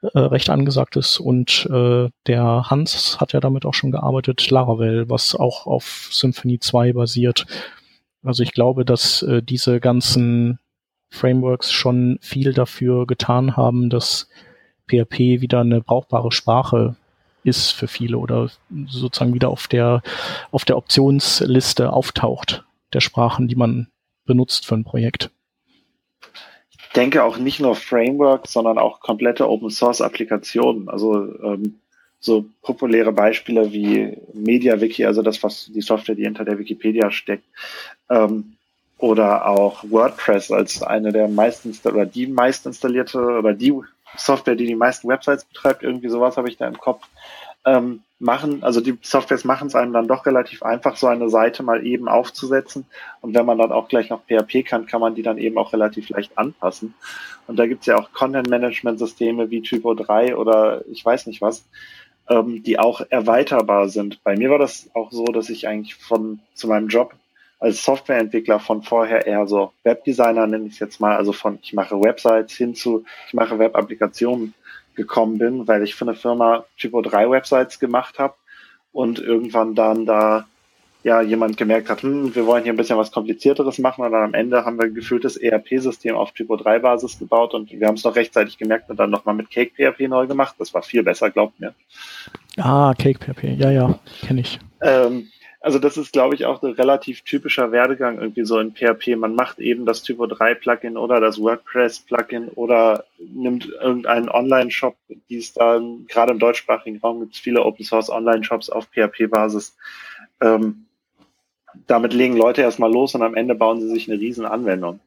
äh, 0.01 0.19
recht 0.19 0.49
angesagt 0.49 0.95
ist. 0.95 1.19
Und 1.19 1.67
äh, 1.71 2.09
der 2.27 2.69
Hans 2.69 3.19
hat 3.19 3.33
ja 3.33 3.39
damit 3.39 3.65
auch 3.65 3.73
schon 3.73 3.91
gearbeitet, 3.91 4.49
Laravel, 4.49 5.09
was 5.09 5.35
auch 5.35 5.65
auf 5.65 6.09
Symfony 6.11 6.59
2 6.59 6.93
basiert. 6.93 7.45
Also 8.23 8.43
ich 8.43 8.51
glaube, 8.51 8.85
dass 8.85 9.21
äh, 9.23 9.41
diese 9.41 9.79
ganzen 9.79 10.59
Frameworks 11.09 11.71
schon 11.71 12.19
viel 12.21 12.53
dafür 12.53 13.07
getan 13.07 13.55
haben, 13.55 13.89
dass 13.89 14.29
PHP 14.87 15.41
wieder 15.41 15.61
eine 15.61 15.81
brauchbare 15.81 16.31
Sprache 16.31 16.95
ist 17.43 17.71
für 17.71 17.87
viele 17.87 18.17
oder 18.17 18.49
sozusagen 18.87 19.33
wieder 19.33 19.49
auf 19.49 19.67
der, 19.67 20.01
auf 20.51 20.65
der 20.65 20.77
Optionsliste 20.77 21.91
auftaucht 21.91 22.65
der 22.93 22.99
Sprachen, 22.99 23.47
die 23.47 23.55
man 23.55 23.87
benutzt 24.25 24.65
für 24.65 24.75
ein 24.75 24.83
Projekt 24.83 25.31
denke 26.97 27.23
auch 27.23 27.37
nicht 27.37 27.59
nur 27.59 27.75
Frameworks, 27.75 28.53
sondern 28.53 28.79
auch 28.79 28.99
komplette 28.99 29.47
Open 29.47 29.69
Source 29.69 30.01
Applikationen. 30.01 30.89
Also 30.89 31.15
ähm, 31.43 31.79
so 32.19 32.45
populäre 32.63 33.11
Beispiele 33.11 33.71
wie 33.71 34.17
MediaWiki, 34.33 35.05
also 35.05 35.21
das, 35.21 35.41
was 35.43 35.69
die 35.73 35.81
Software, 35.81 36.15
die 36.15 36.23
hinter 36.23 36.43
der 36.43 36.57
Wikipedia 36.57 37.11
steckt, 37.11 37.45
ähm, 38.09 38.53
oder 38.97 39.47
auch 39.47 39.83
WordPress 39.87 40.51
als 40.51 40.81
eine 40.81 41.11
der 41.11 41.27
meisten 41.27 41.77
oder 41.83 42.07
die 42.07 42.25
meist 42.25 42.65
installierte 42.65 43.19
oder 43.19 43.53
die 43.53 43.73
Software, 44.17 44.55
die 44.55 44.65
die 44.65 44.75
meisten 44.75 45.07
Websites 45.07 45.45
betreibt, 45.45 45.83
irgendwie 45.83 46.09
sowas 46.09 46.35
habe 46.35 46.49
ich 46.49 46.57
da 46.57 46.67
im 46.67 46.79
Kopf 46.79 47.03
ähm, 47.65 48.01
machen, 48.19 48.63
also 48.63 48.81
die 48.81 48.97
Softwares 49.01 49.45
machen 49.45 49.67
es 49.67 49.75
einem 49.75 49.93
dann 49.93 50.07
doch 50.07 50.25
relativ 50.25 50.63
einfach, 50.63 50.97
so 50.97 51.07
eine 51.07 51.29
Seite 51.29 51.61
mal 51.61 51.85
eben 51.85 52.07
aufzusetzen. 52.07 52.85
Und 53.21 53.35
wenn 53.35 53.45
man 53.45 53.57
dann 53.57 53.71
auch 53.71 53.87
gleich 53.87 54.09
noch 54.09 54.23
PHP 54.23 54.65
kann, 54.65 54.87
kann 54.87 55.01
man 55.01 55.15
die 55.15 55.21
dann 55.21 55.37
eben 55.37 55.57
auch 55.57 55.73
relativ 55.73 56.09
leicht 56.09 56.37
anpassen. 56.37 56.95
Und 57.45 57.57
da 57.57 57.67
gibt 57.67 57.81
es 57.81 57.87
ja 57.87 57.97
auch 57.97 58.11
Content-Management-Systeme 58.13 59.51
wie 59.51 59.61
Typo 59.61 59.93
3 59.93 60.35
oder 60.35 60.83
ich 60.87 61.05
weiß 61.05 61.27
nicht 61.27 61.41
was, 61.41 61.65
ähm, 62.29 62.63
die 62.63 62.79
auch 62.79 63.01
erweiterbar 63.09 63.89
sind. 63.89 64.23
Bei 64.23 64.35
mir 64.35 64.49
war 64.49 64.59
das 64.59 64.89
auch 64.93 65.11
so, 65.11 65.25
dass 65.25 65.49
ich 65.49 65.67
eigentlich 65.67 65.95
von 65.95 66.39
zu 66.53 66.67
meinem 66.67 66.87
Job 66.87 67.13
als 67.59 67.83
Softwareentwickler 67.83 68.59
von 68.59 68.83
vorher 68.83 69.25
eher 69.25 69.47
so 69.47 69.73
Webdesigner 69.83 70.45
nenne 70.45 70.67
ich 70.67 70.73
es 70.73 70.79
jetzt 70.79 70.99
mal, 70.99 71.15
also 71.15 71.33
von 71.33 71.57
ich 71.61 71.73
mache 71.73 71.99
Websites 71.99 72.53
hin 72.53 72.75
zu 72.75 73.03
ich 73.27 73.33
mache 73.33 73.57
Web-Applikationen 73.57 74.53
gekommen 74.97 75.37
bin, 75.37 75.67
weil 75.67 75.83
ich 75.83 75.95
für 75.95 76.05
eine 76.05 76.15
Firma 76.15 76.65
Typo 76.77 77.01
3 77.01 77.29
Websites 77.29 77.79
gemacht 77.79 78.19
habe 78.19 78.33
und 78.91 79.19
irgendwann 79.19 79.75
dann 79.75 80.05
da 80.05 80.45
ja 81.03 81.21
jemand 81.21 81.55
gemerkt 81.55 81.89
hat, 81.89 82.01
hm, 82.01 82.35
wir 82.35 82.45
wollen 82.45 82.63
hier 82.63 82.73
ein 82.73 82.77
bisschen 82.77 82.97
was 82.97 83.11
komplizierteres 83.11 83.77
machen 83.79 84.03
und 84.03 84.11
dann 84.11 84.23
am 84.23 84.33
Ende 84.33 84.65
haben 84.65 84.77
wir 84.77 84.85
ein 84.85 84.93
gefühltes 84.93 85.37
ERP-System 85.37 86.15
auf 86.15 86.33
Typo 86.33 86.57
3 86.57 86.79
Basis 86.79 87.17
gebaut 87.17 87.53
und 87.53 87.71
wir 87.71 87.87
haben 87.87 87.95
es 87.95 88.03
noch 88.03 88.15
rechtzeitig 88.15 88.57
gemerkt 88.57 88.89
und 88.89 88.99
dann 88.99 89.09
nochmal 89.09 89.35
mit 89.35 89.49
Cake 89.49 89.71
PHP 89.75 90.09
neu 90.09 90.27
gemacht. 90.27 90.55
Das 90.59 90.73
war 90.73 90.81
viel 90.81 91.03
besser, 91.03 91.29
glaubt 91.29 91.57
mir. 91.59 91.73
Ah, 92.57 92.93
Cake 92.97 93.19
PHP, 93.19 93.55
ja, 93.57 93.71
ja, 93.71 93.99
kenne 94.25 94.41
ich. 94.41 94.59
Ähm, 94.81 95.29
also 95.59 95.79
das 95.79 95.97
ist, 95.97 96.13
glaube 96.13 96.35
ich, 96.35 96.45
auch 96.45 96.61
ein 96.61 96.73
relativ 96.73 97.21
typischer 97.21 97.71
Werdegang 97.71 98.19
irgendwie 98.19 98.45
so 98.45 98.59
in 98.59 98.73
PHP. 98.73 99.15
Man 99.15 99.35
macht 99.35 99.59
eben 99.59 99.85
das 99.85 100.03
Typo 100.03 100.27
3 100.27 100.53
Plugin 100.55 100.97
oder 100.97 101.19
das 101.19 101.39
WordPress 101.39 102.01
Plugin 102.01 102.49
oder 102.49 103.05
nimmt 103.17 103.65
irgendeinen 103.65 104.29
Online-Shop, 104.29 104.95
die 105.29 105.37
es 105.37 105.53
da 105.53 105.81
gerade 106.07 106.33
im 106.33 106.39
deutschsprachigen 106.39 106.99
Raum 106.99 107.21
gibt 107.21 107.35
es 107.35 107.39
viele 107.39 107.63
Open 107.63 107.83
Source 107.83 108.09
Online-Shops 108.09 108.69
auf 108.69 108.87
PHP-Basis. 108.91 109.75
Ähm, 110.41 110.85
damit 111.87 112.13
legen 112.13 112.37
Leute 112.37 112.61
erstmal 112.61 112.91
los 112.91 113.15
und 113.15 113.23
am 113.23 113.35
Ende 113.35 113.55
bauen 113.55 113.81
sie 113.81 113.89
sich 113.89 114.09
eine 114.09 114.19
riesen 114.19 114.45
Anwendung. 114.45 114.99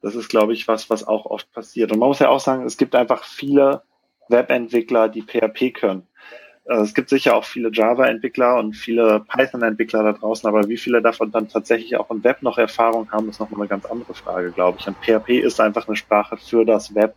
Das 0.00 0.14
ist, 0.14 0.28
glaube 0.28 0.52
ich, 0.52 0.68
was, 0.68 0.90
was 0.90 1.06
auch 1.06 1.26
oft 1.26 1.52
passiert. 1.52 1.90
Und 1.90 1.98
man 1.98 2.08
muss 2.08 2.20
ja 2.20 2.28
auch 2.28 2.40
sagen, 2.40 2.64
es 2.64 2.76
gibt 2.76 2.94
einfach 2.94 3.24
viele 3.24 3.82
Webentwickler, 4.28 5.08
die 5.08 5.22
PHP 5.22 5.74
können. 5.74 6.06
Also 6.68 6.84
es 6.84 6.94
gibt 6.94 7.08
sicher 7.08 7.34
auch 7.34 7.44
viele 7.44 7.70
Java-Entwickler 7.72 8.58
und 8.58 8.74
viele 8.74 9.20
Python-Entwickler 9.20 10.02
da 10.02 10.12
draußen, 10.12 10.46
aber 10.46 10.68
wie 10.68 10.76
viele 10.76 11.00
davon 11.00 11.32
dann 11.32 11.48
tatsächlich 11.48 11.96
auch 11.96 12.10
im 12.10 12.22
Web 12.22 12.42
noch 12.42 12.58
Erfahrung 12.58 13.10
haben, 13.10 13.30
ist 13.30 13.40
noch 13.40 13.50
eine 13.50 13.66
ganz 13.66 13.86
andere 13.86 14.12
Frage, 14.12 14.52
glaube 14.52 14.76
ich. 14.78 14.86
Und 14.86 14.98
PHP 14.98 15.30
ist 15.30 15.60
einfach 15.60 15.88
eine 15.88 15.96
Sprache 15.96 16.36
für 16.36 16.66
das 16.66 16.94
Web. 16.94 17.14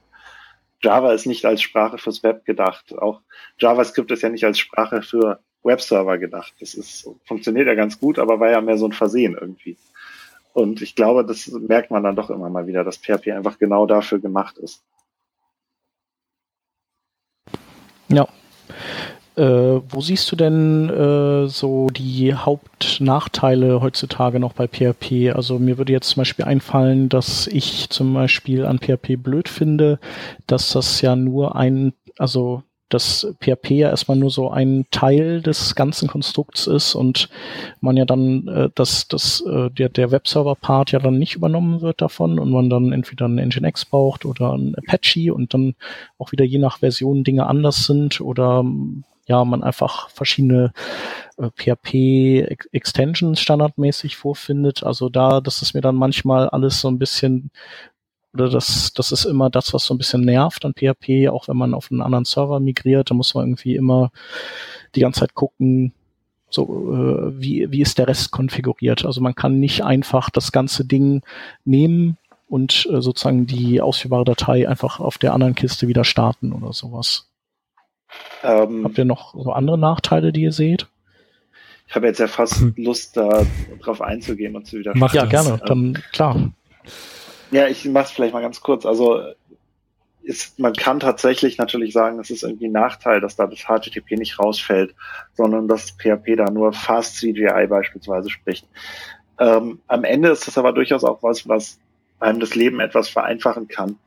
Java 0.82 1.12
ist 1.12 1.26
nicht 1.26 1.45
als 1.45 1.62
Sprache 1.62 1.97
fürs 1.97 2.24
Web 2.24 2.45
gedacht. 2.45 2.97
Auch 2.97 3.22
JavaScript 3.60 4.10
ist 4.12 4.22
ja 4.22 4.30
nicht 4.30 4.45
als 4.45 4.58
Sprache 4.58 5.02
für 5.02 5.41
Webserver 5.64 6.18
gedacht. 6.18 6.54
Das 6.62 6.74
ist, 6.74 7.08
funktioniert 7.26 7.68
ja 7.68 7.76
ganz 7.76 7.99
gut, 7.99 8.20
aber 8.20 8.39
war 8.39 8.49
ja 8.49 8.62
mehr 8.62 8.78
so 8.78 8.88
ein 8.88 8.93
Versehen 8.93 9.38
irgendwie. 9.39 9.78
Und 10.54 10.82
ich 10.82 10.95
glaube, 10.95 11.26
das 11.26 11.47
merkt 11.47 11.91
man 11.91 12.04
dann 12.04 12.16
doch 12.16 12.30
immer 12.30 12.49
mal 12.49 12.68
wieder, 12.68 12.86
dass 12.86 12.97
PHP 12.97 13.34
einfach 13.34 13.60
genau 13.60 13.86
dafür 13.86 14.20
gemacht 14.20 14.58
ist. 14.58 14.82
Ja. 18.08 18.28
Äh, 19.42 19.82
wo 19.89 20.02
siehst 20.02 20.32
du 20.32 20.36
denn 20.36 20.88
äh, 20.89 21.48
so 21.48 21.88
die 21.88 22.36
Hauptnachteile 22.36 23.82
heutzutage 23.82 24.39
noch 24.39 24.54
bei 24.54 24.68
PHP? 24.68 25.36
Also 25.36 25.58
mir 25.58 25.80
würde 25.80 25.94
jetzt 25.94 26.10
zum 26.10 26.22
Beispiel 26.22 26.46
einfallen, 26.46 27.10
dass 27.10 27.48
ich 27.48 27.89
zum 27.89 28.14
Beispiel 28.14 28.68
an 28.68 28.78
PHP 28.78 29.16
blöd 29.18 29.50
finde, 29.50 30.00
dass 30.46 30.74
das 30.74 31.02
ja 31.02 31.16
nur 31.16 31.56
ein, 31.56 31.94
also 32.20 32.62
dass 32.89 33.34
PHP 33.39 33.72
ja 33.72 33.89
erstmal 33.89 34.18
nur 34.18 34.30
so 34.30 34.52
ein 34.52 34.86
Teil 34.92 35.42
des 35.42 35.74
ganzen 35.74 36.08
Konstrukts 36.08 36.68
ist 36.68 36.94
und 36.94 37.30
man 37.80 37.98
ja 37.98 38.06
dann, 38.06 38.48
äh, 38.48 38.70
dass, 38.76 39.08
dass 39.08 39.42
äh, 39.42 39.72
der, 39.72 39.89
der 39.89 40.12
Webserver-Part 40.12 40.92
ja 40.92 41.00
dann 41.00 41.18
nicht 41.18 41.36
übernommen 41.36 41.82
wird 41.82 42.00
davon 42.02 42.38
und 42.38 42.52
man 42.52 42.70
dann 42.70 42.92
entweder 42.92 43.26
einen 43.26 43.50
Nginx 43.50 43.86
braucht 43.86 44.24
oder 44.24 44.54
ein 44.54 44.76
Apache 44.76 45.34
und 45.34 45.56
dann 45.56 45.74
auch 46.20 46.32
wieder 46.32 46.46
je 46.46 46.60
nach 46.60 46.78
Version 46.78 47.24
Dinge 47.24 47.48
anders 47.48 47.88
sind 47.88 48.22
oder 48.22 48.64
ja, 49.28 49.44
man 49.46 49.64
einfach 49.64 50.10
verschiedene 50.10 50.74
äh, 51.38 51.50
PHP-Extensions 51.56 53.40
standardmäßig 53.40 54.18
vorfindet. 54.18 54.84
Also 54.84 55.10
da, 55.10 55.42
das 55.42 55.62
ist 55.62 55.74
mir 55.74 55.82
dann 55.82 55.96
manchmal 55.96 56.50
alles 56.50 56.82
so 56.82 56.90
ein 56.90 57.00
bisschen, 57.00 57.52
oder 58.34 58.50
das, 58.50 58.94
das 58.94 59.12
ist 59.12 59.26
immer 59.26 59.50
das, 59.50 59.74
was 59.74 59.86
so 59.86 59.94
ein 59.94 59.98
bisschen 59.98 60.22
nervt 60.22 60.66
an 60.66 60.74
PHP, 60.74 61.30
auch 61.30 61.48
wenn 61.48 61.58
man 61.58 61.74
auf 61.74 61.92
einen 61.92 62.02
anderen 62.02 62.26
Server 62.26 62.60
migriert, 62.60 63.12
da 63.12 63.14
muss 63.14 63.34
man 63.34 63.46
irgendwie 63.46 63.76
immer 63.76 64.12
die 64.96 65.02
ganze 65.02 65.22
Zeit 65.22 65.34
gucken, 65.34 65.94
so 66.50 66.94
äh, 66.94 67.40
wie, 67.40 67.72
wie 67.72 67.82
ist 67.82 67.98
der 67.98 68.08
Rest 68.08 68.32
konfiguriert. 68.32 69.06
Also 69.06 69.22
man 69.22 69.36
kann 69.36 69.60
nicht 69.60 69.84
einfach 69.84 70.30
das 70.30 70.52
ganze 70.52 70.86
Ding 70.86 71.22
nehmen 71.64 72.18
und 72.50 72.88
äh, 72.92 73.02
sozusagen 73.02 73.48
die 73.48 73.82
ausführbare 73.82 74.26
Datei 74.26 74.68
einfach 74.68 75.00
auf 75.00 75.18
der 75.18 75.34
anderen 75.34 75.56
Kiste 75.56 75.88
wieder 75.88 76.04
starten 76.04 76.52
oder 76.52 76.74
sowas. 76.74 77.31
Ähm, 78.43 78.84
Habt 78.84 78.97
ihr 78.97 79.05
noch 79.05 79.34
so 79.34 79.51
andere 79.51 79.78
Nachteile, 79.78 80.32
die 80.32 80.41
ihr 80.41 80.51
seht? 80.51 80.88
Ich 81.88 81.95
habe 81.95 82.07
jetzt 82.07 82.20
ja 82.20 82.28
fast 82.28 82.62
hm. 82.62 82.74
Lust, 82.78 83.18
da 83.18 83.45
drauf 83.82 84.01
einzugehen 84.01 84.55
und 84.55 84.66
zu 84.66 84.80
widersprechen. 84.80 84.99
Mach 84.99 85.14
ja, 85.14 85.26
gerne, 85.26 85.59
dann 85.66 86.01
klar. 86.14 86.51
Ja, 87.51 87.68
ich 87.68 87.86
mache 87.86 88.05
es 88.05 88.12
vielleicht 88.12 88.34
mal 88.34 88.41
ganz 88.41 88.62
kurz. 88.62 88.86
Also 88.86 89.22
ist, 90.24 90.59
man 90.59 90.74
kann 90.74 90.99
tatsächlich 90.99 91.57
natürlich 91.57 91.93
sagen, 91.93 92.20
es 92.20 92.30
ist 92.30 92.43
irgendwie 92.43 92.68
ein 92.68 92.74
Nachteil, 92.74 93.22
dass 93.22 93.36
da 93.36 93.47
das 93.47 93.66
HTTP 93.66 94.18
nicht 94.18 94.39
rausfällt, 94.39 94.95
sondern 95.34 95.68
dass 95.68 95.91
PHP 95.91 96.38
da 96.38 96.45
nur 96.45 96.74
Fast 96.74 97.18
CGI 97.18 97.68
beispielsweise 97.68 98.30
spricht. 98.30 98.68
Ähm, 99.39 99.80
am 99.88 100.03
Ende 100.03 100.30
ist 100.30 100.47
das 100.47 100.57
aber 100.57 100.74
durchaus 100.74 101.03
auch 101.03 101.24
was, 101.24 101.47
was 101.47 101.80
einem 102.20 102.39
das 102.39 102.55
Leben 102.55 102.80
etwas 102.80 103.09
vereinfachen 103.09 103.68
kann 103.68 103.97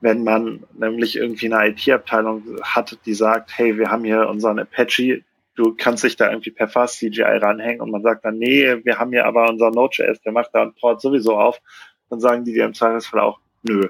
wenn 0.00 0.24
man 0.24 0.64
nämlich 0.78 1.16
irgendwie 1.16 1.52
eine 1.52 1.70
IT-Abteilung 1.70 2.60
hat, 2.62 2.98
die 3.04 3.14
sagt, 3.14 3.56
hey, 3.56 3.78
wir 3.78 3.90
haben 3.90 4.04
hier 4.04 4.28
unseren 4.28 4.58
Apache, 4.58 5.22
du 5.56 5.74
kannst 5.76 6.04
dich 6.04 6.16
da 6.16 6.30
irgendwie 6.30 6.52
per 6.52 6.68
Fast 6.68 6.98
CGI 6.98 7.22
ranhängen 7.22 7.80
und 7.80 7.90
man 7.90 8.02
sagt 8.02 8.24
dann, 8.24 8.38
nee, 8.38 8.84
wir 8.84 8.98
haben 8.98 9.10
hier 9.10 9.26
aber 9.26 9.48
unseren 9.48 9.74
Node.js, 9.74 10.20
der 10.20 10.32
macht 10.32 10.50
da 10.52 10.62
einen 10.62 10.74
Port 10.74 11.00
sowieso 11.00 11.36
auf, 11.36 11.60
dann 12.10 12.20
sagen 12.20 12.44
die 12.44 12.52
dir 12.52 12.64
im 12.64 12.74
Zweifelsfall 12.74 13.20
auch, 13.20 13.40
nö, 13.62 13.88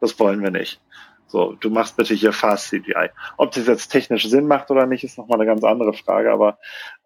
das 0.00 0.18
wollen 0.18 0.42
wir 0.42 0.50
nicht. 0.50 0.80
So, 1.26 1.52
du 1.52 1.70
machst 1.70 1.96
bitte 1.96 2.14
hier 2.14 2.32
Fast 2.32 2.68
CGI. 2.70 3.10
Ob 3.36 3.52
das 3.52 3.66
jetzt 3.66 3.88
technisch 3.88 4.26
Sinn 4.26 4.46
macht 4.46 4.70
oder 4.70 4.86
nicht, 4.86 5.04
ist 5.04 5.18
nochmal 5.18 5.38
eine 5.38 5.46
ganz 5.46 5.62
andere 5.62 5.92
Frage, 5.92 6.32
aber 6.32 6.58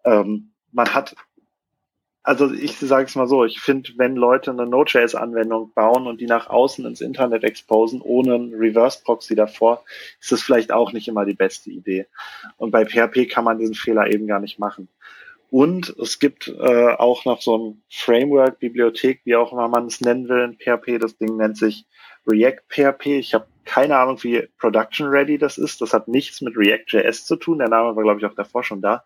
ähm, 0.03 0.51
man 0.71 0.93
hat 0.93 1.15
also 2.25 2.51
ich 2.51 2.77
sage 2.79 3.05
es 3.05 3.15
mal 3.15 3.27
so, 3.27 3.45
ich 3.45 3.59
finde, 3.59 3.91
wenn 3.97 4.15
Leute 4.15 4.49
eine 4.49 4.65
Node.js-Anwendung 4.65 5.71
bauen 5.73 6.07
und 6.07 6.19
die 6.19 6.25
nach 6.25 6.47
außen 6.47 6.83
ins 6.83 6.99
Internet 6.99 7.43
exposen, 7.43 8.01
ohne 8.01 8.33
einen 8.33 8.53
Reverse-Proxy 8.55 9.35
davor, 9.35 9.83
ist 10.19 10.31
das 10.31 10.41
vielleicht 10.41 10.71
auch 10.71 10.91
nicht 10.91 11.07
immer 11.07 11.25
die 11.25 11.35
beste 11.35 11.69
Idee. 11.69 12.07
Und 12.57 12.71
bei 12.71 12.83
PHP 12.83 13.29
kann 13.29 13.43
man 13.43 13.59
diesen 13.59 13.75
Fehler 13.75 14.07
eben 14.07 14.25
gar 14.25 14.39
nicht 14.39 14.57
machen. 14.57 14.87
Und 15.51 15.95
es 16.01 16.17
gibt 16.17 16.47
äh, 16.47 16.93
auch 16.95 17.25
noch 17.25 17.43
so 17.43 17.57
ein 17.57 17.83
Framework, 17.91 18.59
Bibliothek, 18.59 19.21
wie 19.23 19.35
auch 19.35 19.53
immer 19.53 19.67
man 19.67 19.85
es 19.85 20.01
nennen 20.01 20.27
will 20.27 20.43
in 20.43 20.57
PHP. 20.57 20.99
Das 20.99 21.17
Ding 21.17 21.37
nennt 21.37 21.57
sich 21.57 21.85
React 22.27 22.63
PHP. 22.69 23.05
Ich 23.19 23.35
habe 23.35 23.45
keine 23.65 23.97
Ahnung, 23.97 24.21
wie 24.23 24.47
Production 24.57 25.07
Ready 25.07 25.37
das 25.37 25.59
ist. 25.59 25.79
Das 25.79 25.93
hat 25.93 26.07
nichts 26.07 26.41
mit 26.41 26.57
React.js 26.57 27.25
zu 27.25 27.35
tun. 27.35 27.59
Der 27.59 27.69
Name 27.69 27.95
war, 27.95 28.03
glaube 28.03 28.19
ich, 28.19 28.25
auch 28.25 28.35
davor 28.35 28.63
schon 28.63 28.81
da. 28.81 29.03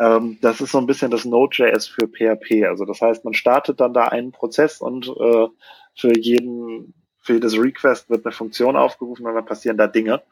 Ähm, 0.00 0.38
das 0.40 0.62
ist 0.62 0.72
so 0.72 0.78
ein 0.78 0.86
bisschen 0.86 1.10
das 1.10 1.26
Node.js 1.26 1.86
für 1.86 2.08
PHP. 2.08 2.64
Also 2.66 2.86
das 2.86 3.02
heißt, 3.02 3.24
man 3.24 3.34
startet 3.34 3.80
dann 3.80 3.92
da 3.92 4.08
einen 4.08 4.32
Prozess 4.32 4.80
und 4.80 5.06
äh, 5.08 5.46
für 5.94 6.18
jeden, 6.18 6.94
für 7.18 7.34
jedes 7.34 7.58
Request 7.58 8.08
wird 8.08 8.24
eine 8.24 8.32
Funktion 8.32 8.76
aufgerufen 8.76 9.26
und 9.26 9.34
dann 9.34 9.44
passieren 9.44 9.76
da 9.76 9.86
Dinge. 9.86 10.22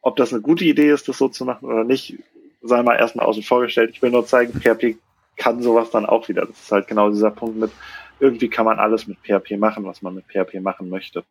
Ob 0.00 0.16
das 0.16 0.32
eine 0.32 0.40
gute 0.40 0.64
Idee 0.64 0.90
ist, 0.90 1.08
das 1.08 1.18
so 1.18 1.28
zu 1.28 1.44
machen 1.44 1.66
oder 1.66 1.82
nicht, 1.82 2.18
sei 2.62 2.82
mal 2.82 2.96
erstmal 2.96 3.26
außen 3.26 3.42
vorgestellt. 3.42 3.90
Ich 3.92 4.00
will 4.00 4.10
nur 4.10 4.26
zeigen, 4.26 4.58
PHP 4.60 4.96
kann 5.36 5.60
sowas 5.60 5.90
dann 5.90 6.06
auch 6.06 6.28
wieder. 6.28 6.46
Das 6.46 6.60
ist 6.60 6.72
halt 6.72 6.86
genau 6.86 7.10
dieser 7.10 7.32
Punkt 7.32 7.56
mit, 7.56 7.72
irgendwie 8.20 8.48
kann 8.48 8.66
man 8.66 8.78
alles 8.78 9.08
mit 9.08 9.18
PHP 9.18 9.58
machen, 9.58 9.84
was 9.84 10.02
man 10.02 10.14
mit 10.14 10.26
PHP 10.26 10.60
machen 10.60 10.88
möchte. 10.88 11.24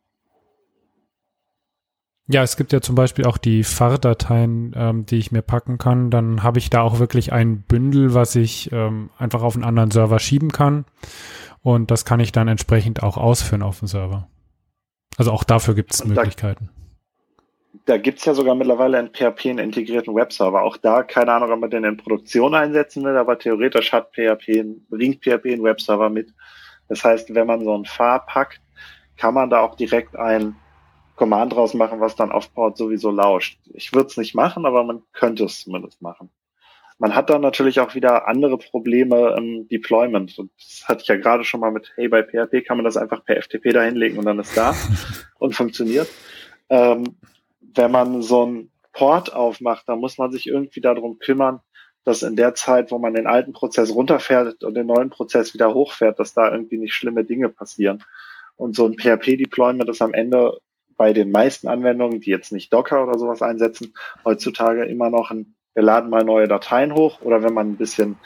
Ja, 2.28 2.42
es 2.42 2.56
gibt 2.56 2.72
ja 2.72 2.80
zum 2.80 2.94
Beispiel 2.94 3.24
auch 3.24 3.38
die 3.38 3.64
FAR-Dateien, 3.64 4.72
ähm, 4.76 5.06
die 5.06 5.18
ich 5.18 5.32
mir 5.32 5.42
packen 5.42 5.78
kann. 5.78 6.10
Dann 6.10 6.42
habe 6.42 6.58
ich 6.58 6.70
da 6.70 6.82
auch 6.82 7.00
wirklich 7.00 7.32
ein 7.32 7.62
Bündel, 7.62 8.14
was 8.14 8.36
ich 8.36 8.70
ähm, 8.72 9.10
einfach 9.18 9.42
auf 9.42 9.56
einen 9.56 9.64
anderen 9.64 9.90
Server 9.90 10.20
schieben 10.20 10.52
kann. 10.52 10.84
Und 11.62 11.90
das 11.90 12.04
kann 12.04 12.20
ich 12.20 12.32
dann 12.32 12.48
entsprechend 12.48 13.02
auch 13.02 13.16
ausführen 13.16 13.62
auf 13.62 13.80
dem 13.80 13.88
Server. 13.88 14.28
Also 15.16 15.32
auch 15.32 15.44
dafür 15.44 15.74
gibt 15.74 15.92
es 15.92 16.04
Möglichkeiten. 16.04 16.70
Da, 17.84 17.94
da 17.94 17.98
gibt 17.98 18.20
es 18.20 18.24
ja 18.24 18.34
sogar 18.34 18.54
mittlerweile 18.54 18.98
in 18.98 19.08
PHP 19.08 19.46
einen 19.46 19.58
integrierten 19.58 20.14
Webserver. 20.14 20.62
Auch 20.62 20.76
da, 20.76 21.02
keine 21.02 21.32
Ahnung, 21.32 21.50
ob 21.50 21.60
man 21.60 21.70
den 21.70 21.84
in 21.84 21.96
Produktion 21.96 22.54
einsetzen 22.54 23.04
will, 23.04 23.16
aber 23.16 23.38
theoretisch 23.38 23.92
hat 23.92 24.12
PHP, 24.14 24.64
bringt 24.88 25.22
PHP 25.24 25.46
einen 25.46 25.64
Webserver 25.64 26.08
mit. 26.08 26.32
Das 26.88 27.04
heißt, 27.04 27.34
wenn 27.34 27.46
man 27.46 27.64
so 27.64 27.76
ein 27.76 27.84
FAR 27.84 28.24
packt, 28.24 28.60
kann 29.16 29.34
man 29.34 29.50
da 29.50 29.60
auch 29.60 29.74
direkt 29.74 30.16
ein 30.16 30.56
Command 31.20 31.52
draus 31.52 31.74
machen, 31.74 32.00
was 32.00 32.16
dann 32.16 32.32
auf 32.32 32.50
Port 32.54 32.78
sowieso 32.78 33.10
lauscht. 33.10 33.58
Ich 33.74 33.92
würde 33.92 34.06
es 34.06 34.16
nicht 34.16 34.34
machen, 34.34 34.64
aber 34.64 34.84
man 34.84 35.02
könnte 35.12 35.44
es 35.44 35.64
zumindest 35.64 36.00
machen. 36.00 36.30
Man 36.98 37.14
hat 37.14 37.28
dann 37.28 37.42
natürlich 37.42 37.78
auch 37.78 37.94
wieder 37.94 38.26
andere 38.26 38.56
Probleme 38.56 39.34
im 39.36 39.68
Deployment. 39.68 40.38
Und 40.38 40.50
das 40.58 40.88
hatte 40.88 41.02
ich 41.02 41.08
ja 41.08 41.16
gerade 41.16 41.44
schon 41.44 41.60
mal 41.60 41.72
mit, 41.72 41.92
hey, 41.94 42.08
bei 42.08 42.22
PHP 42.22 42.64
kann 42.66 42.78
man 42.78 42.84
das 42.84 42.96
einfach 42.96 43.22
per 43.22 43.36
FTP 43.36 43.74
da 43.74 43.82
hinlegen 43.82 44.16
und 44.16 44.24
dann 44.24 44.38
ist 44.38 44.56
da 44.56 44.74
und 45.38 45.54
funktioniert. 45.54 46.08
Ähm, 46.70 47.04
wenn 47.74 47.90
man 47.90 48.22
so 48.22 48.44
einen 48.44 48.70
Port 48.94 49.30
aufmacht, 49.34 49.90
dann 49.90 50.00
muss 50.00 50.16
man 50.16 50.32
sich 50.32 50.46
irgendwie 50.46 50.80
darum 50.80 51.18
kümmern, 51.18 51.60
dass 52.04 52.22
in 52.22 52.34
der 52.34 52.54
Zeit, 52.54 52.90
wo 52.90 52.98
man 52.98 53.12
den 53.12 53.26
alten 53.26 53.52
Prozess 53.52 53.94
runterfährt 53.94 54.64
und 54.64 54.72
den 54.72 54.86
neuen 54.86 55.10
Prozess 55.10 55.52
wieder 55.52 55.74
hochfährt, 55.74 56.18
dass 56.18 56.32
da 56.32 56.50
irgendwie 56.50 56.78
nicht 56.78 56.94
schlimme 56.94 57.24
Dinge 57.24 57.50
passieren. 57.50 58.02
Und 58.56 58.74
so 58.74 58.86
ein 58.86 58.96
PHP-Deployment 58.96 59.90
ist 59.90 60.00
am 60.00 60.14
Ende 60.14 60.58
bei 61.00 61.14
den 61.14 61.30
meisten 61.30 61.66
Anwendungen, 61.66 62.20
die 62.20 62.28
jetzt 62.28 62.52
nicht 62.52 62.70
Docker 62.74 63.02
oder 63.02 63.18
sowas 63.18 63.40
einsetzen, 63.40 63.94
heutzutage 64.22 64.84
immer 64.84 65.08
noch 65.08 65.30
ein, 65.30 65.54
wir 65.72 65.82
laden 65.82 66.10
mal 66.10 66.24
neue 66.24 66.46
Dateien 66.46 66.94
hoch 66.94 67.22
oder 67.22 67.42
wenn 67.42 67.54
man 67.54 67.70
ein 67.70 67.78
bisschen 67.78 68.18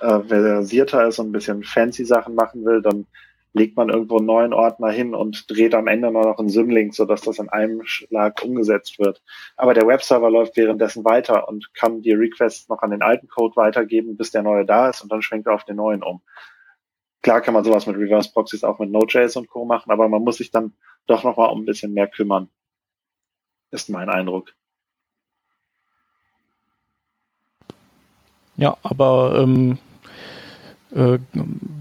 äh, 0.00 0.20
versierter 0.20 1.06
ist 1.06 1.18
und 1.18 1.28
ein 1.28 1.32
bisschen 1.32 1.64
fancy 1.64 2.06
Sachen 2.06 2.34
machen 2.34 2.64
will, 2.64 2.80
dann 2.80 3.04
legt 3.52 3.76
man 3.76 3.90
irgendwo 3.90 4.16
einen 4.16 4.24
neuen 4.24 4.54
Ordner 4.54 4.88
hin 4.88 5.14
und 5.14 5.50
dreht 5.50 5.74
am 5.74 5.86
Ende 5.86 6.10
nur 6.10 6.22
noch 6.22 6.38
einen 6.38 6.48
Symlink, 6.48 6.94
sodass 6.94 7.20
das 7.20 7.40
in 7.40 7.50
einem 7.50 7.84
Schlag 7.84 8.42
umgesetzt 8.42 8.98
wird. 8.98 9.20
Aber 9.58 9.74
der 9.74 9.86
Webserver 9.86 10.30
läuft 10.30 10.56
währenddessen 10.56 11.04
weiter 11.04 11.46
und 11.46 11.74
kann 11.74 12.00
die 12.00 12.14
Requests 12.14 12.70
noch 12.70 12.80
an 12.80 12.90
den 12.90 13.02
alten 13.02 13.28
Code 13.28 13.54
weitergeben, 13.56 14.16
bis 14.16 14.30
der 14.30 14.42
neue 14.42 14.64
da 14.64 14.88
ist 14.88 15.02
und 15.02 15.12
dann 15.12 15.20
schwenkt 15.20 15.46
er 15.46 15.52
auf 15.52 15.64
den 15.64 15.76
neuen 15.76 16.02
um. 16.02 16.22
Klar 17.20 17.42
kann 17.42 17.52
man 17.52 17.64
sowas 17.64 17.86
mit 17.86 17.96
Reverse 17.96 18.32
Proxies 18.32 18.64
auch 18.64 18.78
mit 18.78 18.90
Node.js 18.90 19.36
und 19.36 19.50
Co. 19.50 19.66
machen, 19.66 19.90
aber 19.90 20.08
man 20.08 20.22
muss 20.22 20.38
sich 20.38 20.50
dann 20.50 20.72
doch 21.08 21.24
nochmal 21.24 21.50
um 21.50 21.62
ein 21.62 21.66
bisschen 21.66 21.92
mehr 21.92 22.06
kümmern. 22.06 22.48
Ist 23.70 23.90
mein 23.90 24.08
Eindruck. 24.08 24.54
Ja, 28.56 28.76
aber 28.82 29.38
ähm, 29.40 29.78
äh, 30.94 31.18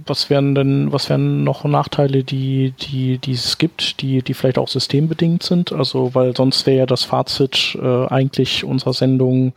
was 0.05 0.29
wären 0.29 0.55
denn, 0.55 0.91
was 0.91 1.09
wären 1.09 1.43
noch 1.43 1.63
Nachteile, 1.63 2.23
die, 2.23 2.71
die, 2.71 3.17
die 3.17 3.31
es 3.31 3.57
gibt, 3.57 4.01
die, 4.01 4.21
die 4.21 4.33
vielleicht 4.33 4.57
auch 4.57 4.67
systembedingt 4.67 5.43
sind? 5.43 5.71
Also, 5.71 6.13
weil 6.13 6.35
sonst 6.35 6.65
wäre 6.65 6.79
ja 6.79 6.85
das 6.85 7.03
Fazit 7.03 7.77
äh, 7.81 8.05
eigentlich 8.07 8.63
unserer 8.63 8.93
Sendung, 8.93 9.53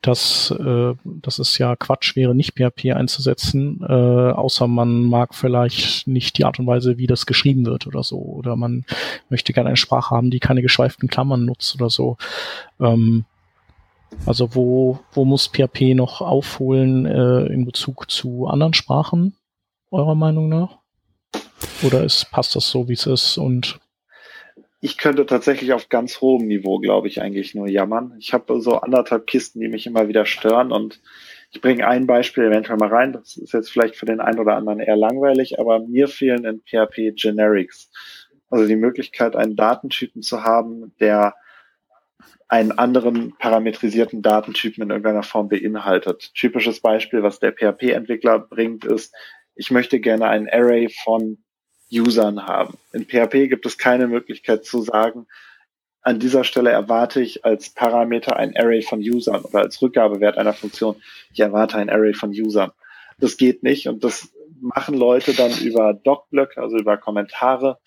dass, 0.00 0.50
äh, 0.52 0.94
dass 1.04 1.38
es 1.38 1.58
ja 1.58 1.76
Quatsch 1.76 2.14
wäre, 2.16 2.34
nicht 2.34 2.54
PHP 2.54 2.92
einzusetzen, 2.92 3.84
äh, 3.88 3.92
außer 3.92 4.68
man 4.68 5.02
mag 5.04 5.34
vielleicht 5.34 6.06
nicht 6.06 6.38
die 6.38 6.44
Art 6.44 6.58
und 6.58 6.66
Weise, 6.66 6.98
wie 6.98 7.06
das 7.06 7.26
geschrieben 7.26 7.66
wird 7.66 7.86
oder 7.86 8.02
so. 8.02 8.18
Oder 8.18 8.56
man 8.56 8.84
möchte 9.28 9.52
gerne 9.52 9.68
eine 9.68 9.76
Sprache 9.76 10.14
haben, 10.14 10.30
die 10.30 10.40
keine 10.40 10.62
geschweiften 10.62 11.08
Klammern 11.08 11.44
nutzt 11.44 11.74
oder 11.74 11.90
so. 11.90 12.16
Ähm, 12.80 13.24
also 14.26 14.54
wo, 14.54 14.98
wo 15.12 15.24
muss 15.24 15.48
PHP 15.48 15.94
noch 15.94 16.20
aufholen 16.20 17.06
äh, 17.06 17.46
in 17.52 17.64
Bezug 17.64 18.10
zu 18.10 18.46
anderen 18.46 18.74
Sprachen, 18.74 19.36
eurer 19.90 20.14
Meinung 20.14 20.48
nach? 20.48 20.78
Oder 21.82 22.04
ist, 22.04 22.30
passt 22.30 22.56
das 22.56 22.68
so, 22.68 22.88
wie 22.88 22.94
es 22.94 23.06
ist 23.06 23.38
und 23.38 23.80
ich 24.84 24.98
könnte 24.98 25.24
tatsächlich 25.24 25.72
auf 25.72 25.88
ganz 25.88 26.20
hohem 26.20 26.46
Niveau, 26.46 26.78
glaube 26.78 27.08
ich, 27.08 27.22
eigentlich 27.22 27.54
nur 27.54 27.66
jammern. 27.66 28.16
Ich 28.18 28.34
habe 28.34 28.60
so 28.60 28.76
anderthalb 28.80 29.26
Kisten, 29.26 29.58
die 29.60 29.68
mich 29.68 29.86
immer 29.86 30.08
wieder 30.08 30.26
stören 30.26 30.72
und 30.72 31.00
ich 31.52 31.62
bringe 31.62 31.86
ein 31.86 32.06
Beispiel 32.06 32.44
eventuell 32.44 32.76
mal 32.76 32.90
rein. 32.90 33.14
Das 33.14 33.38
ist 33.38 33.54
jetzt 33.54 33.70
vielleicht 33.70 33.96
für 33.96 34.04
den 34.04 34.20
einen 34.20 34.38
oder 34.38 34.56
anderen 34.56 34.80
eher 34.80 34.96
langweilig, 34.96 35.58
aber 35.58 35.78
mir 35.78 36.06
fehlen 36.06 36.44
in 36.44 36.60
PHP 36.60 37.14
Generics. 37.16 37.90
Also 38.50 38.66
die 38.66 38.76
Möglichkeit, 38.76 39.36
einen 39.36 39.56
Datentypen 39.56 40.20
zu 40.20 40.42
haben, 40.42 40.92
der 41.00 41.34
einen 42.54 42.70
anderen 42.70 43.34
parametrisierten 43.36 44.22
Datentypen 44.22 44.84
in 44.84 44.90
irgendeiner 44.90 45.24
Form 45.24 45.48
beinhaltet. 45.48 46.32
Typisches 46.34 46.78
Beispiel, 46.78 47.24
was 47.24 47.40
der 47.40 47.50
PHP-Entwickler 47.50 48.38
bringt, 48.38 48.84
ist, 48.84 49.12
ich 49.56 49.72
möchte 49.72 49.98
gerne 49.98 50.28
ein 50.28 50.48
Array 50.48 50.88
von 50.88 51.38
Usern 51.90 52.46
haben. 52.46 52.78
In 52.92 53.06
PHP 53.06 53.48
gibt 53.48 53.66
es 53.66 53.76
keine 53.76 54.06
Möglichkeit 54.06 54.64
zu 54.64 54.82
sagen, 54.82 55.26
an 56.02 56.20
dieser 56.20 56.44
Stelle 56.44 56.70
erwarte 56.70 57.20
ich 57.20 57.44
als 57.44 57.70
Parameter 57.70 58.36
ein 58.36 58.56
Array 58.56 58.82
von 58.82 59.00
Usern 59.00 59.42
oder 59.42 59.58
als 59.58 59.82
Rückgabewert 59.82 60.38
einer 60.38 60.52
Funktion, 60.52 61.02
ich 61.32 61.40
erwarte 61.40 61.78
ein 61.78 61.90
Array 61.90 62.14
von 62.14 62.30
Usern. 62.30 62.70
Das 63.18 63.36
geht 63.36 63.64
nicht 63.64 63.88
und 63.88 64.04
das 64.04 64.28
machen 64.60 64.96
Leute 64.96 65.34
dann 65.34 65.50
über 65.58 65.92
Docblöcke, 65.92 66.60
also 66.60 66.76
über 66.76 66.98
Kommentare. 66.98 67.80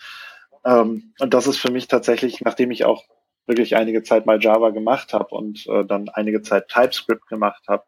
Ähm, 0.65 1.13
und 1.20 1.34
das 1.34 1.47
ist 1.47 1.57
für 1.57 1.72
mich 1.72 1.88
tatsächlich, 1.88 2.41
nachdem 2.41 2.72
ich 2.72 2.84
auch 2.84 3.05
wirklich 3.48 3.76
einige 3.76 4.04
Zeit 4.04 4.26
mal 4.26 4.41
Java 4.41 4.70
gemacht 4.70 5.14
habe 5.14 5.34
und 5.36 5.66
äh, 5.68 5.86
dann 5.86 6.10
einige 6.10 6.41
Zeit 6.41 6.68
TypeScript 6.68 7.28
gemacht 7.28 7.64
habe. 7.68 7.84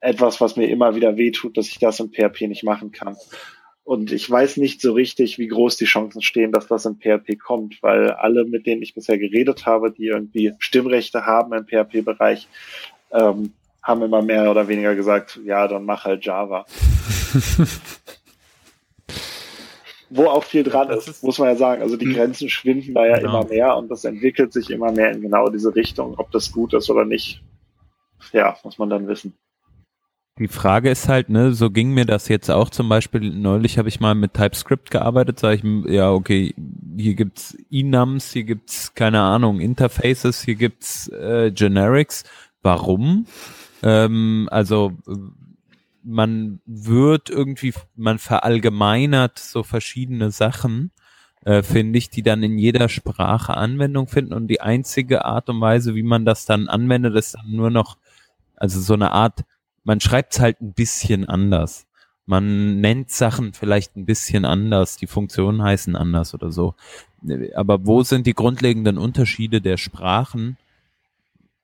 Etwas, 0.00 0.40
was 0.40 0.56
mir 0.56 0.68
immer 0.68 0.94
wieder 0.94 1.16
wehtut, 1.16 1.56
dass 1.56 1.68
ich 1.68 1.78
das 1.78 2.00
in 2.00 2.10
PHP 2.10 2.42
nicht 2.42 2.64
machen 2.64 2.92
kann. 2.92 3.16
Und 3.84 4.12
ich 4.12 4.30
weiß 4.30 4.56
nicht 4.56 4.80
so 4.80 4.92
richtig, 4.92 5.38
wie 5.38 5.48
groß 5.48 5.76
die 5.76 5.84
Chancen 5.84 6.22
stehen, 6.22 6.52
dass 6.52 6.66
das 6.66 6.86
in 6.86 6.96
PHP 6.96 7.38
kommt, 7.38 7.82
weil 7.82 8.10
alle, 8.10 8.44
mit 8.44 8.66
denen 8.66 8.82
ich 8.82 8.94
bisher 8.94 9.18
geredet 9.18 9.66
habe, 9.66 9.92
die 9.92 10.06
irgendwie 10.06 10.54
Stimmrechte 10.58 11.26
haben 11.26 11.52
im 11.52 11.66
PHP-Bereich, 11.66 12.48
ähm, 13.12 13.52
haben 13.82 14.02
immer 14.02 14.22
mehr 14.22 14.50
oder 14.50 14.68
weniger 14.68 14.94
gesagt, 14.94 15.38
ja, 15.44 15.68
dann 15.68 15.84
mach 15.84 16.06
halt 16.06 16.24
Java. 16.24 16.64
wo 20.14 20.26
auch 20.26 20.44
viel 20.44 20.62
dran 20.62 20.90
ist, 20.90 21.08
ist, 21.08 21.24
muss 21.24 21.38
man 21.38 21.48
ja 21.48 21.56
sagen. 21.56 21.82
Also 21.82 21.96
die 21.96 22.06
hm. 22.06 22.14
Grenzen 22.14 22.48
schwinden 22.48 22.94
da 22.94 23.06
ja 23.06 23.18
genau. 23.18 23.40
immer 23.40 23.48
mehr 23.48 23.76
und 23.76 23.90
das 23.90 24.04
entwickelt 24.04 24.52
sich 24.52 24.70
immer 24.70 24.92
mehr 24.92 25.10
in 25.12 25.20
genau 25.20 25.48
diese 25.48 25.74
Richtung. 25.74 26.14
Ob 26.18 26.30
das 26.30 26.52
gut 26.52 26.72
ist 26.74 26.88
oder 26.88 27.04
nicht, 27.04 27.42
ja, 28.32 28.56
muss 28.62 28.78
man 28.78 28.90
dann 28.90 29.08
wissen. 29.08 29.34
Die 30.38 30.48
Frage 30.48 30.90
ist 30.90 31.08
halt, 31.08 31.28
ne, 31.28 31.52
so 31.52 31.70
ging 31.70 31.92
mir 31.92 32.06
das 32.06 32.26
jetzt 32.26 32.50
auch 32.50 32.68
zum 32.68 32.88
Beispiel, 32.88 33.20
neulich 33.20 33.78
habe 33.78 33.88
ich 33.88 34.00
mal 34.00 34.16
mit 34.16 34.34
TypeScript 34.34 34.90
gearbeitet, 34.90 35.38
sage 35.38 35.60
ich, 35.62 35.92
ja, 35.92 36.10
okay, 36.10 36.52
hier 36.96 37.14
gibt's 37.14 37.56
Enums, 37.70 38.32
hier 38.32 38.42
gibt's, 38.42 38.94
keine 38.94 39.20
Ahnung, 39.20 39.60
Interfaces, 39.60 40.42
hier 40.42 40.56
gibt's 40.56 41.06
äh, 41.08 41.52
Generics. 41.52 42.24
Warum? 42.62 43.26
Ähm, 43.84 44.48
also 44.50 44.92
man 46.04 46.60
wird 46.66 47.30
irgendwie, 47.30 47.72
man 47.96 48.18
verallgemeinert 48.18 49.38
so 49.38 49.62
verschiedene 49.62 50.30
Sachen, 50.30 50.90
äh, 51.44 51.62
finde 51.62 51.98
ich, 51.98 52.10
die 52.10 52.22
dann 52.22 52.42
in 52.42 52.58
jeder 52.58 52.88
Sprache 52.88 53.56
Anwendung 53.56 54.06
finden 54.06 54.34
und 54.34 54.48
die 54.48 54.60
einzige 54.60 55.24
Art 55.24 55.48
und 55.48 55.60
Weise, 55.60 55.94
wie 55.94 56.02
man 56.02 56.24
das 56.24 56.46
dann 56.46 56.68
anwendet, 56.68 57.16
ist 57.16 57.34
dann 57.34 57.50
nur 57.50 57.70
noch, 57.70 57.96
also 58.56 58.80
so 58.80 58.94
eine 58.94 59.12
Art, 59.12 59.44
man 59.82 60.00
schreibt 60.00 60.34
es 60.34 60.40
halt 60.40 60.60
ein 60.60 60.72
bisschen 60.72 61.28
anders. 61.28 61.86
Man 62.26 62.80
nennt 62.80 63.10
Sachen 63.10 63.52
vielleicht 63.52 63.96
ein 63.96 64.06
bisschen 64.06 64.46
anders, 64.46 64.96
die 64.96 65.06
Funktionen 65.06 65.62
heißen 65.62 65.94
anders 65.94 66.32
oder 66.32 66.50
so. 66.50 66.74
Aber 67.54 67.86
wo 67.86 68.02
sind 68.02 68.26
die 68.26 68.32
grundlegenden 68.32 68.96
Unterschiede 68.96 69.60
der 69.60 69.76
Sprachen? 69.76 70.56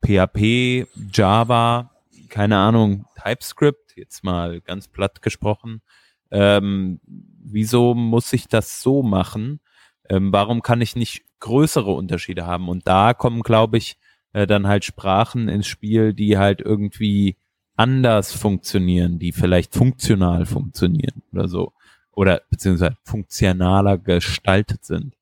PHP, 0.03 0.86
Java, 1.12 1.91
keine 2.31 2.57
Ahnung, 2.57 3.05
TypeScript, 3.22 3.97
jetzt 3.97 4.24
mal 4.24 4.61
ganz 4.61 4.89
platt 4.89 5.20
gesprochen. 5.22 5.83
Ähm, 6.31 7.01
wieso 7.07 7.95
muss 7.95 8.33
ich 8.33 8.49
das 8.49 8.81
so 8.81 9.03
machen? 9.03 9.61
Ähm, 10.09 10.33
warum 10.33 10.62
kann 10.62 10.81
ich 10.81 10.97
nicht 10.97 11.24
größere 11.41 11.91
Unterschiede 11.91 12.47
haben? 12.47 12.68
Und 12.68 12.87
da 12.87 13.14
kommen, 13.14 13.43
glaube 13.43 13.78
ich, 13.78 13.99
äh, 14.33 14.47
dann 14.47 14.66
halt 14.66 14.85
Sprachen 14.85 15.49
ins 15.49 15.66
Spiel, 15.66 16.14
die 16.14 16.39
halt 16.39 16.61
irgendwie 16.61 17.37
anders 17.76 18.33
funktionieren, 18.33 19.18
die 19.18 19.33
vielleicht 19.33 19.74
funktional 19.74 20.47
funktionieren 20.47 21.22
oder 21.33 21.49
so. 21.49 21.72
Oder 22.12 22.43
beziehungsweise 22.51 22.97
funktionaler 23.05 23.99
gestaltet 23.99 24.85
sind. 24.85 25.16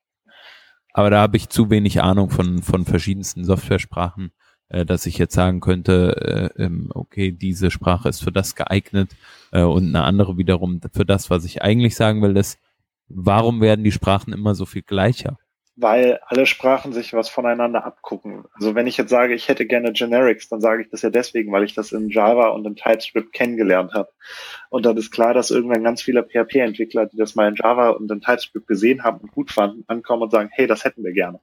Aber 0.93 1.09
da 1.09 1.21
habe 1.21 1.37
ich 1.37 1.49
zu 1.49 1.69
wenig 1.69 2.01
Ahnung 2.01 2.29
von, 2.29 2.61
von 2.61 2.83
verschiedensten 2.85 3.45
Software-Sprachen, 3.45 4.31
dass 4.85 5.05
ich 5.05 5.17
jetzt 5.17 5.33
sagen 5.33 5.59
könnte, 5.61 6.51
äh, 6.57 6.63
ähm, 6.63 6.91
okay, 6.93 7.31
diese 7.31 7.71
Sprache 7.71 8.09
ist 8.09 8.23
für 8.23 8.31
das 8.31 8.55
geeignet 8.55 9.15
äh, 9.51 9.63
und 9.63 9.87
eine 9.87 10.03
andere 10.03 10.37
wiederum 10.37 10.79
für 10.93 11.05
das, 11.05 11.29
was 11.29 11.43
ich 11.45 11.61
eigentlich 11.61 11.95
sagen 11.95 12.21
will, 12.21 12.37
ist, 12.37 12.59
warum 13.07 13.61
werden 13.61 13.83
die 13.83 13.91
Sprachen 13.91 14.31
immer 14.33 14.55
so 14.55 14.65
viel 14.65 14.83
gleicher? 14.83 15.37
Weil 15.81 16.19
alle 16.25 16.45
Sprachen 16.45 16.91
sich 16.91 17.13
was 17.13 17.29
voneinander 17.29 17.85
abgucken. 17.85 18.43
Also 18.53 18.75
wenn 18.75 18.87
ich 18.87 18.97
jetzt 18.97 19.09
sage, 19.09 19.33
ich 19.33 19.47
hätte 19.47 19.65
gerne 19.65 19.93
Generics, 19.93 20.49
dann 20.49 20.59
sage 20.59 20.83
ich 20.83 20.89
das 20.89 21.01
ja 21.01 21.09
deswegen, 21.09 21.51
weil 21.51 21.63
ich 21.63 21.73
das 21.73 21.93
in 21.93 22.09
Java 22.09 22.49
und 22.49 22.65
in 22.67 22.75
TypeScript 22.75 23.31
kennengelernt 23.31 23.93
habe. 23.93 24.09
Und 24.69 24.85
dann 24.85 24.97
ist 24.97 25.11
klar, 25.11 25.33
dass 25.33 25.51
irgendwann 25.51 25.83
ganz 25.83 26.01
viele 26.01 26.23
PHP-Entwickler, 26.23 27.05
die 27.05 27.17
das 27.17 27.35
mal 27.35 27.47
in 27.47 27.55
Java 27.55 27.91
und 27.91 28.11
in 28.11 28.19
TypeScript 28.19 28.67
gesehen 28.67 29.03
haben 29.03 29.19
und 29.19 29.31
gut 29.31 29.51
fanden, 29.51 29.85
ankommen 29.87 30.23
und 30.23 30.31
sagen, 30.31 30.49
hey, 30.51 30.67
das 30.67 30.83
hätten 30.83 31.03
wir 31.03 31.13
gerne. 31.13 31.39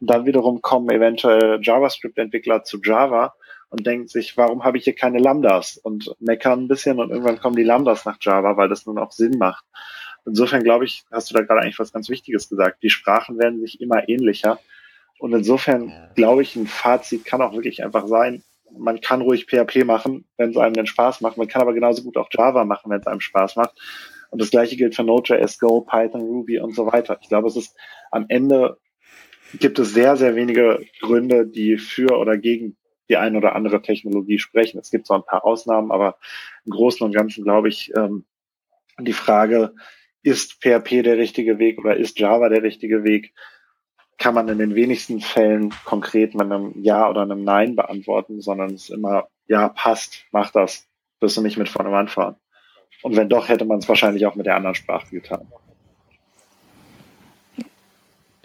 Und 0.00 0.10
dann 0.10 0.26
wiederum 0.26 0.60
kommen 0.60 0.90
eventuell 0.90 1.60
JavaScript-Entwickler 1.62 2.64
zu 2.64 2.80
Java 2.82 3.34
und 3.70 3.86
denken 3.86 4.08
sich, 4.08 4.36
warum 4.36 4.64
habe 4.64 4.78
ich 4.78 4.84
hier 4.84 4.94
keine 4.94 5.18
Lambdas? 5.18 5.76
Und 5.76 6.14
meckern 6.18 6.64
ein 6.64 6.68
bisschen 6.68 6.98
und 6.98 7.10
irgendwann 7.10 7.38
kommen 7.38 7.56
die 7.56 7.64
Lambdas 7.64 8.04
nach 8.04 8.18
Java, 8.20 8.56
weil 8.56 8.68
das 8.68 8.86
nun 8.86 8.98
auch 8.98 9.12
Sinn 9.12 9.38
macht. 9.38 9.64
Insofern 10.28 10.62
glaube 10.62 10.84
ich, 10.84 11.04
hast 11.10 11.30
du 11.30 11.34
da 11.34 11.42
gerade 11.42 11.62
eigentlich 11.62 11.78
was 11.78 11.92
ganz 11.92 12.08
Wichtiges 12.08 12.48
gesagt. 12.48 12.82
Die 12.82 12.90
Sprachen 12.90 13.38
werden 13.38 13.60
sich 13.60 13.80
immer 13.80 14.08
ähnlicher. 14.08 14.58
Und 15.18 15.32
insofern 15.32 15.92
glaube 16.14 16.42
ich, 16.42 16.54
ein 16.54 16.66
Fazit 16.66 17.24
kann 17.24 17.42
auch 17.42 17.52
wirklich 17.52 17.82
einfach 17.84 18.06
sein, 18.06 18.42
man 18.76 19.00
kann 19.00 19.22
ruhig 19.22 19.46
PHP 19.46 19.84
machen, 19.84 20.26
wenn 20.36 20.50
es 20.50 20.56
einem 20.56 20.74
den 20.74 20.86
Spaß 20.86 21.20
macht. 21.20 21.36
Man 21.36 21.48
kann 21.48 21.62
aber 21.62 21.72
genauso 21.72 22.02
gut 22.02 22.16
auch 22.16 22.28
Java 22.30 22.64
machen, 22.64 22.90
wenn 22.90 23.00
es 23.00 23.06
einem 23.06 23.20
Spaß 23.20 23.56
macht. 23.56 23.74
Und 24.30 24.40
das 24.42 24.50
gleiche 24.50 24.76
gilt 24.76 24.94
für 24.94 25.04
Node.js, 25.04 25.58
Go, 25.58 25.80
Python, 25.80 26.20
Ruby 26.20 26.60
und 26.60 26.74
so 26.74 26.86
weiter. 26.86 27.18
Ich 27.22 27.28
glaube, 27.28 27.48
es 27.48 27.56
ist 27.56 27.76
am 28.10 28.26
Ende 28.28 28.78
gibt 29.58 29.78
es 29.78 29.94
sehr, 29.94 30.16
sehr 30.16 30.34
wenige 30.36 30.84
Gründe, 31.00 31.46
die 31.46 31.78
für 31.78 32.18
oder 32.18 32.36
gegen 32.36 32.76
die 33.08 33.16
ein 33.16 33.36
oder 33.36 33.54
andere 33.54 33.80
Technologie 33.80 34.38
sprechen. 34.38 34.78
Es 34.78 34.90
gibt 34.90 35.06
so 35.06 35.14
ein 35.14 35.24
paar 35.24 35.46
Ausnahmen, 35.46 35.90
aber 35.90 36.18
im 36.66 36.72
Großen 36.72 37.04
und 37.04 37.14
Ganzen 37.14 37.44
glaube 37.44 37.68
ich, 37.68 37.90
ähm, 37.96 38.26
die 39.00 39.14
Frage, 39.14 39.74
ist 40.28 40.62
PHP 40.62 41.02
der 41.02 41.18
richtige 41.18 41.58
Weg 41.58 41.78
oder 41.78 41.96
ist 41.96 42.18
Java 42.18 42.48
der 42.48 42.62
richtige 42.62 43.04
Weg, 43.04 43.32
kann 44.18 44.34
man 44.34 44.48
in 44.48 44.58
den 44.58 44.74
wenigsten 44.74 45.20
Fällen 45.20 45.72
konkret 45.84 46.34
mit 46.34 46.50
einem 46.50 46.72
Ja 46.82 47.08
oder 47.08 47.22
einem 47.22 47.44
Nein 47.44 47.76
beantworten, 47.76 48.40
sondern 48.40 48.74
es 48.74 48.84
ist 48.84 48.90
immer, 48.90 49.28
ja, 49.46 49.68
passt, 49.68 50.24
mach 50.32 50.50
das, 50.50 50.88
wirst 51.20 51.36
du 51.36 51.42
nicht 51.42 51.56
mit 51.56 51.68
vorne 51.68 51.92
Wand 51.92 52.10
fahren. 52.10 52.36
Und 53.02 53.16
wenn 53.16 53.28
doch, 53.28 53.48
hätte 53.48 53.64
man 53.64 53.78
es 53.78 53.88
wahrscheinlich 53.88 54.26
auch 54.26 54.34
mit 54.34 54.46
der 54.46 54.56
anderen 54.56 54.74
Sprache 54.74 55.08
getan. 55.10 55.48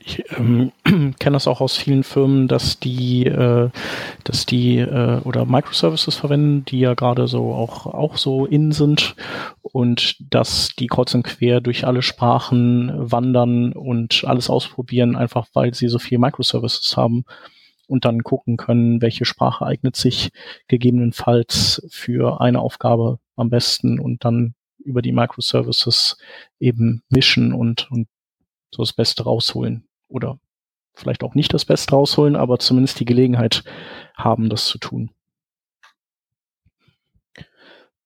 Ich 0.05 0.23
ähm, 0.37 0.73
kenne 0.83 1.35
das 1.35 1.47
auch 1.47 1.61
aus 1.61 1.77
vielen 1.77 2.03
Firmen, 2.03 2.47
dass 2.49 2.79
die, 2.79 3.25
äh, 3.25 3.69
dass 4.25 4.45
die 4.45 4.79
äh, 4.79 5.21
oder 5.21 5.45
Microservices 5.45 6.15
verwenden, 6.15 6.65
die 6.65 6.79
ja 6.79 6.93
gerade 6.93 7.27
so 7.27 7.53
auch 7.53 7.85
auch 7.85 8.17
so 8.17 8.45
in 8.45 8.71
sind. 8.73 9.15
Und 9.61 10.17
dass 10.19 10.69
die 10.77 10.87
kreuz 10.87 11.13
und 11.15 11.23
quer 11.23 11.61
durch 11.61 11.87
alle 11.87 12.01
Sprachen 12.01 12.91
wandern 12.93 13.71
und 13.73 14.25
alles 14.25 14.49
ausprobieren, 14.49 15.15
einfach 15.15 15.47
weil 15.53 15.73
sie 15.73 15.87
so 15.87 15.99
viel 15.99 16.17
Microservices 16.19 16.97
haben 16.97 17.23
und 17.87 18.05
dann 18.05 18.23
gucken 18.23 18.57
können, 18.57 19.01
welche 19.01 19.25
Sprache 19.25 19.65
eignet 19.65 19.95
sich 19.95 20.31
gegebenenfalls 20.67 21.87
für 21.89 22.41
eine 22.41 22.59
Aufgabe 22.59 23.19
am 23.35 23.49
besten 23.49 23.99
und 23.99 24.25
dann 24.25 24.53
über 24.79 25.01
die 25.01 25.13
Microservices 25.13 26.17
eben 26.59 27.03
mischen 27.09 27.53
und, 27.53 27.89
und 27.89 28.07
so 28.71 28.83
das 28.83 28.93
Beste 28.93 29.23
rausholen 29.23 29.87
oder 30.13 30.39
vielleicht 30.93 31.23
auch 31.23 31.35
nicht 31.35 31.53
das 31.53 31.65
Beste 31.65 31.91
rausholen, 31.91 32.35
aber 32.35 32.59
zumindest 32.59 32.99
die 32.99 33.05
Gelegenheit 33.05 33.63
haben, 34.15 34.49
das 34.49 34.67
zu 34.67 34.77
tun. 34.77 35.09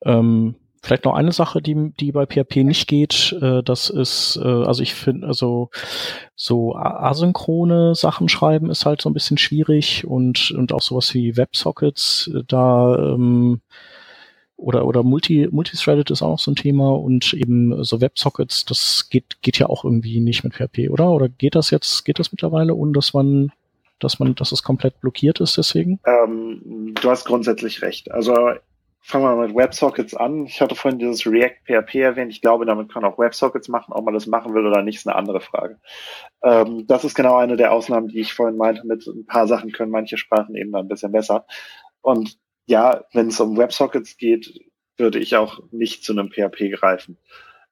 Ähm, 0.03 0.55
vielleicht 0.81 1.05
noch 1.05 1.15
eine 1.15 1.33
Sache, 1.33 1.61
die, 1.61 1.91
die 1.99 2.11
bei 2.13 2.25
PHP 2.25 2.63
nicht 2.63 2.87
geht, 2.87 3.35
äh, 3.41 3.61
das 3.61 3.89
ist, 3.89 4.39
äh, 4.41 4.47
also 4.47 4.81
ich 4.83 4.93
finde, 4.93 5.27
also 5.27 5.69
so 6.35 6.75
asynchrone 6.75 7.93
Sachen 7.93 8.29
schreiben 8.29 8.69
ist 8.69 8.85
halt 8.85 9.01
so 9.01 9.09
ein 9.09 9.13
bisschen 9.13 9.37
schwierig 9.37 10.07
und, 10.07 10.51
und 10.51 10.71
auch 10.71 10.81
sowas 10.81 11.13
wie 11.13 11.35
WebSockets, 11.35 12.31
äh, 12.33 12.43
da 12.47 12.95
ähm, 12.95 13.61
oder, 14.57 14.85
oder 14.85 15.03
Multi, 15.03 15.47
Multithreaded 15.51 16.09
ist 16.09 16.23
auch 16.23 16.31
noch 16.31 16.39
so 16.39 16.51
ein 16.51 16.55
Thema 16.55 16.89
und 16.91 17.33
eben 17.33 17.83
so 17.83 18.01
WebSockets, 18.01 18.65
das 18.65 19.07
geht, 19.09 19.41
geht 19.41 19.59
ja 19.59 19.67
auch 19.67 19.85
irgendwie 19.85 20.19
nicht 20.19 20.43
mit 20.43 20.55
PHP, 20.55 20.89
oder? 20.89 21.11
Oder 21.11 21.29
geht 21.29 21.55
das 21.55 21.69
jetzt, 21.69 22.03
geht 22.05 22.19
das 22.19 22.31
mittlerweile, 22.31 22.73
ohne 22.73 22.91
dass 22.91 23.13
man, 23.13 23.51
dass 23.99 24.19
man, 24.19 24.33
dass 24.33 24.51
es 24.51 24.63
komplett 24.63 24.99
blockiert 24.99 25.39
ist 25.39 25.57
deswegen? 25.57 25.99
Ähm, 26.05 26.93
du 26.99 27.09
hast 27.09 27.25
grundsätzlich 27.25 27.83
recht. 27.83 28.11
Also 28.11 28.33
fangen 28.99 29.23
wir 29.25 29.35
mal 29.35 29.47
mit 29.47 29.55
WebSockets 29.55 30.15
an. 30.15 30.47
Ich 30.47 30.59
hatte 30.59 30.75
vorhin 30.75 30.99
dieses 30.99 31.25
React 31.27 31.61
PHP 31.65 31.95
erwähnt. 31.95 32.31
Ich 32.31 32.41
glaube, 32.41 32.65
damit 32.65 32.91
kann 32.91 33.05
auch 33.05 33.19
WebSockets 33.19 33.69
machen. 33.69 33.93
Ob 33.93 34.05
man 34.05 34.15
das 34.15 34.25
machen 34.25 34.55
will 34.55 34.65
oder 34.65 34.81
nicht, 34.81 34.97
ist 34.97 35.07
eine 35.07 35.15
andere 35.15 35.39
Frage. 35.39 35.79
Ähm, 36.43 36.85
das 36.87 37.05
ist 37.05 37.13
genau 37.13 37.37
eine 37.37 37.57
der 37.57 37.71
Ausnahmen, 37.71 38.07
die 38.07 38.19
ich 38.19 38.33
vorhin 38.33 38.57
meinte. 38.57 38.85
Mit 38.87 39.05
ein 39.05 39.27
paar 39.27 39.47
Sachen 39.47 39.71
können 39.71 39.91
manche 39.91 40.17
Sprachen 40.17 40.55
eben 40.55 40.71
dann 40.71 40.85
ein 40.85 40.89
bisschen 40.89 41.11
besser. 41.11 41.45
Und 42.01 42.37
ja, 42.67 43.05
wenn 43.13 43.29
es 43.29 43.39
um 43.39 43.57
WebSockets 43.57 44.17
geht, 44.17 44.61
würde 44.97 45.19
ich 45.19 45.35
auch 45.35 45.63
nicht 45.71 46.03
zu 46.03 46.11
einem 46.13 46.29
PHP 46.29 46.71
greifen. 46.71 47.17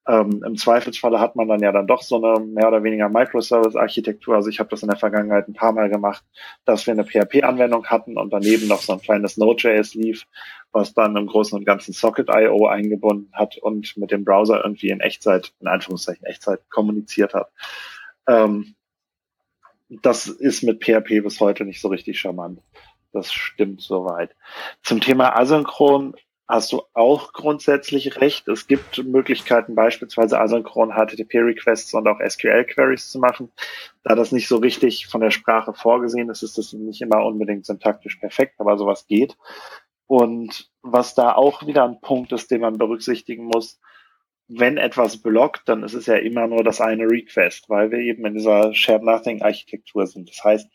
Ähm, 0.08 0.44
Im 0.46 0.56
Zweifelsfalle 0.56 1.20
hat 1.20 1.36
man 1.36 1.48
dann 1.48 1.62
ja 1.62 1.72
dann 1.72 1.88
doch 1.88 2.04
so 2.04 2.24
eine 2.24 2.46
mehr 2.46 2.68
oder 2.68 2.84
weniger 2.84 3.10
Microservice-Architektur. 3.10 4.36
Also 4.36 4.50
ich 4.50 4.60
habe 4.60 4.70
das 4.70 4.84
in 4.84 4.90
der 4.90 5.00
Vergangenheit 5.00 5.48
ein 5.48 5.54
paar 5.54 5.72
Mal 5.72 5.90
gemacht, 5.90 6.24
dass 6.64 6.86
wir 6.86 6.94
eine 6.94 7.06
PHP-Anwendung 7.06 7.88
hatten 7.88 8.18
und 8.18 8.32
daneben 8.32 8.68
noch 8.68 8.82
so 8.82 8.94
ein 8.94 9.02
kleines 9.02 9.38
Node.js 9.38 9.96
lief, 9.96 10.28
was 10.72 10.94
dann 10.94 11.16
im 11.16 11.26
Großen 11.26 11.58
und 11.58 11.66
Ganzen 11.66 11.94
Socket.io 11.94 12.68
eingebunden 12.68 13.32
hat 13.34 13.58
und 13.58 13.98
mit 13.98 14.12
dem 14.12 14.24
Browser 14.24 14.64
irgendwie 14.64 14.90
in 14.90 15.00
Echtzeit, 15.00 15.54
in 15.60 15.68
Anführungszeichen 15.68 16.26
Echtzeit 16.26 16.70
kommuniziert 16.70 17.34
hat. 17.34 17.52
Ähm, 18.28 18.76
das 19.90 20.28
ist 20.28 20.62
mit 20.62 20.84
PHP 20.84 21.24
bis 21.24 21.40
heute 21.40 21.66
nicht 21.66 21.82
so 21.82 21.88
richtig 21.88 22.20
charmant. 22.20 22.62
Das 23.16 23.32
stimmt 23.32 23.80
soweit. 23.80 24.36
Zum 24.84 25.00
Thema 25.00 25.38
Asynchron 25.38 26.16
hast 26.50 26.74
du 26.74 26.82
auch 26.94 27.32
grundsätzlich 27.32 28.20
recht. 28.20 28.50
Es 28.50 28.68
gibt 28.68 29.02
Möglichkeiten, 29.06 29.74
beispielsweise 29.74 30.38
asynchron 30.38 30.92
HTTP-Requests 30.92 31.94
und 31.94 32.10
auch 32.10 32.20
SQL-Queries 32.20 33.10
zu 33.10 33.20
machen. 33.20 33.54
Da 34.04 34.16
das 34.16 34.34
nicht 34.34 34.50
so 34.50 34.58
richtig 34.58 35.08
von 35.08 35.22
der 35.22 35.32
Sprache 35.32 35.74
vorgesehen 35.74 36.30
ist, 36.30 36.44
ist 36.44 36.58
das 36.58 36.74
nicht 36.74 37.02
immer 37.02 37.26
unbedingt 37.26 37.66
syntaktisch 37.66 38.18
perfekt, 38.18 38.56
aber 38.60 38.78
sowas 38.78 39.08
geht. 39.08 39.38
Und 40.08 40.70
was 40.82 41.16
da 41.16 41.34
auch 41.36 41.66
wieder 41.66 41.86
ein 41.86 42.02
Punkt 42.02 42.34
ist, 42.34 42.52
den 42.52 42.60
man 42.60 42.78
berücksichtigen 42.78 43.46
muss, 43.46 43.80
wenn 44.50 44.76
etwas 44.76 45.22
blockt, 45.22 45.70
dann 45.70 45.84
ist 45.84 45.94
es 45.94 46.06
ja 46.06 46.18
immer 46.18 46.48
nur 46.48 46.66
das 46.66 46.82
eine 46.82 47.10
Request, 47.10 47.70
weil 47.70 47.92
wir 47.92 48.00
eben 48.00 48.26
in 48.26 48.34
dieser 48.34 48.74
Shared 48.74 49.04
Nothing 49.04 49.42
Architektur 49.42 50.06
sind. 50.06 50.30
Das 50.30 50.44
heißt, 50.44 50.70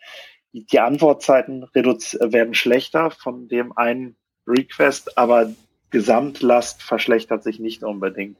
die 0.53 0.81
Antwortzeiten 0.81 1.67
werden 1.73 2.55
schlechter 2.55 3.11
von 3.11 3.49
dem 3.49 3.77
einen 3.77 4.17
Request, 4.47 5.17
aber 5.17 5.53
Gesamtlast 5.91 6.83
verschlechtert 6.83 7.43
sich 7.43 7.59
nicht 7.59 7.83
unbedingt. 7.83 8.39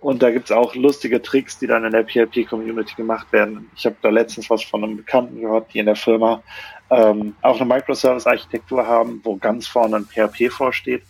Und 0.00 0.22
da 0.22 0.30
gibt's 0.30 0.50
auch 0.50 0.74
lustige 0.74 1.20
Tricks, 1.20 1.58
die 1.58 1.66
dann 1.66 1.84
in 1.84 1.92
der 1.92 2.04
PHP-Community 2.04 2.94
gemacht 2.94 3.32
werden. 3.32 3.70
Ich 3.76 3.84
habe 3.84 3.96
da 4.00 4.08
letztens 4.08 4.48
was 4.48 4.62
von 4.62 4.82
einem 4.82 4.96
Bekannten 4.96 5.40
gehört, 5.40 5.74
die 5.74 5.78
in 5.78 5.86
der 5.86 5.96
Firma 5.96 6.42
ähm, 6.90 7.34
auch 7.42 7.60
eine 7.60 7.68
Microservice-Architektur 7.68 8.86
haben, 8.86 9.20
wo 9.22 9.36
ganz 9.36 9.66
vorne 9.66 9.96
ein 9.96 10.06
PHP 10.06 10.50
vorsteht. 10.50 11.02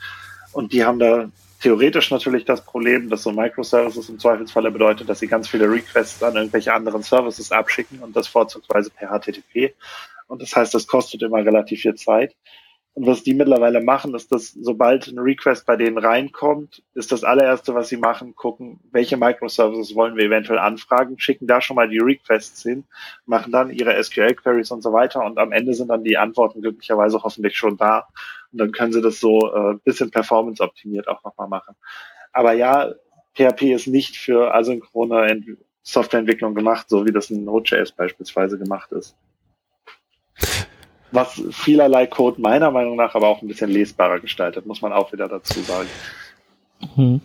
Und 0.53 0.73
die 0.73 0.85
haben 0.85 0.99
da 0.99 1.31
theoretisch 1.61 2.11
natürlich 2.11 2.45
das 2.45 2.65
Problem, 2.65 3.09
dass 3.09 3.23
so 3.23 3.31
Microservices 3.31 4.09
im 4.09 4.19
Zweifelsfalle 4.19 4.73
bedeutet, 4.73 5.09
dass 5.09 5.21
sie 5.21 5.29
ganz 5.29 5.49
viele 5.49 5.71
Requests 5.71 6.23
an 6.23 6.35
irgendwelche 6.35 6.73
anderen 6.73 7.03
Services 7.03 7.53
abschicken 7.53 8.01
und 8.01 8.17
das 8.17 8.27
vorzugsweise 8.27 8.91
per 8.91 9.09
HTTP. 9.09 9.75
Und 10.31 10.43
das 10.43 10.55
heißt, 10.55 10.73
das 10.75 10.87
kostet 10.87 11.23
immer 11.23 11.45
relativ 11.45 11.81
viel 11.81 11.97
Zeit. 11.97 12.37
Und 12.95 13.07
was 13.07 13.25
die 13.25 13.35
mittlerweile 13.35 13.81
machen, 13.81 14.15
ist, 14.15 14.31
dass 14.31 14.53
sobald 14.53 15.09
ein 15.09 15.19
Request 15.19 15.67
bei 15.67 15.77
denen 15.77 15.99
reinkommt, 15.99 16.83
ist 16.95 17.11
das 17.11 17.25
allererste, 17.25 17.75
was 17.75 17.89
sie 17.89 17.97
machen, 17.97 18.37
gucken, 18.37 18.79
welche 18.93 19.17
Microservices 19.17 19.95
wollen 19.97 20.17
wir 20.17 20.25
eventuell 20.25 20.59
anfragen, 20.59 21.19
schicken 21.19 21.47
da 21.49 21.61
schon 21.61 21.77
mal 21.77 21.89
die 21.89 21.99
Requests 21.99 22.63
hin, 22.63 22.85
machen 23.27 23.53
dann 23.53 23.71
ihre 23.71 24.01
SQL-Queries 24.03 24.71
und 24.71 24.83
so 24.83 24.93
weiter 24.93 25.25
und 25.25 25.39
am 25.39 25.53
Ende 25.53 25.75
sind 25.75 25.89
dann 25.89 26.05
die 26.05 26.17
Antworten 26.17 26.63
glücklicherweise 26.63 27.23
hoffentlich 27.23 27.57
schon 27.57 27.77
da. 27.77 28.07
Und 28.53 28.61
dann 28.61 28.73
können 28.73 28.93
sie 28.93 29.03
das 29.03 29.19
so 29.19 29.53
äh, 29.53 29.79
bisschen 29.85 30.11
performance-optimiert 30.11 31.09
auch 31.09 31.25
nochmal 31.25 31.49
machen. 31.49 31.75
Aber 32.33 32.53
ja, 32.53 32.93
PHP 33.35 33.73
ist 33.73 33.87
nicht 33.89 34.17
für 34.17 34.55
asynchrone 34.55 35.27
Ent 35.27 35.47
Softwareentwicklung 35.83 36.55
gemacht, 36.55 36.89
so 36.89 37.07
wie 37.07 37.13
das 37.13 37.31
in 37.31 37.45
Node.js 37.45 37.93
beispielsweise 37.93 38.59
gemacht 38.59 38.93
ist 38.93 39.17
was 41.13 41.43
vielerlei 41.51 42.07
Code 42.07 42.41
meiner 42.41 42.71
Meinung 42.71 42.97
nach 42.97 43.15
aber 43.15 43.29
auch 43.29 43.43
ein 43.43 43.49
bisschen 43.49 43.71
lesbarer 43.71 44.21
gestaltet, 44.21 44.67
muss 44.67 44.83
man 44.83 44.93
auch 44.93 45.13
wieder 45.13 45.29
dazu 45.29 45.61
sagen. 45.61 45.89
Mhm. 46.97 47.21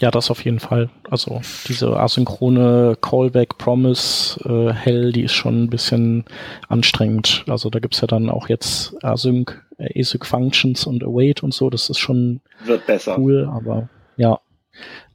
Ja, 0.00 0.10
das 0.10 0.30
auf 0.30 0.44
jeden 0.44 0.58
Fall. 0.58 0.90
Also 1.08 1.40
diese 1.68 1.96
asynchrone 1.96 2.96
Callback 3.00 3.58
Promise 3.58 4.40
äh, 4.44 4.72
Hell, 4.72 5.12
die 5.12 5.22
ist 5.22 5.34
schon 5.34 5.64
ein 5.64 5.70
bisschen 5.70 6.24
anstrengend. 6.68 7.44
Also 7.48 7.70
da 7.70 7.78
gibt's 7.78 8.00
ja 8.00 8.08
dann 8.08 8.28
auch 8.28 8.48
jetzt 8.48 8.96
Async, 9.04 9.64
äh, 9.78 10.00
Async 10.00 10.26
Functions 10.26 10.86
und 10.86 11.04
Await 11.04 11.44
und 11.44 11.54
so. 11.54 11.70
Das 11.70 11.90
ist 11.90 11.98
schon 11.98 12.40
Wird 12.64 12.86
besser. 12.86 13.16
cool, 13.18 13.48
aber 13.50 13.88
ja. 14.16 14.40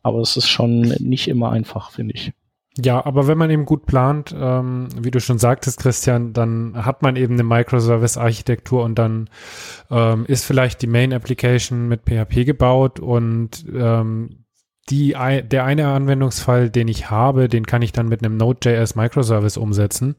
Aber 0.01 0.19
es 0.21 0.37
ist 0.37 0.47
schon 0.47 0.81
nicht 0.99 1.27
immer 1.27 1.51
einfach, 1.51 1.91
finde 1.91 2.13
ich. 2.15 2.31
Ja, 2.81 3.05
aber 3.05 3.27
wenn 3.27 3.37
man 3.37 3.49
eben 3.49 3.65
gut 3.65 3.85
plant, 3.85 4.33
ähm, 4.37 4.87
wie 4.95 5.11
du 5.11 5.19
schon 5.19 5.37
sagtest, 5.37 5.79
Christian, 5.79 6.33
dann 6.33 6.85
hat 6.85 7.01
man 7.01 7.15
eben 7.15 7.33
eine 7.33 7.43
Microservice-Architektur 7.43 8.83
und 8.83 8.95
dann 8.95 9.29
ähm, 9.89 10.25
ist 10.27 10.45
vielleicht 10.45 10.81
die 10.81 10.87
Main-Application 10.87 11.87
mit 11.87 12.03
PHP 12.05 12.45
gebaut 12.45 12.99
und 12.99 13.65
ähm, 13.73 14.45
die, 14.89 15.09
der 15.11 15.65
eine 15.65 15.87
Anwendungsfall, 15.89 16.69
den 16.69 16.87
ich 16.87 17.09
habe, 17.09 17.47
den 17.47 17.65
kann 17.65 17.81
ich 17.81 17.91
dann 17.91 18.07
mit 18.07 18.23
einem 18.23 18.37
Node.js 18.37 18.95
Microservice 18.95 19.57
umsetzen. 19.57 20.15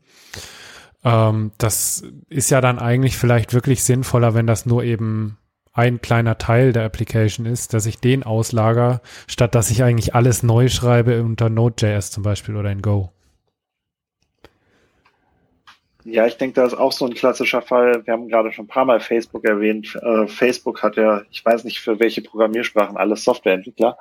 Ähm, 1.03 1.53
das 1.59 2.05
ist 2.29 2.51
ja 2.51 2.61
dann 2.61 2.79
eigentlich 2.79 3.17
vielleicht 3.17 3.55
wirklich 3.55 3.83
sinnvoller, 3.83 4.35
wenn 4.35 4.47
das 4.47 4.67
nur 4.67 4.85
eben 4.85 5.39
ein 5.81 6.01
kleiner 6.03 6.37
Teil 6.37 6.73
der 6.73 6.85
Application 6.85 7.47
ist, 7.47 7.73
dass 7.73 7.87
ich 7.87 7.99
den 7.99 8.23
auslager, 8.23 9.01
statt 9.27 9.55
dass 9.55 9.71
ich 9.71 9.83
eigentlich 9.83 10.15
alles 10.15 10.43
neu 10.43 10.69
schreibe 10.69 11.23
unter 11.23 11.49
Node.js 11.49 12.11
zum 12.11 12.23
Beispiel 12.23 12.57
oder 12.57 12.71
in 12.71 12.83
Go. 12.83 13.11
Ja, 16.05 16.27
ich 16.27 16.37
denke, 16.37 16.61
das 16.61 16.73
ist 16.73 16.79
auch 16.79 16.93
so 16.93 17.07
ein 17.07 17.15
klassischer 17.15 17.63
Fall. 17.63 18.07
Wir 18.07 18.13
haben 18.13 18.29
gerade 18.29 18.53
schon 18.53 18.67
ein 18.67 18.69
paar 18.69 18.85
Mal 18.85 19.01
Facebook 19.01 19.45
erwähnt. 19.45 19.95
Äh, 20.03 20.27
Facebook 20.27 20.83
hat 20.83 20.97
ja, 20.97 21.23
ich 21.31 21.45
weiß 21.45 21.65
nicht 21.65 21.81
für 21.81 21.99
welche 21.99 22.23
Programmiersprachen, 22.23 22.97
alles 22.97 23.25
Softwareentwickler. 23.25 23.97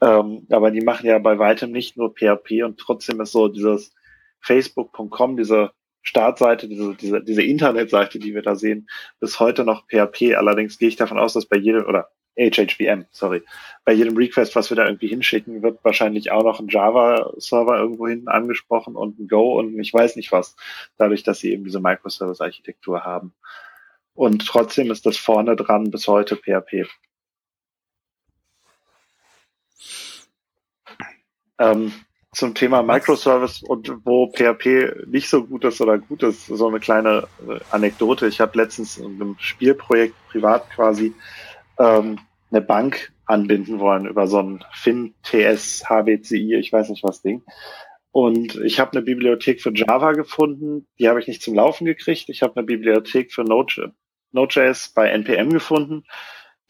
Ähm, 0.00 0.46
aber 0.50 0.70
die 0.70 0.80
machen 0.80 1.06
ja 1.06 1.18
bei 1.18 1.38
weitem 1.38 1.72
nicht 1.72 1.96
nur 1.96 2.14
PHP 2.14 2.62
und 2.64 2.78
trotzdem 2.78 3.20
ist 3.20 3.32
so 3.32 3.48
dieses 3.48 3.94
Facebook.com, 4.40 5.36
diese 5.36 5.70
Startseite, 6.06 6.68
diese, 6.68 6.94
diese, 6.94 7.20
diese 7.20 7.42
Internetseite, 7.42 8.20
die 8.20 8.32
wir 8.32 8.42
da 8.42 8.54
sehen, 8.54 8.88
bis 9.18 9.40
heute 9.40 9.64
noch 9.64 9.86
PHP. 9.88 10.36
Allerdings 10.36 10.78
gehe 10.78 10.88
ich 10.88 10.96
davon 10.96 11.18
aus, 11.18 11.32
dass 11.32 11.46
bei 11.46 11.56
jedem, 11.56 11.84
oder 11.84 12.10
HHVM, 12.38 13.06
sorry, 13.10 13.42
bei 13.84 13.92
jedem 13.92 14.16
Request, 14.16 14.54
was 14.54 14.70
wir 14.70 14.76
da 14.76 14.86
irgendwie 14.86 15.08
hinschicken, 15.08 15.62
wird 15.62 15.82
wahrscheinlich 15.82 16.30
auch 16.30 16.44
noch 16.44 16.60
ein 16.60 16.68
Java-Server 16.68 17.78
irgendwo 17.78 18.06
hinten 18.06 18.28
angesprochen 18.28 18.94
und 18.94 19.18
ein 19.18 19.26
Go 19.26 19.58
und 19.58 19.78
ich 19.80 19.92
weiß 19.92 20.14
nicht 20.14 20.30
was, 20.30 20.54
dadurch, 20.96 21.24
dass 21.24 21.40
sie 21.40 21.52
eben 21.52 21.64
diese 21.64 21.80
Microservice-Architektur 21.80 23.04
haben. 23.04 23.34
Und 24.14 24.46
trotzdem 24.46 24.90
ist 24.92 25.06
das 25.06 25.16
vorne 25.16 25.56
dran 25.56 25.90
bis 25.90 26.06
heute 26.06 26.36
PHP. 26.36 26.86
Ähm, 31.58 31.92
zum 32.36 32.54
Thema 32.54 32.82
Microservice 32.82 33.62
und 33.62 33.90
wo 34.04 34.30
PHP 34.30 35.06
nicht 35.06 35.30
so 35.30 35.44
gut 35.44 35.64
ist 35.64 35.80
oder 35.80 35.96
gut 35.96 36.22
ist, 36.22 36.46
so 36.46 36.68
eine 36.68 36.80
kleine 36.80 37.26
äh, 37.48 37.58
Anekdote. 37.70 38.26
Ich 38.26 38.42
habe 38.42 38.58
letztens 38.58 38.98
in 38.98 39.14
einem 39.14 39.36
Spielprojekt 39.38 40.14
privat 40.28 40.68
quasi 40.68 41.14
ähm, 41.78 42.18
eine 42.50 42.60
Bank 42.60 43.10
anbinden 43.24 43.80
wollen 43.80 44.06
über 44.06 44.26
so 44.26 44.38
ein 44.38 44.62
FinTS 44.70 45.84
HBCI, 45.88 46.56
ich 46.56 46.70
weiß 46.70 46.90
nicht 46.90 47.02
was 47.02 47.22
Ding. 47.22 47.42
Und 48.12 48.56
ich 48.56 48.80
habe 48.80 48.92
eine 48.92 49.02
Bibliothek 49.02 49.62
für 49.62 49.72
Java 49.74 50.12
gefunden, 50.12 50.86
die 50.98 51.08
habe 51.08 51.20
ich 51.20 51.28
nicht 51.28 51.42
zum 51.42 51.54
Laufen 51.54 51.86
gekriegt. 51.86 52.28
Ich 52.28 52.42
habe 52.42 52.56
eine 52.56 52.66
Bibliothek 52.66 53.32
für 53.32 53.44
Node.js 53.44 54.92
bei 54.94 55.08
NPM 55.08 55.48
gefunden 55.48 56.04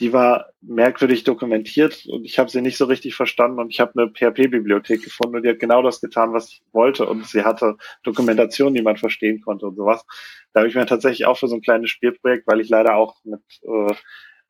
die 0.01 0.13
war 0.13 0.51
merkwürdig 0.61 1.25
dokumentiert 1.25 2.05
und 2.07 2.25
ich 2.25 2.39
habe 2.39 2.51
sie 2.51 2.61
nicht 2.61 2.77
so 2.77 2.85
richtig 2.85 3.15
verstanden 3.15 3.59
und 3.59 3.71
ich 3.71 3.81
habe 3.81 3.93
eine 3.97 4.11
PHP-Bibliothek 4.11 5.03
gefunden 5.03 5.37
und 5.37 5.43
die 5.43 5.49
hat 5.49 5.59
genau 5.59 5.83
das 5.83 6.01
getan, 6.01 6.35
was 6.35 6.49
ich 6.51 6.63
wollte 6.73 7.07
und 7.07 7.27
sie 7.27 7.45
hatte 7.45 7.77
Dokumentation, 8.03 8.75
die 8.75 8.83
man 8.83 8.99
verstehen 8.99 9.41
konnte 9.41 9.67
und 9.67 9.77
sowas. 9.77 10.05
Da 10.53 10.61
habe 10.61 10.69
ich 10.69 10.75
mir 10.75 10.87
tatsächlich 10.87 11.27
auch 11.27 11.39
für 11.39 11.49
so 11.49 11.55
ein 11.55 11.63
kleines 11.63 11.91
Spielprojekt, 11.91 12.47
weil 12.47 12.61
ich 12.61 12.69
leider 12.69 12.95
auch 12.95 13.17
mit 13.25 13.41
äh, 13.63 13.95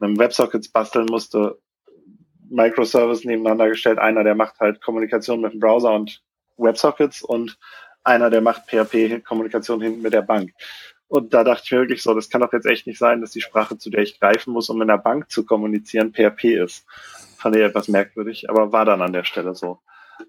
einem 0.01 0.19
WebSockets 0.19 0.71
basteln 0.71 1.07
musste, 1.07 1.59
Microservice 2.49 3.25
nebeneinander 3.25 3.69
gestellt. 3.69 3.99
Einer, 3.99 4.25
der 4.25 4.35
macht 4.35 4.59
halt 4.59 4.83
Kommunikation 4.83 5.41
mit 5.41 5.53
dem 5.53 5.61
Browser 5.61 5.93
und 5.95 6.23
WebSockets 6.57 7.23
und 7.23 7.59
einer, 8.05 8.31
der 8.31 8.41
macht 8.41 8.69
PHP-Kommunikation 8.69 9.81
hinten 9.81 10.03
mit 10.03 10.13
der 10.13 10.23
Bank. 10.23 10.53
Und 11.09 11.35
da 11.35 11.45
dachte 11.45 11.63
ich 11.65 11.73
mir 11.73 11.81
wirklich 11.81 12.03
so, 12.03 12.15
das 12.15 12.29
kann 12.29 12.41
doch 12.41 12.53
jetzt 12.53 12.67
echt 12.67 12.87
nicht 12.87 12.99
sein, 12.99 13.21
dass 13.21 13.31
die 13.31 13.41
Sprache, 13.41 13.79
zu 13.79 13.91
der 13.91 14.03
ich 14.03 14.19
greifen 14.19 14.53
muss, 14.53 14.69
um 14.71 14.83
in 14.83 14.89
der 14.89 14.99
Bank 14.99 15.31
zu 15.31 15.45
kommunizieren, 15.45 16.13
PHP 16.13 16.45
ist. 16.45 16.85
Fand 17.37 17.55
ich 17.55 17.63
etwas 17.63 17.89
merkwürdig, 17.89 18.51
aber 18.51 18.73
war 18.73 18.85
dann 18.85 19.03
an 19.03 19.13
der 19.13 19.25
Stelle 19.25 19.55
so. 19.55 19.79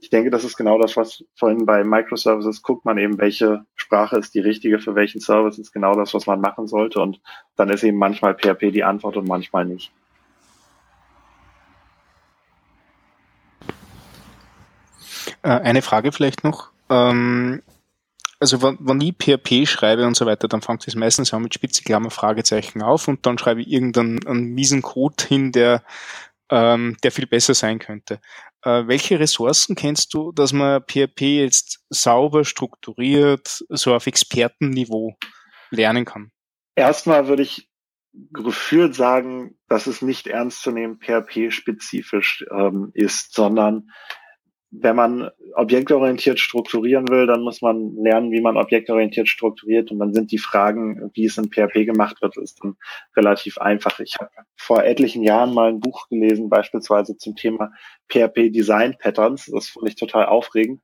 Ich 0.01 0.09
denke, 0.09 0.29
das 0.29 0.43
ist 0.43 0.57
genau 0.57 0.79
das, 0.79 0.97
was 0.97 1.23
vorhin 1.33 1.65
bei 1.65 1.83
Microservices 1.83 2.61
guckt 2.61 2.85
man 2.85 2.97
eben, 2.97 3.17
welche 3.17 3.65
Sprache 3.75 4.17
ist 4.17 4.35
die 4.35 4.39
richtige 4.39 4.79
für 4.79 4.95
welchen 4.95 5.21
Service, 5.21 5.57
ist 5.57 5.71
genau 5.71 5.95
das, 5.95 6.13
was 6.13 6.27
man 6.27 6.41
machen 6.41 6.67
sollte. 6.67 6.99
Und 6.99 7.21
dann 7.55 7.69
ist 7.69 7.83
eben 7.83 7.97
manchmal 7.97 8.35
PHP 8.35 8.71
die 8.71 8.83
Antwort 8.83 9.17
und 9.17 9.27
manchmal 9.27 9.65
nicht. 9.65 9.91
Äh, 15.41 15.49
eine 15.49 15.81
Frage 15.81 16.11
vielleicht 16.11 16.43
noch. 16.43 16.71
Ähm, 16.89 17.61
also 18.39 18.61
wenn, 18.61 18.77
wenn 18.79 19.01
ich 19.01 19.15
PHP 19.17 19.67
schreibe 19.67 20.05
und 20.05 20.15
so 20.15 20.25
weiter, 20.25 20.47
dann 20.47 20.61
fängt 20.61 20.87
es 20.87 20.95
meistens 20.95 21.33
an 21.33 21.41
mit 21.41 21.53
Spitzenklammer, 21.53 22.11
Fragezeichen 22.11 22.81
auf 22.81 23.07
und 23.07 23.25
dann 23.25 23.37
schreibe 23.37 23.61
ich 23.61 23.71
irgendeinen 23.71 24.25
einen 24.27 24.53
miesen 24.53 24.81
Code 24.81 25.23
hin, 25.27 25.51
der, 25.51 25.83
ähm, 26.49 26.97
der 27.03 27.11
viel 27.11 27.27
besser 27.27 27.53
sein 27.53 27.79
könnte. 27.79 28.19
Äh, 28.63 28.87
welche 28.87 29.19
Ressourcen 29.19 29.75
kennst 29.75 30.13
du, 30.13 30.31
dass 30.31 30.53
man 30.53 30.83
PHP 30.83 31.21
jetzt 31.21 31.83
sauber, 31.89 32.45
strukturiert, 32.45 33.63
so 33.69 33.93
auf 33.93 34.07
Expertenniveau 34.07 35.15
lernen 35.71 36.05
kann? 36.05 36.31
Erstmal 36.75 37.27
würde 37.27 37.43
ich 37.43 37.69
gefühlt 38.31 38.95
sagen, 38.95 39.57
dass 39.67 39.87
es 39.87 40.01
nicht 40.01 40.27
ernst 40.27 40.61
zu 40.61 40.71
nehmen 40.71 40.99
PHP-spezifisch 40.99 42.45
ähm, 42.51 42.91
ist, 42.93 43.33
sondern 43.33 43.89
wenn 44.71 44.95
man 44.97 45.29
objektorientiert 45.55 46.39
strukturieren 46.39 47.07
will, 47.07 47.25
dann 47.25 47.41
muss 47.41 47.61
man 47.61 47.95
lernen, 47.95 48.31
wie 48.31 48.41
man 48.41 48.57
objektorientiert 48.57 49.29
strukturiert. 49.29 49.91
Und 49.91 49.99
dann 49.99 50.13
sind 50.13 50.31
die 50.31 50.37
Fragen, 50.37 51.09
wie 51.13 51.25
es 51.25 51.37
in 51.37 51.49
PHP 51.49 51.85
gemacht 51.85 52.21
wird, 52.21 52.35
ist 52.37 52.61
dann 52.61 52.75
relativ 53.15 53.57
einfach. 53.57 53.99
Ich 54.01 54.15
habe 54.19 54.29
vor 54.55 54.83
etlichen 54.83 55.23
Jahren 55.23 55.53
mal 55.53 55.69
ein 55.69 55.79
Buch 55.79 56.09
gelesen, 56.09 56.49
beispielsweise 56.49 57.17
zum 57.17 57.35
Thema 57.35 57.71
PHP 58.09 58.51
Design 58.51 58.95
Patterns. 58.99 59.45
Das 59.45 59.69
fand 59.69 59.87
ich 59.87 59.95
total 59.95 60.25
aufregend. 60.25 60.81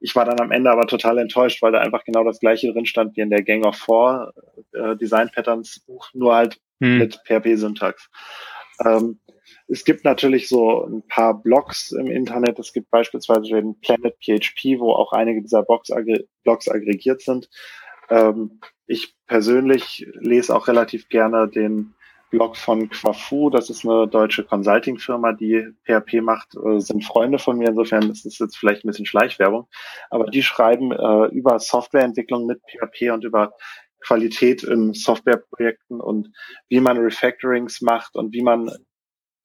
Ich 0.00 0.14
war 0.14 0.26
dann 0.26 0.40
am 0.40 0.52
Ende 0.52 0.70
aber 0.70 0.86
total 0.86 1.16
enttäuscht, 1.18 1.62
weil 1.62 1.72
da 1.72 1.80
einfach 1.80 2.04
genau 2.04 2.24
das 2.24 2.38
gleiche 2.38 2.70
drin 2.72 2.86
stand 2.86 3.16
wie 3.16 3.22
in 3.22 3.30
der 3.30 3.42
Gang 3.42 3.64
of 3.64 3.76
Four 3.76 4.32
äh, 4.72 4.94
Design 4.96 5.30
Patterns 5.34 5.80
Buch, 5.86 6.10
nur 6.12 6.34
halt 6.34 6.60
hm. 6.80 6.98
mit 6.98 7.20
PHP 7.26 7.56
Syntax. 7.56 8.10
Ähm, 8.84 9.20
es 9.68 9.84
gibt 9.84 10.04
natürlich 10.04 10.48
so 10.48 10.84
ein 10.84 11.02
paar 11.08 11.40
Blogs 11.40 11.92
im 11.92 12.06
Internet. 12.06 12.58
Es 12.58 12.72
gibt 12.72 12.90
beispielsweise 12.90 13.42
den 13.42 13.78
Planet 13.80 14.16
PHP, 14.20 14.78
wo 14.78 14.92
auch 14.92 15.12
einige 15.12 15.42
dieser 15.42 15.62
Blogs, 15.62 15.90
aggre 15.90 16.24
Blogs 16.44 16.68
aggregiert 16.68 17.22
sind. 17.22 17.48
Ähm, 18.10 18.60
ich 18.86 19.14
persönlich 19.26 20.06
lese 20.14 20.54
auch 20.54 20.68
relativ 20.68 21.08
gerne 21.08 21.48
den 21.48 21.94
Blog 22.30 22.56
von 22.56 22.88
Quafu. 22.88 23.50
Das 23.50 23.70
ist 23.70 23.86
eine 23.86 24.08
deutsche 24.08 24.44
Consulting-Firma, 24.44 25.32
die 25.32 25.68
PHP 25.84 26.22
macht, 26.22 26.56
äh, 26.56 26.80
sind 26.80 27.04
Freunde 27.04 27.38
von 27.38 27.58
mir. 27.58 27.68
Insofern 27.68 28.10
ist 28.10 28.26
es 28.26 28.38
jetzt 28.38 28.56
vielleicht 28.56 28.84
ein 28.84 28.88
bisschen 28.88 29.06
Schleichwerbung. 29.06 29.68
Aber 30.10 30.26
die 30.26 30.42
schreiben 30.42 30.92
äh, 30.92 31.26
über 31.26 31.58
Softwareentwicklung 31.58 32.46
mit 32.46 32.60
PHP 32.66 33.10
und 33.12 33.24
über 33.24 33.52
Qualität 34.00 34.64
in 34.64 34.94
Softwareprojekten 34.94 36.00
und 36.00 36.32
wie 36.68 36.80
man 36.80 36.96
Refactorings 36.96 37.80
macht 37.82 38.16
und 38.16 38.32
wie 38.32 38.42
man 38.42 38.70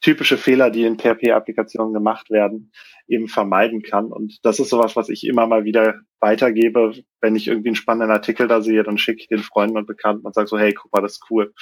typische 0.02 0.38
Fehler, 0.38 0.70
die 0.70 0.84
in 0.84 0.98
PHP-Applikationen 0.98 1.94
gemacht 1.94 2.30
werden, 2.30 2.72
eben 3.08 3.28
vermeiden 3.28 3.82
kann. 3.82 4.12
Und 4.12 4.40
das 4.44 4.60
ist 4.60 4.70
sowas, 4.70 4.96
was 4.96 5.10
ich 5.10 5.26
immer 5.26 5.48
mal 5.48 5.66
wieder 5.66 5.96
weitergebe. 6.20 6.94
Wenn 7.22 7.36
ich 7.36 7.48
irgendwie 7.48 7.70
einen 7.70 7.76
spannenden 7.76 8.12
Artikel 8.12 8.48
da 8.48 8.62
sehe, 8.62 8.84
dann 8.84 8.98
schicke 8.98 9.22
ich 9.22 9.28
den 9.28 9.40
Freunden 9.40 9.78
und 9.78 9.88
Bekannten 9.88 10.26
und 10.26 10.36
sage 10.36 10.48
so, 10.48 10.58
hey, 10.58 10.74
guck 10.74 10.94
mal, 10.94 11.02
das 11.02 11.14
ist 11.14 11.26
cool. 11.30 11.54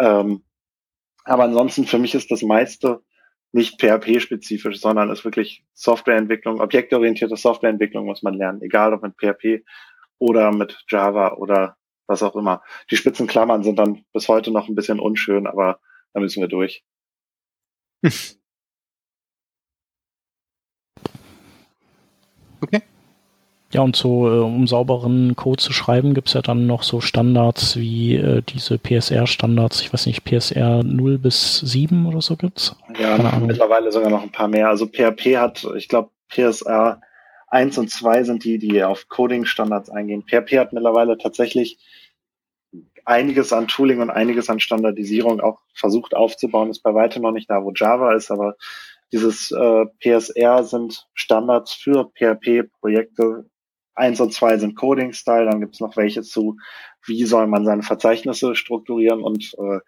Ähm, 0.00 0.42
Aber 1.24 1.44
ansonsten 1.44 1.86
für 1.86 1.98
mich 1.98 2.14
ist 2.14 2.30
das 2.30 2.42
meiste 2.42 3.00
nicht 3.52 3.80
PHP-spezifisch, 3.80 4.80
sondern 4.80 5.10
ist 5.10 5.24
wirklich 5.24 5.64
Softwareentwicklung, 5.72 6.60
objektorientierte 6.60 7.36
Softwareentwicklung 7.36 8.04
muss 8.04 8.22
man 8.22 8.34
lernen, 8.34 8.60
egal 8.62 8.92
ob 8.92 9.02
mit 9.02 9.14
PHP 9.16 9.64
oder 10.18 10.52
mit 10.52 10.84
Java 10.88 11.34
oder 11.34 11.76
was 12.06 12.22
auch 12.22 12.36
immer. 12.36 12.62
Die 12.90 12.96
Spitzenklammern 12.96 13.62
sind 13.62 13.78
dann 13.78 14.04
bis 14.12 14.28
heute 14.28 14.50
noch 14.50 14.68
ein 14.68 14.74
bisschen 14.74 15.00
unschön, 15.00 15.46
aber 15.46 15.80
da 16.12 16.20
müssen 16.20 16.40
wir 16.40 16.48
durch. 16.48 16.84
Okay. 22.60 22.82
Ja, 23.70 23.82
und 23.82 23.96
so, 23.96 24.28
äh, 24.28 24.40
um 24.40 24.66
sauberen 24.66 25.36
Code 25.36 25.62
zu 25.62 25.72
schreiben, 25.72 26.14
gibt's 26.14 26.32
ja 26.32 26.40
dann 26.40 26.66
noch 26.66 26.82
so 26.82 27.00
Standards 27.00 27.76
wie 27.76 28.16
äh, 28.16 28.42
diese 28.42 28.78
PSR-Standards, 28.78 29.82
ich 29.82 29.92
weiß 29.92 30.06
nicht, 30.06 30.24
PSR 30.24 30.82
0 30.82 31.18
bis 31.18 31.58
7 31.60 32.06
oder 32.06 32.22
so 32.22 32.36
gibt's? 32.36 32.74
Ja, 32.98 33.18
mittlerweile 33.38 33.92
sogar 33.92 34.08
noch 34.10 34.22
ein 34.22 34.32
paar 34.32 34.48
mehr. 34.48 34.68
Also 34.68 34.86
PHP 34.86 35.36
hat, 35.36 35.66
ich 35.76 35.88
glaube, 35.88 36.10
PSR 36.30 37.00
1 37.48 37.76
und 37.76 37.90
2 37.90 38.24
sind 38.24 38.44
die, 38.44 38.58
die 38.58 38.82
auf 38.82 39.08
Coding-Standards 39.08 39.90
eingehen. 39.90 40.24
PHP 40.26 40.58
hat 40.58 40.72
mittlerweile 40.72 41.18
tatsächlich 41.18 41.78
einiges 43.08 43.52
an 43.52 43.68
Tooling 43.68 44.00
und 44.00 44.10
einiges 44.10 44.50
an 44.50 44.60
Standardisierung 44.60 45.40
auch 45.40 45.60
versucht 45.74 46.14
aufzubauen. 46.14 46.70
Ist 46.70 46.82
bei 46.82 46.94
weitem 46.94 47.22
noch 47.22 47.32
nicht 47.32 47.50
da, 47.50 47.64
wo 47.64 47.72
Java 47.74 48.14
ist, 48.14 48.30
aber 48.30 48.56
dieses 49.12 49.50
äh, 49.50 49.86
PSR 50.00 50.64
sind 50.64 51.08
Standards 51.14 51.72
für 51.72 52.10
PHP-Projekte, 52.14 53.46
Eins 53.94 54.20
und 54.20 54.32
zwei 54.32 54.56
sind 54.58 54.76
Coding-Style, 54.76 55.50
dann 55.50 55.60
gibt 55.60 55.74
es 55.74 55.80
noch 55.80 55.96
welche 55.96 56.22
zu, 56.22 56.56
wie 57.04 57.24
soll 57.24 57.48
man 57.48 57.64
seine 57.64 57.82
Verzeichnisse 57.82 58.54
strukturieren 58.54 59.22
und 59.22 59.52
äh, 59.58 59.80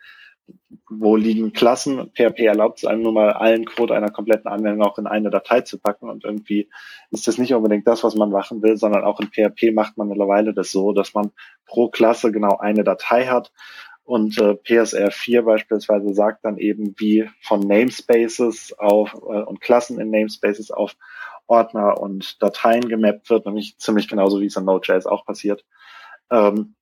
wo 0.89 1.17
liegen 1.17 1.53
Klassen. 1.53 2.11
PHP 2.15 2.41
erlaubt 2.41 2.79
es 2.79 2.85
einem 2.85 3.03
nur 3.03 3.13
mal 3.13 3.33
allen 3.33 3.65
Code 3.65 3.95
einer 3.95 4.11
kompletten 4.11 4.51
Anwendung 4.51 4.87
auch 4.87 4.99
in 4.99 5.07
eine 5.07 5.31
Datei 5.31 5.61
zu 5.61 5.79
packen 5.79 6.09
und 6.09 6.25
irgendwie 6.25 6.69
ist 7.11 7.29
das 7.29 7.39
nicht 7.39 7.55
unbedingt 7.55 7.87
das, 7.87 8.03
was 8.03 8.15
man 8.15 8.31
machen 8.31 8.63
will, 8.63 8.77
sondern 8.77 9.05
auch 9.05 9.21
in 9.21 9.29
PHP 9.29 9.73
macht 9.73 9.97
man 9.97 10.09
mittlerweile 10.09 10.53
das 10.53 10.73
so, 10.73 10.93
dass 10.93 11.15
man 11.15 11.31
pro 11.67 11.89
Klasse 11.89 12.33
genau 12.33 12.59
eine 12.59 12.85
Datei 12.85 13.27
hat 13.27 13.53
und 14.11 14.39
äh, 14.39 14.57
PSR 14.57 15.13
4 15.13 15.43
beispielsweise 15.43 16.13
sagt 16.15 16.45
dann 16.45 16.59
eben, 16.59 16.95
wie 16.99 17.31
von 17.43 17.61
Namespaces 17.61 18.77
auf 18.77 19.15
äh, 19.15 19.43
und 19.43 19.61
Klassen 19.61 20.01
in 20.01 20.11
Namespaces 20.11 20.73
auf 20.73 20.97
Ordner 21.47 22.01
und 22.01 22.43
Dateien 22.43 22.89
gemappt 22.89 23.31
wird, 23.31 23.47
nämlich 23.47 23.79
ziemlich 23.79 24.09
genauso 24.09 24.41
wie 24.41 24.47
es 24.47 24.57
in 24.57 24.65
Node.js 24.65 25.07
auch 25.07 25.25
passiert. 25.25 25.65
Ähm, 26.31 26.75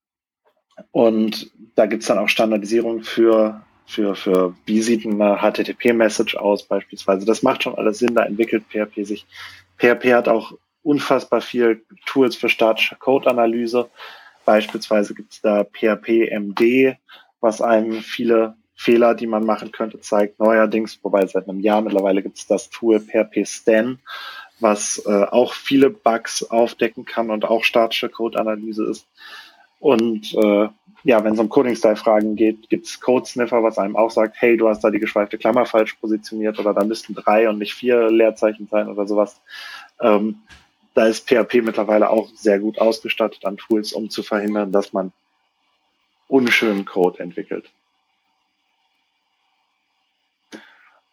und 0.93 1.51
da 1.75 1.87
gibt's 1.87 2.07
dann 2.07 2.19
auch 2.19 2.29
Standardisierung 2.29 3.03
für, 3.03 3.63
für, 3.87 4.15
für 4.15 4.55
wie 4.67 4.83
sieht 4.83 5.07
eine 5.07 5.39
HTTP-Message 5.39 6.37
aus 6.37 6.65
beispielsweise. 6.65 7.25
Das 7.25 7.43
macht 7.43 7.63
schon 7.63 7.77
alles 7.77 7.99
Sinn, 7.99 8.15
da 8.15 8.25
entwickelt 8.25 8.65
PHP 8.69 9.05
sich. 9.05 9.27
PHP 9.79 10.13
hat 10.13 10.29
auch 10.29 10.53
unfassbar 10.83 11.41
viel 11.41 11.83
Tools 12.07 12.37
für 12.37 12.49
statische 12.49 12.97
Code-Analyse. 12.97 13.89
Beispielsweise 14.45 15.15
gibt's 15.15 15.41
da 15.41 15.65
PHP 15.65 16.31
MD, 16.31 16.97
was 17.41 17.61
einem 17.61 18.01
viele 18.01 18.57
Fehler, 18.75 19.15
die 19.15 19.27
man 19.27 19.45
machen 19.45 19.73
könnte, 19.73 20.01
zeigt. 20.01 20.39
Neuerdings, 20.39 20.99
wobei 21.03 21.27
seit 21.27 21.49
einem 21.49 21.61
Jahr 21.61 21.83
mittlerweile 21.83 22.23
gibt's 22.23 22.47
das 22.47 22.71
Tool 22.71 23.01
PHP 23.01 23.45
Stan, 23.45 23.99
was 24.61 25.03
äh, 25.05 25.25
auch 25.25 25.53
viele 25.53 25.91
Bugs 25.91 26.45
aufdecken 26.45 27.05
kann 27.05 27.31
und 27.31 27.45
auch 27.45 27.65
statische 27.65 28.09
Code-Analyse 28.09 28.85
ist. 28.85 29.07
Und 29.81 30.35
äh, 30.35 30.69
ja, 31.05 31.23
wenn 31.25 31.35
es 31.35 31.39
um 31.39 31.49
Coding-Style-Fragen 31.49 32.35
geht, 32.35 32.69
gibt's 32.69 33.01
Code-Sniffer, 33.01 33.63
was 33.63 33.79
einem 33.79 33.97
auch 33.97 34.11
sagt, 34.11 34.37
hey, 34.39 34.57
du 34.57 34.69
hast 34.69 34.83
da 34.83 34.91
die 34.91 34.99
geschweifte 34.99 35.39
Klammer 35.39 35.65
falsch 35.65 35.95
positioniert 35.95 36.59
oder 36.59 36.75
da 36.75 36.85
müssten 36.85 37.15
drei 37.15 37.49
und 37.49 37.59
nicht 37.59 37.75
vier 37.75 38.11
Leerzeichen 38.11 38.69
sein 38.71 38.89
oder 38.89 39.07
sowas. 39.07 39.41
Ähm, 40.01 40.43
da 40.95 41.07
ist 41.07 41.29
PHP 41.29 41.63
mittlerweile 41.63 42.11
auch 42.11 42.29
sehr 42.35 42.59
gut 42.59 42.79
ausgestattet 42.79 43.45
an 43.45 43.57
Tools, 43.57 43.93
um 43.93 44.11
zu 44.11 44.23
verhindern, 44.23 44.73
dass 44.73 44.93
man 44.93 45.13
unschönen 46.27 46.85
Code 46.85 47.21
entwickelt. 47.21 47.71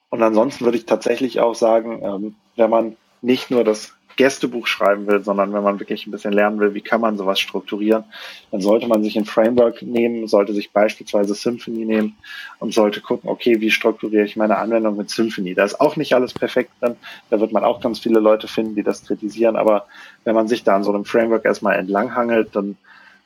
Und 0.09 0.23
ansonsten 0.23 0.65
würde 0.65 0.77
ich 0.77 0.85
tatsächlich 0.85 1.39
auch 1.39 1.55
sagen, 1.55 2.01
ähm, 2.03 2.35
wenn 2.55 2.69
man 2.69 2.97
nicht 3.21 3.51
nur 3.51 3.63
das 3.63 3.94
Gästebuch 4.15 4.67
schreiben 4.67 5.07
will, 5.07 5.23
sondern 5.23 5.53
wenn 5.53 5.63
man 5.63 5.79
wirklich 5.79 6.07
ein 6.07 6.11
bisschen 6.11 6.33
lernen 6.33 6.59
will, 6.59 6.73
wie 6.73 6.81
kann 6.81 7.01
man 7.01 7.17
sowas 7.17 7.39
strukturieren, 7.39 8.03
dann 8.51 8.61
sollte 8.61 8.87
man 8.87 9.03
sich 9.03 9.17
ein 9.17 9.25
Framework 9.25 9.81
nehmen, 9.81 10.27
sollte 10.27 10.53
sich 10.53 10.71
beispielsweise 10.71 11.35
Symfony 11.35 11.85
nehmen 11.85 12.15
und 12.59 12.73
sollte 12.73 13.01
gucken, 13.01 13.29
okay, 13.29 13.59
wie 13.61 13.71
strukturiere 13.71 14.25
ich 14.25 14.35
meine 14.35 14.57
Anwendung 14.57 14.97
mit 14.97 15.09
Symfony? 15.09 15.53
Da 15.53 15.65
ist 15.65 15.79
auch 15.81 15.95
nicht 15.95 16.13
alles 16.13 16.33
perfekt 16.33 16.71
drin, 16.79 16.95
da 17.29 17.39
wird 17.39 17.51
man 17.51 17.63
auch 17.63 17.81
ganz 17.81 17.99
viele 17.99 18.19
Leute 18.19 18.47
finden, 18.47 18.75
die 18.75 18.83
das 18.83 19.05
kritisieren, 19.05 19.55
aber 19.55 19.87
wenn 20.23 20.35
man 20.35 20.47
sich 20.47 20.63
da 20.63 20.75
an 20.75 20.83
so 20.83 20.93
einem 20.93 21.05
Framework 21.05 21.45
erstmal 21.45 21.75
entlanghangelt, 21.75 22.55
dann 22.55 22.77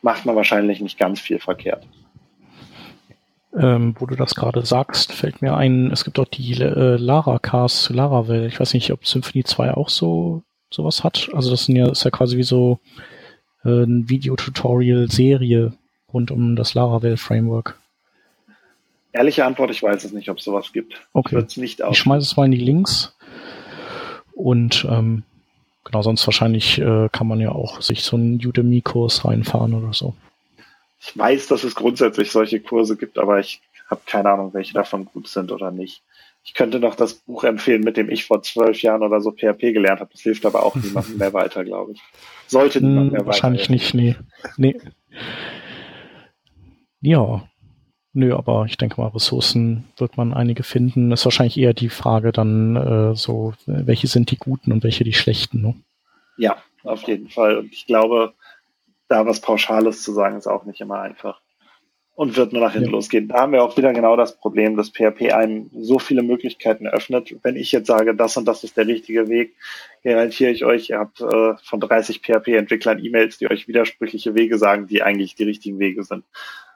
macht 0.01 0.25
man 0.25 0.35
wahrscheinlich 0.35 0.81
nicht 0.81 0.97
ganz 0.97 1.19
viel 1.19 1.39
verkehrt. 1.39 1.85
Ähm, 3.57 3.95
wo 3.97 4.05
du 4.05 4.15
das 4.15 4.35
gerade 4.35 4.63
sagst, 4.63 5.11
fällt 5.11 5.41
mir 5.41 5.55
ein, 5.55 5.91
es 5.91 6.03
gibt 6.03 6.19
auch 6.19 6.27
die 6.27 6.53
äh, 6.53 6.97
Lara-Cars 6.97 7.81
zu 7.81 7.93
Laravel. 7.93 8.45
Ich 8.45 8.59
weiß 8.59 8.75
nicht, 8.75 8.91
ob 8.91 9.07
Symphony 9.07 9.43
2 9.43 9.73
auch 9.73 9.89
so 9.89 10.43
sowas 10.71 11.03
hat. 11.03 11.29
Also 11.33 11.49
das 11.49 11.65
sind 11.65 11.75
ja, 11.75 11.89
ist 11.89 12.03
ja 12.03 12.11
quasi 12.11 12.37
wie 12.37 12.43
so 12.43 12.79
äh, 13.63 13.83
ein 13.83 14.09
Videotutorial-Serie 14.09 15.73
rund 16.13 16.31
um 16.31 16.55
das 16.55 16.73
Laravel-Framework. 16.73 17.77
Ehrliche 19.11 19.45
Antwort, 19.45 19.71
ich 19.71 19.81
weiß 19.81 20.03
es 20.03 20.11
nicht, 20.11 20.29
ob 20.29 20.37
es 20.37 20.43
sowas 20.43 20.71
gibt. 20.71 21.01
Okay. 21.13 21.43
Ich, 21.47 21.79
ich 21.79 21.97
schmeiße 21.97 22.25
es 22.25 22.37
mal 22.37 22.45
in 22.45 22.51
die 22.51 22.57
Links. 22.57 23.15
Und 24.33 24.85
ähm, 24.89 25.23
genau, 25.83 26.01
sonst 26.01 26.25
wahrscheinlich 26.27 26.79
äh, 26.79 27.09
kann 27.11 27.27
man 27.27 27.39
ja 27.39 27.51
auch 27.51 27.81
sich 27.81 28.03
so 28.03 28.15
einen 28.15 28.35
Udemy-Kurs 28.35 29.25
reinfahren 29.25 29.73
oder 29.73 29.93
so. 29.93 30.13
Ich 31.01 31.17
weiß, 31.17 31.47
dass 31.47 31.63
es 31.63 31.75
grundsätzlich 31.75 32.31
solche 32.31 32.59
Kurse 32.59 32.97
gibt, 32.97 33.17
aber 33.17 33.39
ich 33.39 33.61
habe 33.89 34.01
keine 34.05 34.29
Ahnung, 34.29 34.53
welche 34.53 34.73
davon 34.73 35.05
gut 35.05 35.27
sind 35.27 35.51
oder 35.51 35.71
nicht. 35.71 36.01
Ich 36.49 36.55
könnte 36.55 36.79
noch 36.79 36.95
das 36.95 37.13
Buch 37.13 37.43
empfehlen, 37.43 37.83
mit 37.83 37.95
dem 37.95 38.09
ich 38.09 38.25
vor 38.25 38.41
zwölf 38.41 38.81
Jahren 38.81 39.03
oder 39.03 39.21
so 39.21 39.31
PHP 39.31 39.71
gelernt 39.71 39.99
habe. 39.99 40.09
Das 40.11 40.21
hilft 40.21 40.47
aber 40.47 40.63
auch 40.63 40.73
niemandem 40.73 41.17
mehr 41.19 41.31
weiter, 41.31 41.63
glaube 41.63 41.91
ich. 41.91 42.01
Sollte 42.47 42.81
niemand 42.81 43.11
hm, 43.11 43.17
mehr 43.17 43.25
Wahrscheinlich 43.27 43.69
weiter. 43.69 43.73
Wahrscheinlich 43.73 43.93
nicht, 43.93 44.17
nee. 44.57 44.73
nee. 44.73 44.91
Ja. 47.01 47.47
Nö, 48.13 48.35
aber 48.35 48.65
ich 48.65 48.77
denke 48.77 48.99
mal, 48.99 49.09
Ressourcen 49.09 49.83
wird 49.97 50.17
man 50.17 50.33
einige 50.33 50.63
finden. 50.63 51.11
ist 51.11 51.23
wahrscheinlich 51.23 51.59
eher 51.59 51.75
die 51.75 51.89
Frage 51.89 52.31
dann 52.31 52.75
äh, 52.75 53.15
so, 53.15 53.53
welche 53.67 54.07
sind 54.07 54.31
die 54.31 54.37
guten 54.37 54.71
und 54.71 54.83
welche 54.83 55.03
die 55.03 55.13
schlechten, 55.13 55.61
ne? 55.61 55.75
Ja, 56.35 56.57
auf 56.83 57.03
jeden 57.03 57.29
Fall. 57.29 57.57
Und 57.57 57.71
ich 57.71 57.85
glaube, 57.85 58.33
da 59.07 59.27
was 59.27 59.39
Pauschales 59.39 60.01
zu 60.01 60.13
sagen, 60.13 60.35
ist 60.35 60.47
auch 60.47 60.65
nicht 60.65 60.81
immer 60.81 60.99
einfach. 60.99 61.41
Und 62.19 62.35
wird 62.35 62.51
nur 62.51 62.61
nach 62.61 62.73
hinten 62.73 62.89
ja. 62.89 62.91
losgehen. 62.91 63.29
Da 63.29 63.35
haben 63.35 63.53
wir 63.53 63.63
auch 63.63 63.77
wieder 63.77 63.93
genau 63.93 64.17
das 64.17 64.35
Problem, 64.35 64.75
dass 64.75 64.89
PHP 64.89 65.31
einem 65.31 65.69
so 65.73 65.99
viele 65.99 66.21
Möglichkeiten 66.21 66.85
öffnet. 66.85 67.33
Wenn 67.43 67.55
ich 67.55 67.71
jetzt 67.71 67.87
sage, 67.87 68.13
das 68.13 68.35
und 68.35 68.43
das 68.43 68.65
ist 68.65 68.75
der 68.75 68.87
richtige 68.87 69.29
Weg, 69.29 69.55
garantiere 70.03 70.51
ich 70.51 70.65
euch, 70.65 70.89
ihr 70.89 70.99
habt 70.99 71.21
äh, 71.21 71.53
von 71.63 71.79
30 71.79 72.19
PHP-Entwicklern 72.19 73.01
E-Mails, 73.01 73.37
die 73.37 73.49
euch 73.49 73.69
widersprüchliche 73.69 74.35
Wege 74.35 74.57
sagen, 74.57 74.85
die 74.85 75.01
eigentlich 75.01 75.35
die 75.35 75.45
richtigen 75.45 75.79
Wege 75.79 76.03
sind. 76.03 76.25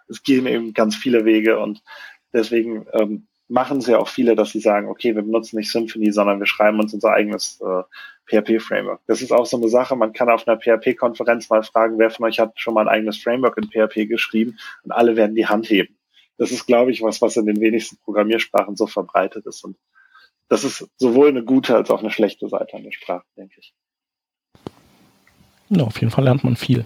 Es 0.08 0.24
gehen 0.24 0.48
eben 0.48 0.74
ganz 0.74 0.96
viele 0.96 1.26
Wege 1.26 1.60
und 1.60 1.84
deswegen 2.32 2.86
ähm, 2.94 3.28
machen 3.50 3.80
es 3.80 3.88
ja 3.88 3.98
auch 3.98 4.08
viele, 4.08 4.36
dass 4.36 4.52
sie 4.54 4.62
sagen, 4.62 4.88
okay, 4.88 5.14
wir 5.14 5.24
benutzen 5.24 5.58
nicht 5.58 5.70
Symphony, 5.70 6.14
sondern 6.14 6.40
wir 6.40 6.48
schreiben 6.48 6.80
uns 6.80 6.94
unser 6.94 7.12
eigenes 7.12 7.60
äh, 7.60 7.84
PHP-Framework. 8.28 9.02
Das 9.08 9.22
ist 9.22 9.32
auch 9.32 9.46
so 9.46 9.58
eine 9.58 9.70
Sache, 9.70 9.96
man 9.96 10.14
kann 10.14 10.30
auf 10.30 10.48
einer 10.48 10.60
PHP-Konferenz 10.60 11.50
mal 11.50 11.64
fragen, 11.64 11.98
wer 11.98 12.10
von 12.10 12.26
euch 12.26 12.40
hat 12.40 12.60
schon 12.60 12.74
mal 12.74 12.82
ein 12.82 12.88
eigenes 12.88 13.22
Framework 13.22 13.58
in 13.58 13.70
PHP 13.70 14.08
geschrieben 14.08 14.58
und 14.84 14.92
alle 14.92 15.16
werden 15.16 15.36
die 15.36 15.48
Hand 15.48 15.70
heben. 15.70 15.98
Das 16.38 16.52
ist, 16.52 16.66
glaube 16.66 16.92
ich, 16.92 17.02
was, 17.02 17.22
was 17.22 17.38
in 17.38 17.46
den 17.46 17.60
wenigsten 17.60 17.98
Programmiersprachen 18.04 18.76
so 18.76 18.88
verbreitet 18.88 19.46
ist. 19.46 19.64
Und 19.64 19.78
das 20.50 20.64
ist 20.64 20.88
sowohl 20.98 21.30
eine 21.30 21.44
gute 21.44 21.76
als 21.76 21.90
auch 21.90 22.00
eine 22.00 22.12
schlechte 22.12 22.48
Seite 22.48 22.76
an 22.76 22.84
der 22.84 22.92
Sprache, 22.92 23.26
denke 23.38 23.56
ich. 23.60 23.74
Ja, 25.70 25.84
auf 25.84 26.00
jeden 26.00 26.12
Fall 26.12 26.24
lernt 26.24 26.44
man 26.44 26.56
viel. 26.56 26.86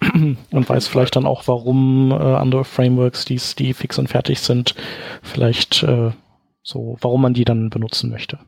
und 0.00 0.68
weiß 0.68 0.88
vielleicht 0.88 1.16
dann 1.16 1.26
auch, 1.26 1.46
warum 1.46 2.10
äh, 2.10 2.14
andere 2.14 2.64
Frameworks, 2.64 3.26
die's, 3.26 3.54
die 3.54 3.74
fix 3.74 3.98
und 3.98 4.08
fertig 4.08 4.40
sind, 4.40 4.74
vielleicht 5.22 5.82
äh, 5.82 6.12
so, 6.62 6.96
warum 7.00 7.22
man 7.22 7.34
die 7.34 7.44
dann 7.44 7.70
benutzen 7.70 8.10
möchte. 8.10 8.38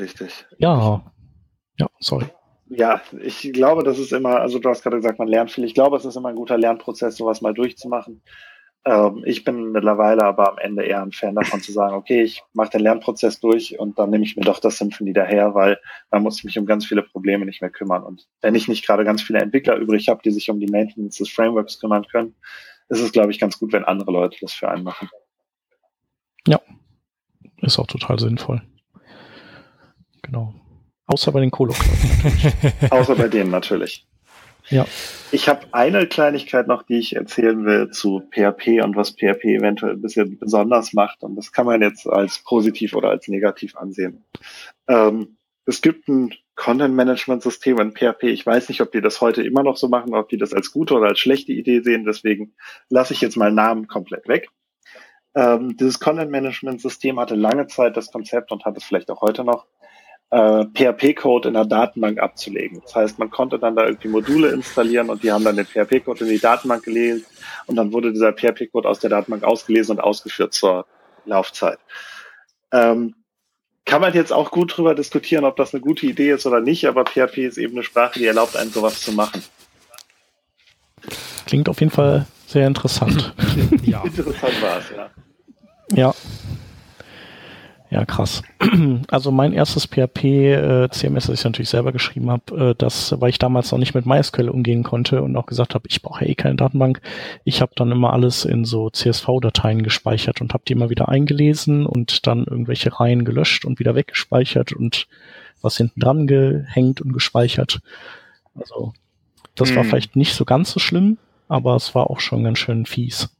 Richtig. 0.00 0.46
Ja. 0.58 1.04
Ja, 1.78 1.86
sorry. 2.00 2.26
Ja, 2.68 3.00
ich 3.20 3.52
glaube, 3.52 3.82
das 3.82 3.98
ist 3.98 4.12
immer, 4.12 4.40
also 4.40 4.58
du 4.58 4.68
hast 4.68 4.82
gerade 4.82 4.96
gesagt, 4.96 5.18
man 5.18 5.28
lernt 5.28 5.50
viel. 5.50 5.64
Ich 5.64 5.74
glaube, 5.74 5.96
es 5.96 6.04
ist 6.04 6.16
immer 6.16 6.28
ein 6.28 6.36
guter 6.36 6.56
Lernprozess, 6.56 7.16
sowas 7.16 7.40
mal 7.40 7.52
durchzumachen. 7.52 8.22
Ähm, 8.84 9.22
ich 9.26 9.44
bin 9.44 9.72
mittlerweile 9.72 10.22
aber 10.22 10.52
am 10.52 10.58
Ende 10.58 10.84
eher 10.84 11.02
ein 11.02 11.12
Fan 11.12 11.34
davon 11.34 11.60
zu 11.60 11.72
sagen, 11.72 11.94
okay, 11.94 12.22
ich 12.22 12.42
mache 12.52 12.70
den 12.70 12.82
Lernprozess 12.82 13.40
durch 13.40 13.78
und 13.78 13.98
dann 13.98 14.10
nehme 14.10 14.24
ich 14.24 14.36
mir 14.36 14.44
doch 14.44 14.60
das 14.60 14.78
Symphony 14.78 15.12
daher, 15.12 15.54
weil 15.54 15.78
man 16.10 16.22
muss 16.22 16.44
mich 16.44 16.58
um 16.58 16.66
ganz 16.66 16.86
viele 16.86 17.02
Probleme 17.02 17.44
nicht 17.44 17.60
mehr 17.60 17.70
kümmern. 17.70 18.04
Und 18.04 18.28
wenn 18.40 18.54
ich 18.54 18.68
nicht 18.68 18.86
gerade 18.86 19.04
ganz 19.04 19.20
viele 19.20 19.40
Entwickler 19.40 19.76
übrig 19.76 20.08
habe, 20.08 20.22
die 20.24 20.30
sich 20.30 20.48
um 20.48 20.60
die 20.60 20.70
Maintenance 20.70 21.18
des 21.18 21.30
Frameworks 21.30 21.80
kümmern 21.80 22.06
können, 22.06 22.36
ist 22.88 23.00
es, 23.00 23.12
glaube 23.12 23.32
ich, 23.32 23.38
ganz 23.38 23.58
gut, 23.58 23.72
wenn 23.72 23.84
andere 23.84 24.12
Leute 24.12 24.36
das 24.40 24.52
für 24.52 24.68
einen 24.68 24.84
machen. 24.84 25.08
Ja, 26.46 26.60
ist 27.62 27.78
auch 27.78 27.86
total 27.86 28.18
sinnvoll. 28.18 28.62
Genau. 30.30 30.54
Außer 31.06 31.32
bei 31.32 31.40
den 31.40 31.50
Kolo. 31.50 31.74
Außer 32.90 33.16
bei 33.16 33.26
denen 33.26 33.50
natürlich. 33.50 34.06
Ja. 34.68 34.86
Ich 35.32 35.48
habe 35.48 35.66
eine 35.72 36.06
Kleinigkeit 36.06 36.68
noch, 36.68 36.84
die 36.84 36.98
ich 36.98 37.16
erzählen 37.16 37.64
will 37.64 37.90
zu 37.90 38.22
PHP 38.30 38.80
und 38.84 38.94
was 38.94 39.10
PHP 39.10 39.44
eventuell 39.56 39.94
ein 39.94 40.02
bisschen 40.02 40.38
besonders 40.38 40.92
macht. 40.92 41.24
Und 41.24 41.34
das 41.34 41.50
kann 41.50 41.66
man 41.66 41.82
jetzt 41.82 42.06
als 42.06 42.38
positiv 42.44 42.94
oder 42.94 43.08
als 43.08 43.26
negativ 43.26 43.76
ansehen. 43.76 44.24
Ähm, 44.86 45.36
es 45.66 45.82
gibt 45.82 46.06
ein 46.08 46.32
Content-Management-System 46.54 47.80
in 47.80 47.92
PHP. 47.92 48.24
Ich 48.24 48.46
weiß 48.46 48.68
nicht, 48.68 48.80
ob 48.80 48.92
die 48.92 49.00
das 49.00 49.20
heute 49.20 49.42
immer 49.42 49.64
noch 49.64 49.76
so 49.76 49.88
machen, 49.88 50.14
ob 50.14 50.28
die 50.28 50.38
das 50.38 50.52
als 50.52 50.70
gute 50.70 50.94
oder 50.94 51.08
als 51.08 51.18
schlechte 51.18 51.50
Idee 51.52 51.80
sehen. 51.80 52.04
Deswegen 52.04 52.54
lasse 52.88 53.14
ich 53.14 53.20
jetzt 53.20 53.36
mal 53.36 53.50
Namen 53.50 53.88
komplett 53.88 54.28
weg. 54.28 54.48
Ähm, 55.34 55.76
dieses 55.76 55.98
Content-Management-System 55.98 57.18
hatte 57.18 57.34
lange 57.34 57.66
Zeit 57.66 57.96
das 57.96 58.12
Konzept 58.12 58.52
und 58.52 58.64
hat 58.64 58.76
es 58.76 58.84
vielleicht 58.84 59.10
auch 59.10 59.20
heute 59.20 59.42
noch, 59.42 59.66
äh, 60.30 60.64
PHP-Code 60.74 61.48
in 61.48 61.54
der 61.54 61.64
Datenbank 61.64 62.20
abzulegen. 62.20 62.80
Das 62.82 62.94
heißt, 62.94 63.18
man 63.18 63.30
konnte 63.30 63.58
dann 63.58 63.76
da 63.76 63.86
irgendwie 63.86 64.08
Module 64.08 64.50
installieren 64.50 65.10
und 65.10 65.22
die 65.22 65.32
haben 65.32 65.44
dann 65.44 65.56
den 65.56 65.66
PHP-Code 65.66 66.24
in 66.24 66.30
die 66.30 66.38
Datenbank 66.38 66.84
gelesen 66.84 67.26
und 67.66 67.76
dann 67.76 67.92
wurde 67.92 68.12
dieser 68.12 68.32
PHP-Code 68.32 68.88
aus 68.88 69.00
der 69.00 69.10
Datenbank 69.10 69.44
ausgelesen 69.44 69.96
und 69.96 70.00
ausgeführt 70.00 70.52
zur 70.52 70.86
Laufzeit. 71.26 71.78
Ähm, 72.72 73.14
kann 73.84 74.00
man 74.00 74.14
jetzt 74.14 74.32
auch 74.32 74.52
gut 74.52 74.76
drüber 74.76 74.94
diskutieren, 74.94 75.44
ob 75.44 75.56
das 75.56 75.74
eine 75.74 75.80
gute 75.80 76.06
Idee 76.06 76.30
ist 76.30 76.46
oder 76.46 76.60
nicht, 76.60 76.86
aber 76.86 77.04
PHP 77.04 77.38
ist 77.38 77.58
eben 77.58 77.74
eine 77.74 77.82
Sprache, 77.82 78.20
die 78.20 78.26
erlaubt 78.26 78.56
einem 78.56 78.70
sowas 78.70 79.00
zu 79.00 79.12
machen. 79.12 79.42
Klingt 81.46 81.68
auf 81.68 81.80
jeden 81.80 81.90
Fall 81.90 82.26
sehr 82.46 82.68
interessant. 82.68 83.34
ja. 83.82 84.04
Interessant 84.04 84.62
war 84.62 84.78
es, 84.78 84.84
ja. 84.96 85.10
Ja. 85.92 86.14
Ja, 87.90 88.04
krass. 88.04 88.42
Also 89.08 89.32
mein 89.32 89.52
erstes 89.52 89.86
PHP 89.86 90.24
äh, 90.24 90.88
CMS, 90.90 91.26
das 91.26 91.40
ich 91.40 91.44
natürlich 91.44 91.68
selber 91.68 91.90
geschrieben 91.90 92.30
habe, 92.30 92.70
äh, 92.70 92.74
das, 92.78 93.20
weil 93.20 93.30
ich 93.30 93.38
damals 93.38 93.72
noch 93.72 93.78
nicht 93.78 93.94
mit 93.94 94.06
MySQL 94.06 94.48
umgehen 94.48 94.84
konnte 94.84 95.22
und 95.22 95.36
auch 95.36 95.46
gesagt 95.46 95.74
habe, 95.74 95.88
ich 95.88 96.00
brauche 96.00 96.24
eh 96.24 96.36
keine 96.36 96.54
Datenbank. 96.54 97.00
Ich 97.44 97.60
habe 97.60 97.72
dann 97.74 97.90
immer 97.90 98.12
alles 98.12 98.44
in 98.44 98.64
so 98.64 98.90
CSV-Dateien 98.90 99.82
gespeichert 99.82 100.40
und 100.40 100.54
habe 100.54 100.62
die 100.66 100.74
immer 100.74 100.90
wieder 100.90 101.08
eingelesen 101.08 101.84
und 101.84 102.26
dann 102.28 102.44
irgendwelche 102.44 103.00
Reihen 103.00 103.24
gelöscht 103.24 103.64
und 103.64 103.80
wieder 103.80 103.96
weggespeichert 103.96 104.72
und 104.72 105.08
was 105.60 105.76
hinten 105.76 106.00
dran 106.00 106.28
gehängt 106.28 107.00
und 107.00 107.12
gespeichert. 107.12 107.80
Also 108.54 108.92
das 109.56 109.70
hm. 109.70 109.76
war 109.76 109.84
vielleicht 109.84 110.14
nicht 110.14 110.34
so 110.34 110.44
ganz 110.44 110.70
so 110.70 110.78
schlimm, 110.78 111.18
aber 111.48 111.74
es 111.74 111.94
war 111.96 112.08
auch 112.08 112.20
schon 112.20 112.44
ganz 112.44 112.58
schön 112.58 112.86
fies. 112.86 113.30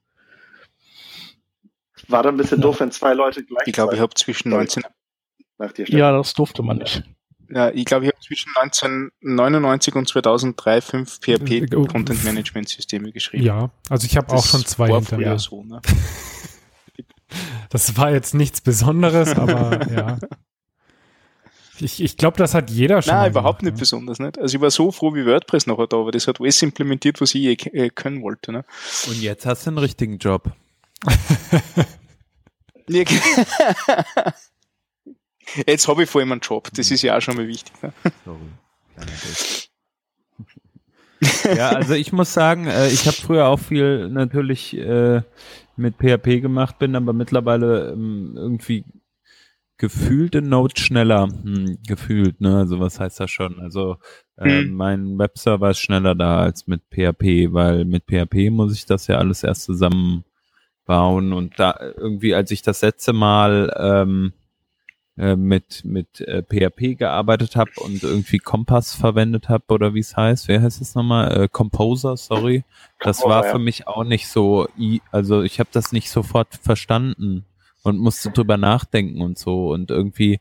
War 2.11 2.23
dann 2.23 2.35
ein 2.35 2.39
bisschen 2.39 2.59
ja. 2.59 2.63
doof, 2.63 2.81
wenn 2.81 2.91
zwei 2.91 3.15
Leute 3.15 3.45
gleich. 3.45 3.67
Ich 3.67 3.73
glaube, 3.73 3.95
ich 3.95 4.01
habe 4.01 4.15
zwischen 4.15 4.51
19. 4.51 4.83
ja, 5.89 6.13
das 6.13 6.35
durfte 6.35 6.63
man 6.63 6.79
nicht. 6.79 7.03
Ja, 7.53 7.71
ich 7.71 7.85
glaube, 7.85 8.05
ich 8.05 8.13
habe 8.13 8.21
zwischen 8.21 8.53
1999 8.57 9.95
und 9.97 10.09
2003 10.09 10.81
fünf 10.81 11.19
PHP 11.21 11.75
oh. 11.75 11.85
Content 11.85 12.23
Management 12.25 12.69
Systeme 12.69 13.11
geschrieben. 13.11 13.45
Ja, 13.45 13.71
also 13.89 14.07
ich 14.07 14.17
habe 14.17 14.33
auch 14.33 14.45
schon 14.45 14.65
zwei 14.65 14.89
hinter 14.89 15.17
mir. 15.17 15.37
So, 15.39 15.65
ne? 15.65 15.81
das 17.71 17.97
war 17.97 18.13
jetzt 18.13 18.35
nichts 18.35 18.61
Besonderes, 18.61 19.37
aber 19.37 19.91
ja. 19.93 20.19
Ich, 21.81 22.03
ich 22.03 22.17
glaube, 22.17 22.37
das 22.37 22.55
hat 22.55 22.71
jeder 22.71 23.03
schon. 23.03 23.15
Nein, 23.15 23.31
überhaupt 23.31 23.61
gemacht, 23.61 23.65
nicht 23.65 23.75
ne? 23.75 23.81
besonders. 23.81 24.19
Nicht? 24.21 24.39
Also 24.39 24.57
ich 24.57 24.61
war 24.61 24.71
so 24.71 24.93
froh, 24.93 25.15
wie 25.15 25.27
WordPress 25.27 25.67
noch 25.67 25.85
da 25.87 25.97
war. 25.97 26.13
Das 26.13 26.29
hat 26.29 26.41
alles 26.41 26.63
implementiert, 26.63 27.21
was 27.21 27.35
ich 27.35 27.67
eh 27.75 27.91
können 27.91 28.23
wollte. 28.23 28.53
Ne? 28.53 28.65
Und 29.09 29.21
jetzt 29.21 29.47
hast 29.47 29.67
du 29.67 29.71
einen 29.71 29.79
richtigen 29.79 30.19
Job. 30.19 30.53
Jetzt 35.67 35.89
habe 35.89 36.05
ich 36.05 36.11
vor 36.11 36.21
allem 36.21 36.33
einen 36.33 36.41
Job, 36.41 36.69
das 36.75 36.91
ist 36.91 37.03
ja 37.03 37.17
auch 37.17 37.21
schon 37.21 37.37
mal 37.37 37.49
wichtig. 37.49 37.73
Ne? 37.83 37.93
Sorry, 38.25 38.39
ja, 41.57 41.71
also 41.71 41.95
ich 41.95 42.13
muss 42.13 42.33
sagen, 42.33 42.67
äh, 42.67 42.89
ich 42.89 43.07
habe 43.07 43.17
früher 43.17 43.47
auch 43.47 43.59
viel 43.59 44.09
natürlich 44.09 44.77
äh, 44.77 45.23
mit 45.77 45.97
PHP 45.97 46.41
gemacht, 46.41 46.79
bin 46.79 46.97
aber 46.97 47.13
mittlerweile 47.13 47.93
ähm, 47.93 48.35
irgendwie 48.37 48.85
gefühlt 49.77 50.35
in 50.35 50.49
Node 50.49 50.79
schneller. 50.79 51.29
Hm, 51.29 51.79
gefühlt, 51.87 52.41
ne? 52.41 52.59
Also 52.59 52.81
was 52.81 53.01
heißt 53.01 53.21
das 53.21 53.31
schon? 53.31 53.61
Also 53.61 53.97
äh, 54.37 54.63
hm. 54.63 54.73
mein 54.73 55.19
Webserver 55.19 55.71
ist 55.71 55.81
schneller 55.81 56.15
da 56.15 56.41
als 56.41 56.67
mit 56.67 56.83
PHP, 56.91 57.53
weil 57.53 57.85
mit 57.85 58.05
PHP 58.05 58.51
muss 58.51 58.75
ich 58.75 58.87
das 58.87 59.07
ja 59.07 59.17
alles 59.17 59.43
erst 59.43 59.63
zusammen 59.63 60.25
bauen 60.91 61.33
und 61.33 61.61
da 61.61 61.79
irgendwie, 61.97 62.35
als 62.35 62.51
ich 62.51 62.63
das 62.63 62.83
letzte 62.83 63.13
Mal 63.13 63.73
ähm, 63.79 64.33
äh, 65.17 65.37
mit 65.37 65.85
mit 65.85 66.21
äh, 66.21 66.43
PHP 66.43 66.99
gearbeitet 66.99 67.55
habe 67.55 67.71
und 67.77 68.03
irgendwie 68.03 68.39
Kompass 68.39 68.93
verwendet 68.97 69.49
habe 69.49 69.63
oder 69.69 69.95
wie 69.95 70.01
es 70.01 70.17
heißt, 70.17 70.49
wer 70.49 70.61
heißt 70.61 70.81
es 70.81 70.97
nochmal? 70.97 71.43
Äh, 71.43 71.49
Composer, 71.49 72.17
sorry. 72.17 72.65
Das 72.99 73.23
war 73.23 73.45
für 73.45 73.61
mich 73.61 73.87
auch 73.87 74.03
nicht 74.03 74.27
so, 74.27 74.67
also 75.13 75.43
ich 75.43 75.61
habe 75.61 75.71
das 75.71 75.93
nicht 75.93 76.11
sofort 76.11 76.57
verstanden 76.61 77.45
und 77.85 77.99
musste 77.99 78.31
drüber 78.31 78.57
nachdenken 78.57 79.23
und 79.23 79.39
so 79.39 79.71
und 79.71 79.93
irgendwie, 79.93 80.41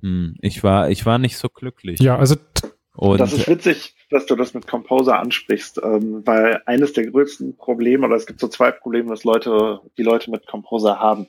hm, 0.00 0.34
ich 0.40 0.64
war, 0.64 0.90
ich 0.90 1.06
war 1.06 1.18
nicht 1.18 1.36
so 1.36 1.48
glücklich. 1.48 2.00
Ja, 2.00 2.18
also 2.18 2.34
und 2.96 3.20
das 3.20 3.32
ist 3.32 3.46
witzig, 3.46 3.94
dass 4.14 4.26
du 4.26 4.36
das 4.36 4.54
mit 4.54 4.68
Composer 4.68 5.18
ansprichst, 5.18 5.80
ähm, 5.82 6.24
weil 6.24 6.62
eines 6.66 6.92
der 6.92 7.10
größten 7.10 7.56
Probleme, 7.56 8.06
oder 8.06 8.14
es 8.14 8.26
gibt 8.26 8.38
so 8.38 8.46
zwei 8.46 8.70
Probleme, 8.70 9.10
dass 9.10 9.24
Leute, 9.24 9.80
die 9.98 10.04
Leute 10.04 10.30
mit 10.30 10.46
Composer 10.46 11.00
haben. 11.00 11.26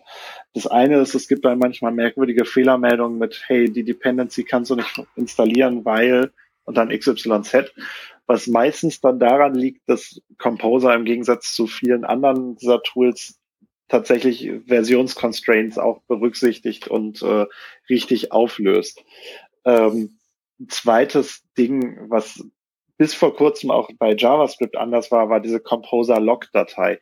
Das 0.53 0.67
eine 0.67 0.99
ist, 0.99 1.15
es 1.15 1.27
gibt 1.27 1.45
dann 1.45 1.57
manchmal 1.57 1.93
merkwürdige 1.93 2.45
Fehlermeldungen 2.45 3.17
mit, 3.17 3.41
hey, 3.47 3.71
die 3.71 3.83
Dependency 3.83 4.43
kannst 4.43 4.69
du 4.69 4.75
nicht 4.75 5.01
installieren, 5.15 5.83
weil 5.83 6.31
und 6.65 6.77
dann 6.77 6.89
XYZ, 6.89 7.73
was 8.27 8.45
meistens 8.45 9.01
dann 9.01 9.19
daran 9.19 9.55
liegt, 9.55 9.89
dass 9.89 10.21
Composer 10.37 10.93
im 10.93 11.05
Gegensatz 11.05 11.55
zu 11.55 11.65
vielen 11.65 12.05
anderen 12.05 12.55
dieser 12.57 12.83
Tools 12.83 13.39
tatsächlich 13.87 14.51
Versionsconstraints 14.67 15.79
auch 15.79 16.01
berücksichtigt 16.03 16.87
und 16.87 17.23
äh, 17.23 17.47
richtig 17.89 18.31
auflöst. 18.31 19.03
Ähm, 19.63 20.19
zweites 20.67 21.43
Ding, 21.57 21.97
was 22.09 22.43
bis 22.97 23.13
vor 23.13 23.35
kurzem 23.35 23.71
auch 23.71 23.89
bei 23.97 24.15
JavaScript 24.15 24.77
anders 24.77 25.11
war, 25.11 25.29
war 25.29 25.39
diese 25.39 25.59
Composer-Log-Datei. 25.59 26.99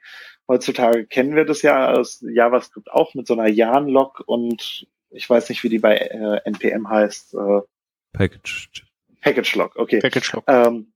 Heutzutage 0.48 1.06
kennen 1.06 1.36
wir 1.36 1.46
das 1.46 1.62
ja 1.62 1.92
aus 1.92 2.24
JavaScript 2.28 2.92
auch 2.92 3.14
mit 3.14 3.28
so 3.28 3.34
einer 3.34 3.48
Yarn-Log 3.48 4.24
und 4.26 4.88
ich 5.10 5.30
weiß 5.30 5.50
nicht, 5.50 5.64
wie 5.64 5.70
die 5.70 5.80
bei 5.80 5.96
äh, 5.96 6.42
NPM 6.46 6.90
heißt. 6.90 7.36
Äh, 7.36 7.62
Package. 8.14 8.86
Package-Log, 9.22 9.76
okay. 9.76 10.00
Package-Log. 10.00 10.44
Ähm, 10.48 10.94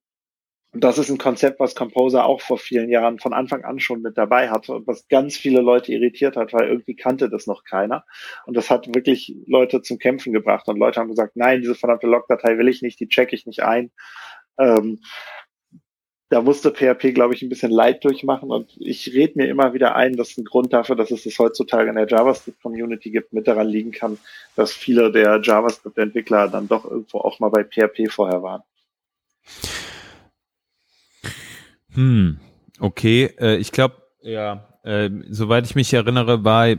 das 0.74 0.98
ist 0.98 1.10
ein 1.10 1.18
Konzept, 1.18 1.60
was 1.60 1.76
Composer 1.76 2.26
auch 2.26 2.41
vor 2.41 2.58
vielen 2.58 2.89
Jahren 2.89 3.20
von 3.20 3.34
Anfang 3.34 3.64
an 3.64 3.80
schon 3.80 4.02
mit 4.02 4.18
dabei 4.18 4.50
hatte 4.50 4.74
und 4.74 4.88
was 4.88 5.08
ganz 5.08 5.38
viele 5.38 5.62
Leute 5.62 5.93
irritiert 5.93 6.36
hat, 6.36 6.54
weil 6.54 6.68
irgendwie 6.68 6.95
kannte 6.95 7.30
das 7.30 7.48
noch 7.48 7.64
keiner. 7.64 8.06
Und 8.45 8.58
das 8.58 8.70
hat 8.70 8.93
wirklich 8.93 9.34
Leute 9.45 9.82
zum 9.82 9.98
Kämpfen 9.98 10.34
gebracht. 10.34 10.68
Und 10.68 10.78
Leute 10.78 11.00
haben 11.00 11.10
gesagt, 11.10 11.36
nein, 11.36 11.62
diese 11.62 11.76
verdammte 11.76 12.08
Logdatei 12.08 12.58
will 12.58 12.68
ich 12.68 12.82
nicht, 12.82 13.00
die 13.00 13.08
checke 13.08 13.36
ich 13.36 13.45
nicht 13.45 13.64
ein. 13.64 13.91
Ähm, 14.60 14.99
da 16.30 16.41
musste 16.41 16.72
PHP, 16.72 17.14
glaube 17.14 17.34
ich, 17.34 17.41
ein 17.41 17.49
bisschen 17.49 17.72
Leid 17.72 18.03
durchmachen 18.03 18.51
und 18.51 18.76
ich 18.80 19.14
rede 19.14 19.34
mir 19.38 19.47
immer 19.47 19.74
wieder 19.74 19.95
ein, 19.95 20.18
dass 20.18 20.38
ein 20.38 20.43
Grund 20.43 20.74
dafür, 20.74 20.97
dass 20.97 21.10
es 21.12 21.24
das 21.24 21.39
heutzutage 21.39 21.89
in 21.89 21.95
der 21.95 22.08
JavaScript-Community 22.08 23.12
gibt, 23.12 23.32
mit 23.32 23.47
daran 23.47 23.68
liegen 23.68 23.91
kann, 23.91 24.18
dass 24.55 24.74
viele 24.74 25.12
der 25.12 25.39
JavaScript-Entwickler 25.41 26.49
dann 26.49 26.68
doch 26.68 26.84
irgendwo 26.84 27.20
auch 27.20 27.39
mal 27.39 27.49
bei 27.49 27.64
PHP 27.64 28.12
vorher 28.12 28.43
waren. 28.43 28.62
Hm, 31.93 32.39
okay. 32.80 33.34
Äh, 33.39 33.55
ich 33.55 33.72
glaube, 33.72 33.95
ja, 34.22 34.68
äh, 34.88 35.09
soweit 35.29 35.65
ich 35.65 35.75
mich 35.75 35.93
erinnere, 35.93 36.45
war 36.45 36.73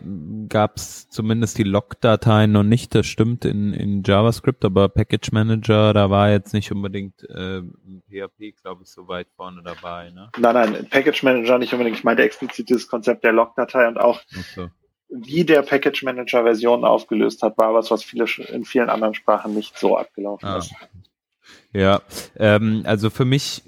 gab 0.48 0.78
es 0.78 1.10
zumindest 1.10 1.58
die 1.58 1.64
Log-Dateien 1.64 2.50
noch 2.50 2.62
nicht. 2.62 2.94
Das 2.94 3.04
stimmt 3.04 3.44
in, 3.44 3.74
in 3.74 4.02
JavaScript, 4.02 4.64
aber 4.64 4.88
Package 4.88 5.30
Manager, 5.32 5.92
da 5.92 6.08
war 6.08 6.30
jetzt 6.30 6.54
nicht 6.54 6.72
unbedingt 6.72 7.22
äh, 7.28 7.60
PHP, 8.08 8.54
glaube 8.62 8.84
ich, 8.84 8.88
so 8.88 9.08
weit 9.08 9.28
vorne 9.36 9.62
dabei. 9.62 10.10
Ne? 10.10 10.30
Nein, 10.38 10.54
nein, 10.54 10.86
Package 10.88 11.22
Manager 11.22 11.58
nicht 11.58 11.74
unbedingt. 11.74 11.98
Ich 11.98 12.04
meinte 12.04 12.22
explizit 12.22 12.70
das 12.70 12.88
Konzept 12.88 13.24
der 13.24 13.32
Log-Datei 13.32 13.86
und 13.86 14.00
auch 14.00 14.22
okay. 14.30 14.68
wie 15.10 15.44
der 15.44 15.60
Package 15.60 16.02
Manager 16.02 16.44
Versionen 16.44 16.84
aufgelöst 16.84 17.42
hat, 17.42 17.58
war 17.58 17.74
was, 17.74 17.90
was 17.90 18.02
viele 18.02 18.24
in 18.50 18.64
vielen 18.64 18.88
anderen 18.88 19.12
Sprachen 19.12 19.54
nicht 19.54 19.78
so 19.78 19.98
abgelaufen 19.98 20.48
ah. 20.48 20.56
ist. 20.56 20.72
Ja, 21.74 22.00
ähm, 22.38 22.84
also 22.86 23.10
für 23.10 23.26
mich 23.26 23.62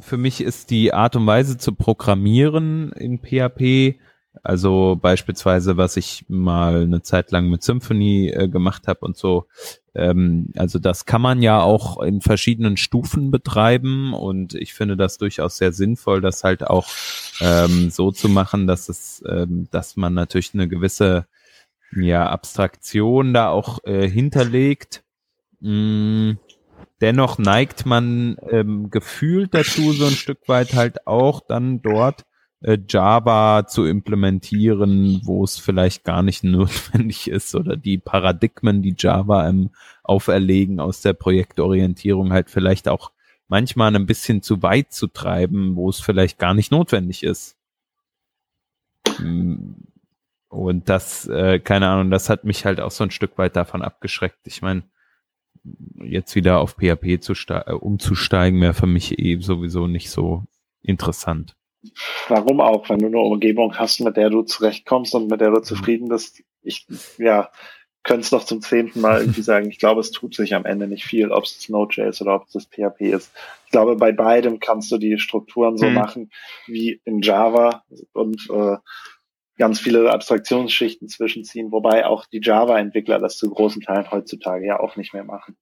für 0.00 0.16
mich 0.16 0.40
ist 0.40 0.70
die 0.70 0.92
Art 0.92 1.16
und 1.16 1.26
Weise 1.26 1.58
zu 1.58 1.74
programmieren 1.74 2.92
in 2.92 3.18
PHP, 3.18 3.98
also 4.42 4.96
beispielsweise, 5.00 5.76
was 5.76 5.96
ich 5.96 6.24
mal 6.28 6.82
eine 6.82 7.02
Zeit 7.02 7.30
lang 7.32 7.48
mit 7.48 7.62
Symfony 7.62 8.30
äh, 8.30 8.48
gemacht 8.48 8.86
habe 8.86 9.00
und 9.00 9.16
so, 9.16 9.46
ähm, 9.94 10.52
also 10.56 10.78
das 10.78 11.04
kann 11.04 11.20
man 11.20 11.42
ja 11.42 11.60
auch 11.60 12.00
in 12.00 12.20
verschiedenen 12.20 12.76
Stufen 12.76 13.30
betreiben 13.30 14.14
und 14.14 14.54
ich 14.54 14.72
finde 14.72 14.96
das 14.96 15.18
durchaus 15.18 15.56
sehr 15.56 15.72
sinnvoll, 15.72 16.20
das 16.20 16.44
halt 16.44 16.64
auch 16.64 16.86
ähm, 17.40 17.90
so 17.90 18.12
zu 18.12 18.28
machen, 18.28 18.66
dass 18.66 18.88
es, 18.88 19.22
ähm, 19.28 19.68
dass 19.70 19.96
man 19.96 20.14
natürlich 20.14 20.54
eine 20.54 20.68
gewisse 20.68 21.26
ja, 21.92 22.28
Abstraktion 22.28 23.34
da 23.34 23.48
auch 23.48 23.82
äh, 23.84 24.08
hinterlegt. 24.08 25.02
Mm, 25.60 26.32
dennoch 27.00 27.38
neigt 27.38 27.86
man 27.86 28.36
ähm, 28.50 28.90
gefühlt 28.90 29.54
dazu, 29.54 29.92
so 29.92 30.06
ein 30.06 30.12
Stück 30.12 30.48
weit 30.48 30.74
halt 30.74 31.06
auch 31.06 31.40
dann 31.40 31.82
dort 31.82 32.24
äh, 32.62 32.78
Java 32.88 33.66
zu 33.66 33.86
implementieren, 33.86 35.22
wo 35.24 35.44
es 35.44 35.58
vielleicht 35.58 36.04
gar 36.04 36.22
nicht 36.22 36.44
notwendig 36.44 37.28
ist 37.28 37.54
oder 37.54 37.76
die 37.76 37.98
Paradigmen, 37.98 38.82
die 38.82 38.94
Java 38.96 39.48
ähm, 39.48 39.70
auferlegen 40.02 40.80
aus 40.80 41.00
der 41.00 41.12
Projektorientierung 41.12 42.32
halt 42.32 42.50
vielleicht 42.50 42.88
auch 42.88 43.12
manchmal 43.48 43.94
ein 43.96 44.06
bisschen 44.06 44.42
zu 44.42 44.62
weit 44.62 44.92
zu 44.92 45.08
treiben, 45.08 45.74
wo 45.76 45.88
es 45.88 46.00
vielleicht 46.00 46.38
gar 46.38 46.54
nicht 46.54 46.70
notwendig 46.70 47.22
ist. 47.22 47.56
Mm, 49.18 49.72
und 50.48 50.88
das, 50.88 51.26
äh, 51.28 51.60
keine 51.60 51.88
Ahnung, 51.88 52.10
das 52.10 52.28
hat 52.28 52.44
mich 52.44 52.64
halt 52.64 52.80
auch 52.80 52.90
so 52.90 53.04
ein 53.04 53.10
Stück 53.10 53.38
weit 53.38 53.56
davon 53.56 53.82
abgeschreckt. 53.82 54.46
Ich 54.46 54.62
meine, 54.62 54.82
jetzt 56.02 56.34
wieder 56.34 56.60
auf 56.60 56.76
PHP 56.76 57.20
zu 57.20 57.32
äh, 57.48 57.72
umzusteigen, 57.72 58.60
wäre 58.60 58.74
für 58.74 58.86
mich 58.86 59.18
eh 59.18 59.38
sowieso 59.40 59.86
nicht 59.86 60.10
so 60.10 60.44
interessant. 60.82 61.56
Warum 62.28 62.60
auch, 62.60 62.88
wenn 62.88 62.98
du 62.98 63.06
eine 63.06 63.20
Umgebung 63.20 63.78
hast, 63.78 64.00
mit 64.00 64.16
der 64.16 64.30
du 64.30 64.42
zurechtkommst 64.42 65.14
und 65.14 65.30
mit 65.30 65.40
der 65.40 65.50
du 65.50 65.58
mhm. 65.58 65.64
zufrieden 65.64 66.08
bist? 66.08 66.42
Ich, 66.62 66.86
ja, 67.18 67.50
könnte 68.02 68.22
es 68.22 68.32
noch 68.32 68.44
zum 68.44 68.60
zehnten 68.60 69.00
Mal 69.00 69.20
irgendwie 69.20 69.42
sagen, 69.42 69.70
ich 69.70 69.78
glaube, 69.78 70.00
es 70.00 70.10
tut 70.10 70.34
sich 70.34 70.54
am 70.54 70.64
Ende 70.64 70.86
nicht 70.86 71.04
viel, 71.04 71.30
ob 71.30 71.44
es 71.44 71.68
Node.js 71.68 72.20
oder 72.22 72.34
ob 72.36 72.46
es 72.46 72.52
das 72.52 72.66
PHP 72.66 73.02
ist. 73.02 73.32
Ich 73.66 73.70
glaube, 73.70 73.96
bei 73.96 74.12
beidem 74.12 74.60
kannst 74.60 74.90
du 74.92 74.98
die 74.98 75.18
Strukturen 75.18 75.76
so 75.76 75.86
hm. 75.86 75.94
machen 75.94 76.30
wie 76.66 77.00
in 77.04 77.20
Java 77.22 77.84
und 78.12 78.48
äh, 78.50 78.76
ganz 79.60 79.78
viele 79.78 80.10
Abstraktionsschichten 80.10 81.06
zwischenziehen, 81.08 81.70
wobei 81.70 82.06
auch 82.06 82.24
die 82.24 82.40
Java-Entwickler 82.42 83.18
das 83.18 83.36
zu 83.36 83.50
großen 83.50 83.82
Teilen 83.82 84.10
heutzutage 84.10 84.66
ja 84.66 84.80
auch 84.80 84.96
nicht 84.96 85.12
mehr 85.12 85.22
machen. 85.22 85.58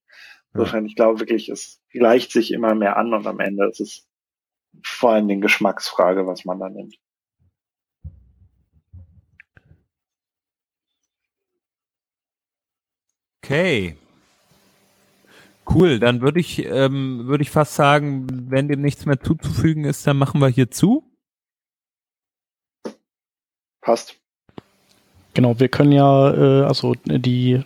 Insofern, 0.53 0.85
ich 0.85 0.95
glaube 0.95 1.19
wirklich, 1.19 1.49
es 1.49 1.81
gleicht 1.91 2.31
sich 2.31 2.53
immer 2.53 2.75
mehr 2.75 2.95
an 2.95 3.13
und 3.13 3.27
am 3.27 3.41
Ende 3.41 3.67
ist 3.67 3.81
es 3.81 4.07
vor 4.83 5.11
allem 5.11 5.27
den 5.27 5.41
Geschmacksfrage, 5.41 6.25
was 6.25 6.45
man 6.45 6.59
da 6.61 6.69
nimmt. 6.69 6.95
Okay. 13.43 13.97
Cool, 15.69 15.99
dann 15.99 16.21
würde 16.21 16.39
ich, 16.39 16.65
ähm, 16.65 17.27
würde 17.27 17.41
ich 17.41 17.51
fast 17.51 17.75
sagen, 17.75 18.27
wenn 18.49 18.69
dem 18.69 18.79
nichts 18.81 19.05
mehr 19.05 19.19
zuzufügen 19.19 19.83
ist, 19.83 20.07
dann 20.07 20.17
machen 20.17 20.39
wir 20.39 20.47
hier 20.47 20.71
zu. 20.71 21.08
Passt. 23.89 24.17
Genau, 25.33 25.59
wir 25.59 25.67
können 25.67 25.91
ja, 25.91 26.31
äh, 26.31 26.63
also 26.63 26.93
die 27.05 27.63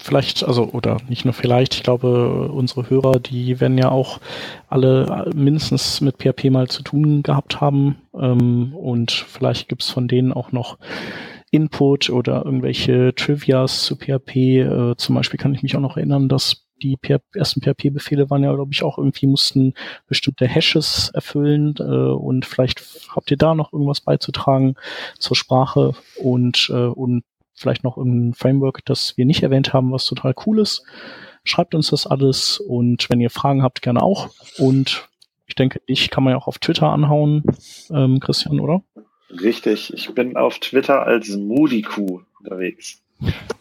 vielleicht, 0.00 0.42
also 0.42 0.64
oder 0.72 0.96
nicht 1.08 1.24
nur 1.24 1.32
vielleicht, 1.32 1.76
ich 1.76 1.84
glaube, 1.84 2.48
unsere 2.48 2.90
Hörer, 2.90 3.20
die 3.20 3.60
werden 3.60 3.78
ja 3.78 3.88
auch 3.88 4.18
alle 4.68 5.30
mindestens 5.32 6.00
mit 6.00 6.16
PHP 6.16 6.50
mal 6.50 6.66
zu 6.66 6.82
tun 6.82 7.22
gehabt 7.22 7.60
haben. 7.60 7.98
Ähm, 8.20 8.74
und 8.74 9.12
vielleicht 9.12 9.68
gibt's 9.68 9.90
von 9.90 10.08
denen 10.08 10.32
auch 10.32 10.50
noch 10.50 10.76
Input 11.52 12.10
oder 12.10 12.44
irgendwelche 12.44 13.14
Trivias 13.14 13.84
zu 13.84 13.94
PHP. 13.94 14.36
Äh, 14.36 14.96
zum 14.96 15.14
Beispiel 15.14 15.38
kann 15.38 15.54
ich 15.54 15.62
mich 15.62 15.76
auch 15.76 15.80
noch 15.80 15.96
erinnern, 15.96 16.28
dass 16.28 16.63
die 16.82 16.98
ersten 17.34 17.60
PHP-Befehle 17.60 18.30
waren 18.30 18.42
ja, 18.42 18.52
glaube 18.54 18.72
ich, 18.72 18.82
auch 18.82 18.98
irgendwie 18.98 19.26
mussten 19.26 19.74
bestimmte 20.06 20.46
Hashes 20.46 21.10
erfüllen 21.14 21.74
äh, 21.78 21.82
und 21.82 22.44
vielleicht 22.46 22.82
habt 23.14 23.30
ihr 23.30 23.36
da 23.36 23.54
noch 23.54 23.72
irgendwas 23.72 24.00
beizutragen 24.00 24.76
zur 25.18 25.36
Sprache 25.36 25.92
und, 26.16 26.68
äh, 26.70 26.86
und 26.86 27.24
vielleicht 27.54 27.84
noch 27.84 27.96
irgendein 27.96 28.34
Framework, 28.34 28.84
das 28.84 29.16
wir 29.16 29.24
nicht 29.24 29.42
erwähnt 29.42 29.72
haben, 29.72 29.92
was 29.92 30.06
total 30.06 30.34
cool 30.46 30.58
ist. 30.58 30.84
Schreibt 31.44 31.74
uns 31.74 31.90
das 31.90 32.06
alles 32.06 32.58
und 32.58 33.08
wenn 33.10 33.20
ihr 33.20 33.30
Fragen 33.30 33.62
habt, 33.62 33.82
gerne 33.82 34.02
auch. 34.02 34.30
Und 34.58 35.08
ich 35.46 35.54
denke, 35.54 35.80
ich 35.86 36.10
kann 36.10 36.24
man 36.24 36.32
ja 36.32 36.38
auch 36.38 36.48
auf 36.48 36.58
Twitter 36.58 36.90
anhauen, 36.90 37.44
ähm, 37.90 38.18
Christian, 38.18 38.60
oder? 38.60 38.82
Richtig, 39.30 39.92
ich 39.92 40.12
bin 40.14 40.36
auf 40.36 40.58
Twitter 40.58 41.02
als 41.02 41.28
Moody-Kuh 41.36 42.22
unterwegs. 42.40 43.03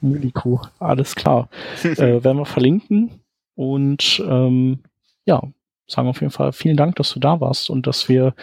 Moody-Kuh, 0.02 0.60
alles 0.80 1.16
klar. 1.16 1.50
äh, 1.84 2.24
werden 2.24 2.38
wir 2.38 2.46
verlinken 2.46 3.22
und 3.56 4.24
ähm, 4.26 4.84
ja, 5.26 5.42
sagen 5.88 6.08
auf 6.08 6.22
jeden 6.22 6.32
Fall 6.32 6.54
vielen 6.54 6.78
Dank, 6.78 6.96
dass 6.96 7.14
du 7.14 7.20
da 7.20 7.40
warst 7.40 7.70
und 7.70 7.88
dass 7.88 8.10
wir 8.10 8.34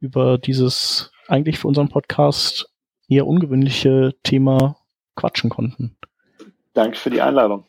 über 0.00 0.38
dieses 0.38 1.12
eigentlich 1.28 1.58
für 1.58 1.68
unseren 1.68 1.88
Podcast 1.88 2.70
eher 3.08 3.26
ungewöhnliche 3.26 4.14
Thema 4.22 4.76
quatschen 5.16 5.50
konnten. 5.50 5.96
Danke 6.72 6.96
für 6.96 7.10
die 7.10 7.20
Einladung. 7.20 7.66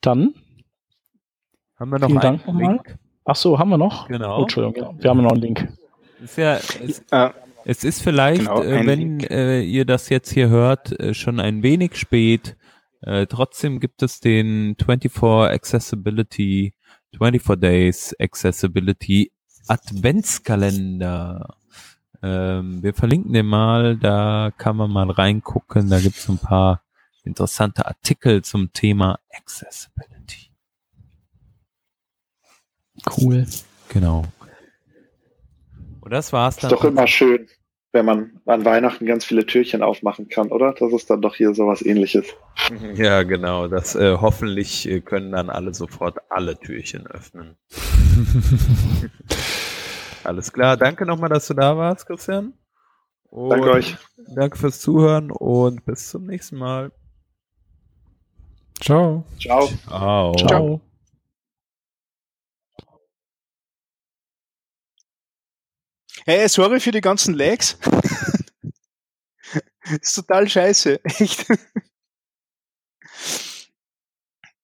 Dann 0.00 0.34
haben 1.78 1.90
wir 1.90 1.98
noch 1.98 2.08
vielen 2.08 2.20
Dank 2.20 2.46
nochmal. 2.46 2.80
Ach 3.24 3.36
so, 3.36 3.58
haben 3.58 3.70
wir 3.70 3.78
noch? 3.78 4.06
Genau. 4.08 4.38
Oh, 4.38 4.42
Entschuldigung, 4.42 5.02
wir 5.02 5.10
haben 5.10 5.22
noch 5.22 5.32
einen 5.32 5.42
Link. 5.42 5.68
Ist 6.22 6.38
ja, 6.38 6.54
es, 6.54 7.04
äh, 7.10 7.30
es 7.68 7.82
ist 7.82 8.00
vielleicht, 8.00 8.42
genau, 8.42 8.62
äh, 8.62 8.86
wenn 8.86 9.18
äh, 9.18 9.60
ihr 9.60 9.84
das 9.84 10.08
jetzt 10.08 10.32
hier 10.32 10.48
hört, 10.48 10.98
äh, 11.00 11.14
schon 11.14 11.40
ein 11.40 11.64
wenig 11.64 11.96
spät. 11.96 12.56
Äh, 13.00 13.26
trotzdem 13.26 13.80
gibt 13.80 14.04
es 14.04 14.20
den 14.20 14.76
24 14.78 15.20
Accessibility, 15.52 16.74
24 17.18 17.60
Days 17.60 18.14
Accessibility 18.20 19.32
Adventskalender. 19.66 21.56
Ähm, 22.22 22.84
wir 22.84 22.94
verlinken 22.94 23.32
den 23.32 23.46
mal, 23.46 23.96
da 23.96 24.52
kann 24.56 24.76
man 24.76 24.92
mal 24.92 25.10
reingucken. 25.10 25.90
Da 25.90 25.98
gibt 25.98 26.18
es 26.18 26.28
ein 26.28 26.38
paar 26.38 26.84
interessante 27.24 27.84
Artikel 27.84 28.42
zum 28.42 28.72
Thema 28.72 29.18
Accessibility. 29.36 30.52
Cool. 33.18 33.44
Genau. 33.88 34.24
Und 36.00 36.12
das 36.12 36.32
war's 36.32 36.54
dann. 36.58 36.70
Ist 36.70 36.78
doch 36.78 36.84
immer 36.84 37.08
schön, 37.08 37.48
wenn 37.96 38.04
man 38.04 38.38
an 38.44 38.66
Weihnachten 38.66 39.06
ganz 39.06 39.24
viele 39.24 39.46
Türchen 39.46 39.82
aufmachen 39.82 40.28
kann, 40.28 40.52
oder? 40.52 40.74
Das 40.78 40.92
ist 40.92 41.08
dann 41.08 41.22
doch 41.22 41.34
hier 41.34 41.54
sowas 41.54 41.84
ähnliches. 41.84 42.26
Ja, 42.94 43.22
genau. 43.22 43.68
Das 43.68 43.94
äh, 43.94 44.16
hoffentlich 44.20 44.88
äh, 44.88 45.00
können 45.00 45.30
dann 45.30 45.50
alle 45.50 45.72
sofort 45.72 46.18
alle 46.30 46.58
Türchen 46.58 47.06
öffnen. 47.06 47.56
Alles 50.24 50.52
klar. 50.52 50.76
Danke 50.76 51.06
nochmal, 51.06 51.28
dass 51.28 51.46
du 51.46 51.54
da 51.54 51.76
warst, 51.76 52.06
Christian. 52.06 52.54
Und 53.30 53.50
danke 53.50 53.70
euch. 53.70 53.96
Danke 54.34 54.58
fürs 54.58 54.80
Zuhören 54.80 55.30
und 55.30 55.84
bis 55.84 56.10
zum 56.10 56.26
nächsten 56.26 56.56
Mal. 56.56 56.90
Ciao. 58.80 59.24
Ciao. 59.38 59.68
Ciao. 59.86 60.32
Ciao. 60.34 60.80
Hey, 66.28 66.48
sorry 66.48 66.80
für 66.80 66.90
die 66.90 67.00
ganzen 67.00 67.34
Lags. 67.34 67.78
ist 70.00 70.14
total 70.16 70.48
scheiße. 70.48 70.98
Echt. 71.04 71.46